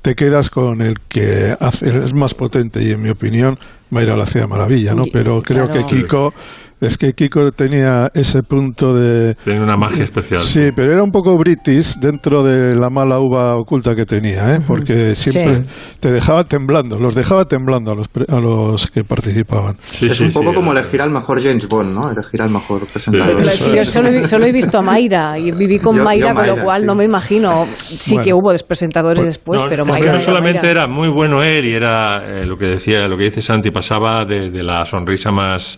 te 0.01 0.15
quedas 0.15 0.49
con 0.49 0.81
el 0.81 0.99
que 1.01 1.55
hace, 1.59 1.97
es 1.97 2.13
más 2.13 2.33
potente 2.33 2.81
y 2.83 2.91
en 2.91 3.01
mi 3.01 3.09
opinión 3.09 3.59
Mayra 3.89 4.15
lo 4.15 4.23
hacía 4.23 4.47
maravilla, 4.47 4.93
¿no? 4.93 5.05
Pero 5.11 5.41
creo 5.41 5.65
claro. 5.65 5.87
que 5.87 5.95
Kiko, 5.95 6.33
es 6.81 6.97
que 6.97 7.13
Kiko 7.13 7.51
tenía 7.51 8.09
ese 8.13 8.43
punto 8.43 8.93
de... 8.93 9.35
Tiene 9.43 9.61
una 9.61 9.75
magia 9.77 10.03
especial. 10.03 10.39
Sí, 10.39 10.69
pero 10.75 10.93
era 10.93 11.03
un 11.03 11.11
poco 11.11 11.37
british 11.37 11.95
dentro 11.99 12.43
de 12.43 12.75
la 12.75 12.89
mala 12.89 13.19
uva 13.19 13.55
oculta 13.55 13.95
que 13.95 14.05
tenía, 14.05 14.55
¿eh? 14.55 14.59
porque 14.65 15.15
siempre 15.15 15.63
te 15.99 16.11
dejaba 16.11 16.43
temblando, 16.43 16.99
los 16.99 17.15
dejaba 17.15 17.45
temblando 17.45 17.91
a 17.91 17.95
los, 17.95 18.07
pre- 18.07 18.25
a 18.29 18.39
los 18.39 18.87
que 18.87 19.03
participaban. 19.03 19.75
Sí, 19.81 20.07
es 20.07 20.17
sí, 20.17 20.23
un 20.25 20.31
poco 20.31 20.49
sí, 20.51 20.55
como 20.55 20.71
era- 20.71 20.81
elegir 20.81 21.01
al 21.01 21.11
mejor 21.11 21.41
James 21.41 21.67
Bond, 21.67 21.93
¿no? 21.93 22.09
Elegir 22.11 22.41
al 22.41 22.49
mejor 22.51 22.85
presentador. 22.87 23.39
Es 23.41 23.73
yo 23.73 23.85
solo, 23.85 24.09
he- 24.09 24.27
solo 24.27 24.45
he 24.45 24.51
visto 24.51 24.77
a 24.79 24.81
Mayra 24.81 25.37
y 25.37 25.51
viví 25.51 25.79
con 25.79 25.93
Yo- 25.95 25.99
yo 25.99 26.05
Mayra, 26.05 26.27
con 26.27 26.35
Mayra, 26.37 26.55
lo 26.55 26.63
cual 26.63 26.81
sí. 26.81 26.87
no 26.87 26.95
me 26.95 27.05
imagino. 27.05 27.67
Sí 27.85 28.13
Bueno. 28.15 28.23
que 28.25 28.33
hubo 28.33 28.53
presentadores 28.67 29.25
después, 29.25 29.59
No, 29.61 29.67
pero 29.67 29.83
es 29.83 29.89
Mayra. 29.89 30.05
que 30.05 30.11
no 30.13 30.19
solamente 30.19 30.59
Mayra. 30.59 30.71
era 30.83 30.87
muy 30.87 31.09
bueno 31.09 31.43
él 31.43 31.65
y 31.65 31.73
era 31.73 32.39
eh, 32.39 32.45
lo 32.45 32.55
que 32.57 32.65
decía, 32.65 33.07
lo 33.07 33.17
que 33.17 33.25
dice 33.25 33.41
Santi, 33.41 33.71
pasaba 33.71 34.23
de, 34.25 34.49
de 34.49 34.63
la 34.63 34.85
sonrisa 34.85 35.31
más 35.31 35.77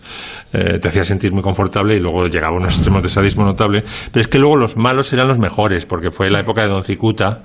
eh, 0.52 0.78
te 0.80 0.90
hacía 0.92 1.04
sentir 1.04 1.32
muy 1.32 1.42
confortable 1.42 1.96
y 1.96 2.00
luego 2.00 2.26
llegaba 2.26 2.54
a 2.54 2.58
unos 2.58 2.74
extremos 2.74 3.02
de 3.02 3.08
sadismo 3.08 3.44
notable, 3.44 3.82
pero 4.12 4.20
es 4.20 4.28
que 4.28 4.38
luego 4.38 4.56
los 4.56 4.76
malos 4.76 5.12
eran 5.12 5.26
los 5.28 5.38
mejores, 5.38 5.86
porque 5.86 6.10
fue 6.10 6.30
la 6.30 6.40
época 6.40 6.62
de 6.62 6.68
Don 6.68 6.84
Cicuta, 6.84 7.40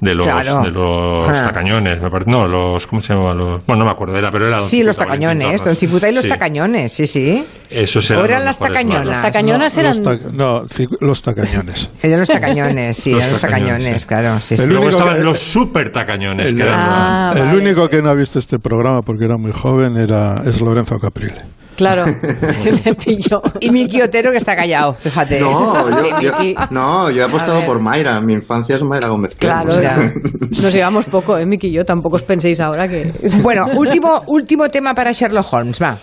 de 0.00 0.14
los, 0.14 0.26
Claro. 0.26 0.62
de 0.62 0.70
los 0.70 1.26
Ah. 1.28 1.46
tacañones, 1.48 2.00
me 2.00 2.10
parece, 2.10 2.30
no, 2.30 2.46
los, 2.46 2.86
¿cómo 2.86 3.00
se 3.02 3.14
llamaban? 3.14 3.38
Los, 3.38 3.66
bueno, 3.66 3.80
no 3.80 3.86
me 3.86 3.92
acuerdo, 3.92 4.16
era, 4.16 4.30
pero 4.30 4.46
era 4.46 4.58
Don 4.58 4.68
Sí, 4.68 4.82
los 4.82 4.96
Cicuta, 4.96 5.06
tacañones. 5.14 5.64
Don 5.64 5.76
Cicuta 5.76 6.08
y 6.08 6.14
los 6.14 6.22
Sí, 6.24 6.28
tacañones, 6.30 6.92
sí, 6.92 7.06
sí. 7.06 7.44
Esos 7.70 8.10
¿O 8.10 8.14
eran, 8.14 8.24
eran 8.26 8.38
los 8.40 8.46
las 8.46 8.58
tacañonas? 8.58 8.98
malos. 8.98 9.14
Los 9.14 9.22
tacañonas 9.22 9.74
No, 9.74 9.80
eran. 9.80 10.02
los, 10.04 10.20
ta- 10.20 10.30
no, 10.32 10.62
los 11.00 11.22
tacañones. 11.22 11.90
Eran 12.02 12.18
los 12.20 12.28
tacañones, 12.28 12.96
sí, 12.96 13.10
Los 13.14 13.20
eran 13.20 13.32
los 13.32 13.40
tacañones, 13.40 13.70
tacañones, 13.72 14.02
sí. 14.02 14.08
claro, 14.08 14.40
sí, 14.40 14.56
Luego 14.66 14.88
estaban 14.88 15.16
que- 15.16 15.22
los 15.22 15.38
super 15.38 15.92
tacañones, 15.92 16.46
El, 16.48 16.56
que 16.56 16.62
eran 16.62 16.74
Ah, 16.80 17.32
el 17.36 17.46
vale. 17.46 17.58
único 17.58 17.88
que 17.88 18.02
no 18.02 18.10
ha 18.10 18.14
visto 18.14 18.38
este 18.38 18.58
programa 18.58 19.02
porque 19.02 19.24
era 19.24 19.36
muy 19.36 19.52
joven 19.52 19.96
era 19.96 20.42
es 20.44 20.60
Lorenzo 20.60 20.98
Caprile. 20.98 21.42
Claro, 21.80 22.04
le 22.84 22.94
pilló. 22.94 23.40
Y 23.58 23.70
Miki 23.70 24.02
Otero 24.02 24.30
que 24.30 24.36
está 24.36 24.54
callado, 24.54 24.92
fíjate. 25.00 25.40
No, 25.40 25.88
yo, 26.20 26.32
no, 26.68 27.10
yo 27.10 27.22
he 27.22 27.24
apostado 27.24 27.64
por 27.64 27.80
Mayra. 27.80 28.20
Mi 28.20 28.34
infancia 28.34 28.74
es 28.76 28.82
Mayra 28.82 29.08
Gómez. 29.08 29.34
Claro, 29.34 29.70
o 29.70 29.72
sea. 29.72 29.96
ya. 29.96 30.12
nos 30.62 30.72
llevamos 30.74 31.06
poco, 31.06 31.38
¿eh, 31.38 31.46
Miki 31.46 31.68
y 31.68 31.72
yo? 31.72 31.84
Tampoco 31.86 32.16
os 32.16 32.22
penséis 32.22 32.60
ahora 32.60 32.86
que. 32.86 33.10
Bueno, 33.42 33.66
último, 33.76 34.22
último 34.26 34.68
tema 34.68 34.94
para 34.94 35.12
Sherlock 35.12 35.50
Holmes, 35.50 35.80
va. 35.80 35.96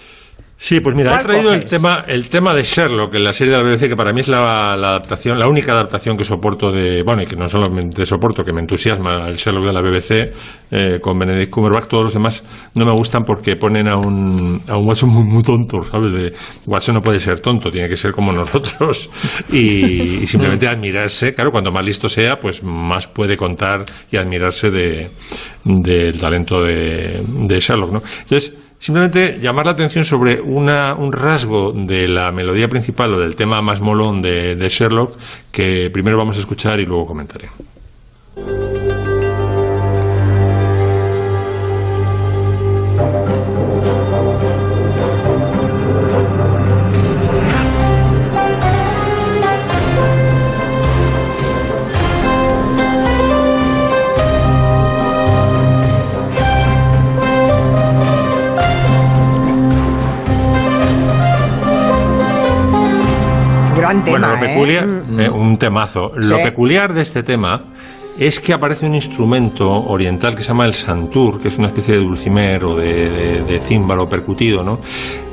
Sí, 0.59 0.79
pues 0.79 0.95
mira, 0.95 1.11
he 1.11 1.13
¿Cuál 1.13 1.25
traído 1.25 1.53
el 1.53 1.65
tema, 1.65 2.03
el 2.07 2.29
tema 2.29 2.51
de 2.51 2.63
Sherlock 2.63 3.13
en 3.13 3.23
la 3.23 3.31
serie 3.31 3.53
de 3.53 3.61
la 3.61 3.63
BBC, 3.63 3.89
que 3.89 3.95
para 3.95 4.11
mí 4.11 4.21
es 4.21 4.27
la, 4.27 4.75
la 4.75 4.89
adaptación, 4.89 5.37
la 5.37 5.47
única 5.47 5.71
adaptación 5.73 6.17
que 6.17 6.23
soporto 6.23 6.71
de, 6.71 7.03
bueno, 7.05 7.21
y 7.21 7.27
que 7.27 7.35
no 7.35 7.47
solamente 7.47 8.03
soporto, 8.05 8.43
que 8.43 8.51
me 8.51 8.61
entusiasma 8.61 9.27
el 9.27 9.35
Sherlock 9.35 9.67
de 9.67 9.73
la 9.73 9.81
BBC 9.81 10.33
eh, 10.71 10.99
con 10.99 11.19
Benedict 11.19 11.51
Cumberbatch, 11.51 11.85
todos 11.85 12.05
los 12.05 12.13
demás 12.15 12.43
no 12.73 12.85
me 12.85 12.91
gustan 12.91 13.23
porque 13.23 13.55
ponen 13.55 13.87
a 13.87 13.97
un, 13.97 14.59
a 14.67 14.77
un 14.77 14.87
Watson 14.87 15.09
muy, 15.09 15.25
muy 15.25 15.43
tonto, 15.43 15.83
¿sabes? 15.83 16.11
De, 16.11 16.33
Watson 16.65 16.95
no 16.95 17.01
puede 17.01 17.19
ser 17.19 17.39
tonto, 17.39 17.69
tiene 17.69 17.87
que 17.87 17.95
ser 17.95 18.11
como 18.11 18.31
nosotros 18.31 19.11
y, 19.51 20.23
y 20.23 20.27
simplemente 20.27 20.67
admirarse, 20.67 21.33
claro, 21.33 21.51
cuanto 21.51 21.71
más 21.71 21.85
listo 21.85 22.09
sea, 22.09 22.37
pues 22.41 22.63
más 22.63 23.07
puede 23.07 23.37
contar 23.37 23.85
y 24.11 24.17
admirarse 24.17 24.71
de, 24.71 25.11
del 25.63 26.19
talento 26.19 26.61
de, 26.61 27.21
de 27.23 27.59
Sherlock, 27.59 27.91
¿no? 27.91 27.99
Entonces, 28.23 28.57
Simplemente 28.79 29.39
llamar 29.39 29.65
la 29.65 29.71
atención 29.71 30.03
sobre 30.03 30.39
un 30.39 31.11
rasgo 31.11 31.73
de 31.73 32.07
la 32.07 32.31
melodía 32.31 32.67
principal 32.67 33.13
o 33.15 33.19
del 33.19 33.35
tema 33.35 33.61
más 33.61 33.81
molón 33.81 34.21
de, 34.21 34.55
de 34.55 34.69
Sherlock 34.69 35.17
que 35.51 35.89
primero 35.91 36.17
vamos 36.17 36.37
a 36.37 36.39
escuchar 36.39 36.79
y 36.79 36.85
luego 36.85 37.05
comentaré. 37.05 37.49
Gran 63.87 64.03
tema, 64.03 64.17
bueno, 64.17 64.27
lo 64.27 64.35
¿eh? 64.35 64.47
peculiar, 64.47 64.85
eh, 65.19 65.29
un 65.29 65.57
temazo. 65.57 66.11
Lo 66.15 66.37
peculiar 66.37 66.93
de 66.93 67.01
este 67.01 67.23
tema 67.23 67.61
es 68.19 68.39
que 68.39 68.51
aparece 68.51 68.85
un 68.87 68.95
instrumento 68.95 69.69
oriental 69.69 70.35
que 70.35 70.41
se 70.41 70.47
llama 70.49 70.65
el 70.65 70.73
santur, 70.73 71.39
que 71.39 71.47
es 71.49 71.57
una 71.57 71.67
especie 71.67 71.95
de 71.95 72.01
dulcimer 72.01 72.63
o 72.65 72.75
de, 72.75 73.09
de- 73.09 73.41
de 73.43 73.59
címbalo 73.59 74.09
percutido, 74.09 74.63
¿no? 74.63 74.79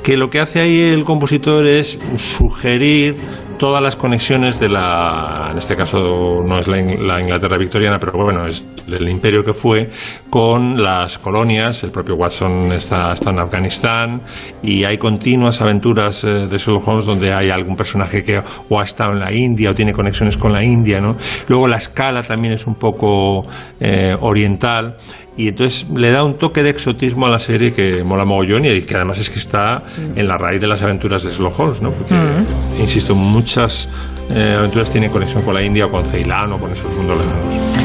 Que 0.03 0.17
lo 0.19 0.29
que 0.29 0.39
hace 0.41 0.61
ahí 0.61 0.79
el 0.81 1.03
compositor 1.03 1.67
es 1.67 1.99
sugerir 2.17 3.17
todas 3.65 3.83
las 3.83 3.97
conexiones 3.97 4.61
de 4.61 4.69
la, 4.69 5.49
en 5.51 5.57
este 5.57 5.75
caso 5.75 6.43
no 6.45 6.59
es 6.59 6.69
la, 6.69 6.79
In- 6.79 7.07
la 7.07 7.19
Inglaterra 7.19 7.57
victoriana, 7.57 7.99
pero 7.99 8.13
bueno, 8.13 8.45
es 8.45 8.63
del 8.87 9.09
imperio 9.09 9.43
que 9.43 9.55
fue, 9.55 9.89
con 10.29 10.83
las 10.83 11.17
colonias. 11.17 11.83
El 11.83 11.91
propio 11.91 12.15
Watson 12.15 12.73
está, 12.73 13.15
está 13.15 13.31
en 13.31 13.39
Afganistán 13.39 14.21
y 14.63 14.85
hay 14.85 14.99
continuas 14.99 15.63
aventuras 15.63 16.25
eh, 16.25 16.47
de 16.47 16.59
Sherlock 16.59 16.87
Holmes 16.87 17.07
donde 17.07 17.33
hay 17.33 17.49
algún 17.49 17.75
personaje 17.75 18.23
que 18.23 18.39
o 18.69 18.79
ha 18.79 18.83
estado 18.83 19.13
en 19.13 19.21
la 19.21 19.33
India 19.33 19.71
o 19.71 19.75
tiene 19.75 19.95
conexiones 19.95 20.37
con 20.37 20.53
la 20.53 20.63
India, 20.63 21.01
¿no? 21.01 21.17
Luego 21.49 21.67
la 21.67 21.77
escala 21.79 22.23
también 22.23 22.53
es 22.53 22.67
un 22.67 22.75
poco 22.75 23.47
eh, 23.81 24.15
oriental 24.21 24.99
y 25.37 25.49
entonces 25.49 25.87
le 25.91 26.11
da 26.11 26.25
un 26.25 26.39
toque 26.39 26.63
de 26.63 26.71
exotismo 26.71 27.27
a 27.27 27.31
la 27.31 27.39
serie 27.39 27.73
que 27.73 28.05
mola 28.05 28.25
mogollón 28.25 28.65
y 28.65 28.83
que 28.83 28.95
además 28.95 29.19
es 29.19 29.31
que 29.31 29.39
está 29.39 29.83
en 29.97 30.29
la 30.29 30.39
raíz 30.39 30.61
de 30.61 30.67
las 30.67 30.83
aventuras 30.83 31.25
de 31.25 31.31
Sherlock 31.31 31.59
Holmes, 31.59 31.83
¿no? 31.83 31.91
Porque, 31.91 32.15
insisto, 32.79 33.15
muchas 33.15 33.89
eh, 34.31 34.57
aventuras 34.59 34.91
tienen 34.91 35.11
conexión 35.11 35.43
con 35.43 35.55
la 35.55 35.63
India 35.63 35.87
o 35.87 35.91
con 35.91 36.07
Ceilán 36.07 36.53
o 36.53 36.59
con 36.59 36.71
esos 36.71 36.91
mundos 36.97 37.19
lejanos. 37.19 37.84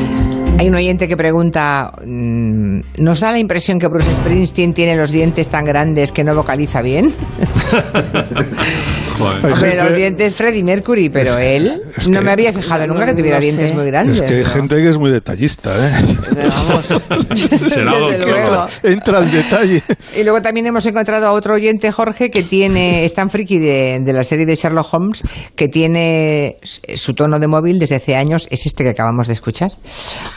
Hay 0.59 0.67
un 0.67 0.75
oyente 0.75 1.07
que 1.07 1.15
pregunta, 1.15 1.93
mm, 2.05 2.79
¿nos 2.97 3.21
da 3.21 3.31
la 3.31 3.39
impresión 3.39 3.79
que 3.79 3.87
Bruce 3.87 4.13
Springsteen 4.13 4.73
tiene 4.73 4.97
los 4.97 5.09
dientes 5.09 5.47
tan 5.47 5.63
grandes 5.63 6.11
que 6.11 6.25
no 6.25 6.35
vocaliza 6.35 6.81
bien? 6.81 7.13
Joder. 9.17 9.45
Hay 9.45 9.51
Hombre, 9.53 9.69
gente- 9.71 9.83
los 9.89 9.95
dientes 9.97 10.35
Freddie 10.35 10.63
Mercury, 10.63 11.09
pero 11.09 11.37
él 11.37 11.81
es 11.97 12.07
no 12.09 12.19
que- 12.19 12.25
me 12.25 12.31
había 12.31 12.51
fijado 12.53 12.87
nunca 12.87 13.05
que 13.05 13.13
tuviera 13.13 13.37
No 13.37 13.41
dientes 13.43 13.69
sé. 13.69 13.75
muy 13.75 13.85
grandes. 13.85 14.17
Es 14.17 14.23
que 14.23 14.33
hay 14.35 14.43
¿no? 14.43 14.49
gente 14.49 14.75
que 14.75 14.89
es 14.89 14.97
muy 14.97 15.11
detallista, 15.11 15.71
¿eh? 15.71 15.91
Será 17.69 17.93
Desde 17.93 18.17
doctor. 18.17 18.27
luego. 18.27 18.65
Entra 18.83 19.17
al 19.19 19.31
detalle. 19.31 19.83
Y 20.17 20.23
luego 20.23 20.41
también 20.41 20.67
hemos 20.67 20.85
encontrado 20.85 21.27
a 21.27 21.31
otro 21.33 21.55
oyente, 21.55 21.91
Jorge, 21.91 22.29
que 22.31 22.43
tiene, 22.43 23.05
es 23.05 23.13
tan 23.13 23.29
friki 23.29 23.59
de, 23.59 23.99
de 24.01 24.13
la 24.13 24.23
serie 24.23 24.45
de 24.45 24.55
Sherlock 24.55 24.93
Holmes, 24.93 25.23
que 25.55 25.67
tiene 25.69 26.57
su 26.63 27.13
tono 27.13 27.39
de 27.39 27.47
móvil 27.47 27.79
desde 27.79 27.95
hace 27.95 28.15
años, 28.15 28.47
es 28.51 28.65
este 28.65 28.83
que 28.83 28.89
acabamos 28.89 29.27
de 29.27 29.33
escuchar. 29.33 29.71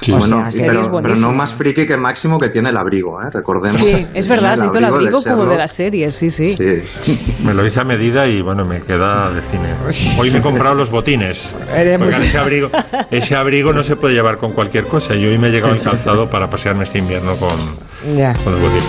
Sí. 0.01 0.12
O 0.15 0.19
Bueno, 0.19 0.51
sea, 0.51 0.67
pero, 0.67 1.17
no 1.17 1.33
más 1.33 1.53
friki 1.55 1.87
que 1.87 1.97
Máximo 1.97 2.39
que 2.39 2.49
tiene 2.49 2.71
el 2.71 2.77
abrigo, 2.77 3.23
¿eh? 3.23 3.31
recordemos. 3.31 3.81
Sí, 3.81 4.07
es 4.13 4.29
verdad, 4.29 4.57
se 4.57 4.67
hizo 4.67 4.79
el 4.79 4.85
abrigo 4.85 5.21
de 5.21 5.31
como 5.31 5.47
de 5.47 5.57
la 5.57 5.69
serie, 5.69 6.13
sí, 6.13 6.31
sí. 6.31 6.57
Sí. 6.57 7.35
Me 7.45 7.55
lo 7.55 7.65
hice 7.65 7.81
a 7.81 7.85
medida 7.85 8.27
y 8.27 8.43
bueno, 8.43 8.65
me 8.65 8.81
queda 8.81 9.31
de 9.31 9.41
cine. 9.43 9.75
Hoy 10.19 10.31
me 10.31 10.39
he 10.39 10.43
comprado 10.43 10.75
los 10.75 10.91
botines. 10.91 11.55
Porque 11.99 12.25
ese 12.25 12.39
abrigo, 12.39 12.71
ese 13.11 13.37
abrigo 13.37 13.73
no 13.73 13.83
se 13.85 13.97
puede 13.97 14.15
llevar 14.15 14.39
con 14.39 14.53
cualquier 14.53 14.87
cosa. 14.87 15.15
Y 15.15 15.25
hoy 15.27 15.39
me 15.39 15.49
he 15.49 15.51
llegado 15.51 15.75
el 15.75 15.81
calzado 15.81 16.29
para 16.29 16.49
pasearme 16.49 16.85
este 16.85 16.99
invierno 16.99 17.35
con, 17.37 17.49
con 17.51 18.53
los 18.53 18.61
botines. 18.61 18.85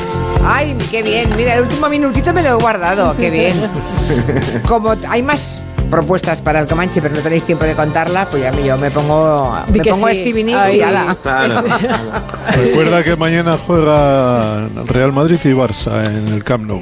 Ay, 0.45 0.77
qué 0.91 1.01
bien. 1.03 1.29
Mira, 1.37 1.55
el 1.55 1.61
último 1.61 1.89
minutito 1.89 2.33
me 2.33 2.43
lo 2.43 2.49
he 2.49 2.53
guardado. 2.55 3.15
Qué 3.17 3.29
bien. 3.29 3.55
Como 4.67 4.95
hay 5.09 5.23
más 5.23 5.63
propuestas 5.93 6.41
para 6.41 6.59
el 6.59 6.67
Comanche, 6.67 7.01
pero 7.03 7.13
no 7.13 7.21
tenéis 7.21 7.45
tiempo 7.45 7.65
de 7.65 7.75
contarla, 7.75 8.27
pues 8.27 8.41
ya 8.41 8.51
yo 8.51 8.77
me 8.79 8.89
pongo, 8.89 9.55
Di 9.67 9.79
me 9.79 9.85
pongo 9.85 10.07
sí. 10.07 10.15
Stevie 10.15 10.43
Nicks 10.43 10.59
Ay. 10.59 10.77
y 10.77 10.81
ala. 10.81 11.15
Claro. 11.21 11.63
Recuerda 12.55 13.03
que 13.03 13.15
mañana 13.15 13.57
juega 13.65 14.67
Real 14.87 15.11
Madrid 15.13 15.37
y 15.43 15.49
Barça 15.49 16.03
en 16.07 16.29
el 16.29 16.43
Camp 16.43 16.65
Nou. 16.65 16.81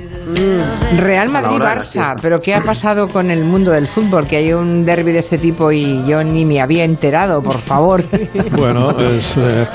Real 0.98 1.28
de 1.28 1.34
la 1.34 1.42
Madrid-Barça, 1.42 2.16
pero 2.22 2.40
¿qué 2.42 2.54
ha 2.54 2.62
pasado 2.64 3.08
con 3.08 3.32
el 3.32 3.44
mundo 3.44 3.72
del 3.72 3.88
fútbol? 3.88 4.28
Que 4.28 4.38
hay 4.38 4.54
un 4.54 4.84
derby 4.86 5.12
de 5.12 5.20
este 5.20 5.38
tipo 5.38 5.72
y 5.72 6.06
yo 6.06 6.24
ni 6.24 6.46
me 6.46 6.62
había 6.62 6.84
enterado, 6.84 7.42
por 7.42 7.60
favor. 7.60 8.04
Bueno, 8.52 8.92
es, 9.00 9.38
eh, 9.38 9.66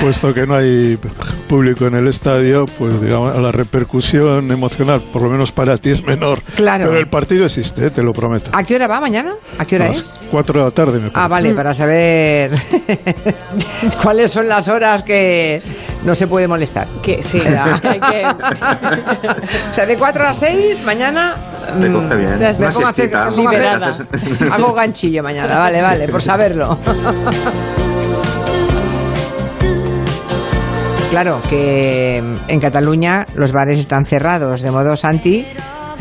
puesto 0.00 0.32
que 0.34 0.46
no 0.46 0.56
hay 0.56 0.98
público 1.48 1.86
en 1.86 1.94
el 1.94 2.06
estadio, 2.08 2.66
pues 2.78 3.00
digamos 3.00 3.34
la 3.40 3.52
repercusión 3.52 4.50
emocional, 4.50 5.02
por 5.12 5.22
lo 5.22 5.30
menos 5.30 5.52
para 5.52 5.76
ti, 5.78 5.90
es 5.90 6.04
menor. 6.04 6.40
Claro. 6.56 6.86
Pero 6.88 6.98
el 6.98 7.08
partido 7.08 7.46
existe, 7.46 7.90
te 7.90 8.02
lo 8.02 8.12
prometo. 8.12 8.50
¿A 8.52 8.62
qué 8.64 8.74
hora 8.76 8.86
va 8.88 9.00
mañana? 9.00 9.32
¿A 9.58 9.64
qué 9.64 9.76
hora 9.76 9.86
A 9.86 9.88
es? 9.88 9.98
las 9.98 10.20
4 10.30 10.58
de 10.60 10.64
la 10.66 10.70
tarde, 10.72 11.00
me 11.00 11.06
Ah, 11.08 11.10
parece. 11.12 11.28
vale, 11.30 11.54
para 11.54 11.74
saber 11.74 12.50
cuáles 14.02 14.30
son 14.30 14.48
las 14.48 14.68
horas 14.68 15.02
que 15.02 15.62
no 16.04 16.14
se 16.14 16.26
puede 16.26 16.48
molestar. 16.48 16.86
Que, 17.02 17.22
sí, 17.22 17.40
Ya. 17.40 17.80
hay 17.82 18.00
que... 18.00 18.22
O 19.70 19.74
sea, 19.74 19.86
de 19.86 19.96
4 19.96 20.26
a 20.26 20.34
6, 20.34 20.82
mañana. 20.84 21.34
Te 21.80 21.88
mm, 21.88 21.92
coge 21.92 22.16
bien. 22.16 22.38
Me 22.38 22.52
Me 22.52 22.68
pongo 22.70 22.86
a 22.86 22.90
hacer, 22.90 23.10
Liberada. 23.36 23.94
hago 24.50 24.72
ganchillo 24.74 25.22
mañana, 25.22 25.58
vale, 25.58 25.80
vale, 25.82 26.08
por 26.08 26.22
saberlo. 26.22 26.78
Claro, 31.10 31.42
que 31.50 32.16
en 32.48 32.60
Cataluña 32.60 33.26
los 33.34 33.52
bares 33.52 33.78
están 33.78 34.06
cerrados, 34.06 34.62
de 34.62 34.70
modo 34.70 34.96
Santi, 34.96 35.46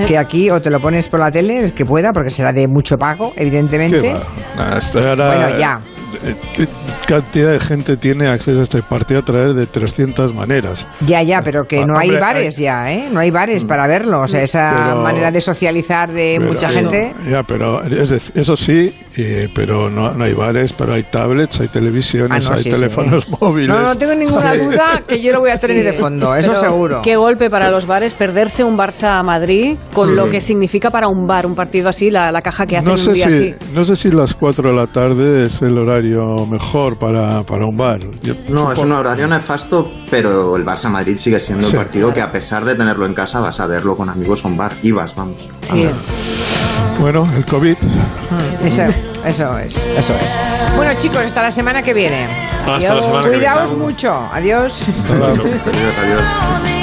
que 0.07 0.17
aquí 0.17 0.49
o 0.49 0.61
te 0.61 0.69
lo 0.69 0.79
pones 0.79 1.09
por 1.09 1.19
la 1.19 1.29
tele, 1.31 1.65
es 1.65 1.73
que 1.73 1.85
pueda, 1.85 2.13
porque 2.13 2.29
será 2.29 2.53
de 2.53 2.65
mucho 2.69 2.97
pago, 2.97 3.33
¿Qué 3.35 3.41
evidentemente. 3.41 4.15
ahora- 4.57 5.15
Bueno, 5.27 5.57
ya. 5.59 5.81
Eh, 6.23 6.35
¿Qué 6.53 6.67
cantidad 7.07 7.51
de 7.51 7.59
gente 7.59 7.97
tiene 7.97 8.27
acceso 8.27 8.59
a 8.59 8.63
este 8.63 8.81
partido 8.81 9.19
a 9.21 9.25
través 9.25 9.55
de 9.55 9.65
300 9.65 10.33
maneras? 10.33 10.85
Ya, 11.05 11.21
ya, 11.23 11.41
pero 11.41 11.67
que 11.67 11.81
Ah, 11.81 11.85
no 11.85 11.97
hay 11.97 12.11
bares 12.11 12.57
hay- 12.57 12.63
ya, 12.63 12.91
¿eh? 12.91 13.09
No 13.11 13.19
hay 13.19 13.31
bares 13.31 13.63
para 13.65 13.87
verlo. 13.87 14.21
O 14.21 14.27
sea, 14.27 14.41
esa 14.43 14.71
Pero- 14.87 15.01
manera 15.01 15.31
de 15.31 15.41
socializar 15.41 16.11
de 16.11 16.35
Pero- 16.39 16.51
mucha 16.53 16.69
sí, 16.69 16.75
gente. 16.75 17.13
Ya, 17.29 17.43
pero 17.43 17.83
es 17.83 18.31
eso 18.35 18.55
sí, 18.55 18.93
eh, 19.17 19.49
pero 19.55 19.89
no, 19.89 20.11
no 20.13 20.23
hay 20.23 20.33
bares, 20.33 20.73
pero 20.73 20.93
hay 20.93 21.03
tablets, 21.03 21.59
hay 21.59 21.67
televisiones, 21.67 22.45
Ah, 22.45 22.49
no, 22.51 22.55
hay 22.57 22.63
sí, 22.63 22.69
sí. 22.71 22.75
teléfonos 22.75 23.27
móviles. 23.41 23.69
No, 23.75 23.81
no 23.81 23.95
tengo 23.97 24.15
ninguna 24.15 24.55
duda 24.55 25.01
que 25.07 25.21
yo 25.21 25.31
lo 25.31 25.39
voy 25.39 25.49
a 25.51 25.57
tener 25.59 25.77
Sí. 25.77 25.83
de 25.83 25.93
fondo, 25.93 26.35
eso 26.35 26.55
seguro. 26.55 27.01
Qué 27.01 27.15
golpe 27.15 27.49
para 27.49 27.69
los 27.71 27.85
bares 27.87 28.13
perderse 28.13 28.63
un 28.63 28.77
Barça-Madrid 28.77 29.75
con 29.93 30.15
lo 30.15 30.29
que 30.29 30.41
significa 30.41 30.89
para 30.89 31.07
un 31.07 31.25
bar 31.27 31.45
un 31.45 31.55
partido 31.55 31.89
así, 31.89 32.11
la, 32.11 32.31
la 32.31 32.41
caja 32.41 32.65
que 32.67 32.77
hacen 32.77 32.85
No 32.87 32.93
un 32.93 32.97
sé, 32.97 33.13
día 33.13 33.29
si, 33.29 33.35
así. 33.35 33.55
no 33.73 33.85
sé 33.85 33.95
si 33.95 34.11
las 34.11 34.33
4 34.33 34.69
de 34.69 34.75
la 34.75 34.87
tarde 34.87 35.45
es 35.45 35.61
el 35.61 35.77
horario 35.77 36.10
mejor 36.49 36.97
para, 36.97 37.43
para 37.43 37.65
un 37.65 37.77
bar. 37.77 37.99
Yo 38.21 38.33
No, 38.49 38.71
es 38.71 38.79
un 38.79 38.91
horario 38.91 39.27
nefasto, 39.27 39.91
pero 40.09 40.55
el 40.55 40.65
Barça 40.65 40.89
Madrid 40.89 41.17
sigue 41.17 41.39
siendo 41.39 41.65
Sí. 41.67 41.71
el 41.75 41.77
partido 41.83 42.13
que 42.13 42.21
a 42.21 42.31
pesar 42.31 42.65
de 42.65 42.75
tenerlo 42.75 43.05
en 43.05 43.13
casa 43.13 43.39
vas 43.39 43.59
a 43.59 43.67
verlo 43.67 43.95
con 43.97 44.09
amigos 44.09 44.43
a 44.45 44.47
un 44.47 44.57
bar. 44.57 44.71
Ibas, 44.83 45.15
vamos. 45.15 45.47
a 45.69 45.73
Sí. 45.73 45.83
ver. 45.83 45.93
Bueno, 46.99 47.27
el 47.35 47.45
COVID. 47.45 47.75
Eso, 48.63 48.83
eso 49.25 49.57
es, 49.57 49.83
eso 49.97 50.13
es. 50.15 50.37
Bueno, 50.75 50.93
chicos, 50.97 51.17
hasta 51.25 51.41
la 51.43 51.51
semana 51.51 51.81
que 51.81 51.93
viene. 51.93 52.27
Hasta 52.67 52.93
la 52.93 53.01
semana 53.03 53.23
que 53.23 53.29
viene. 53.29 53.45
Cuidaos 53.47 53.77
mucho. 53.77 54.13
Adiós. 54.31 54.89
Hasta 54.89 55.15
la- 55.19 55.27
Adiós, 55.27 55.43
adiós. 55.99 56.80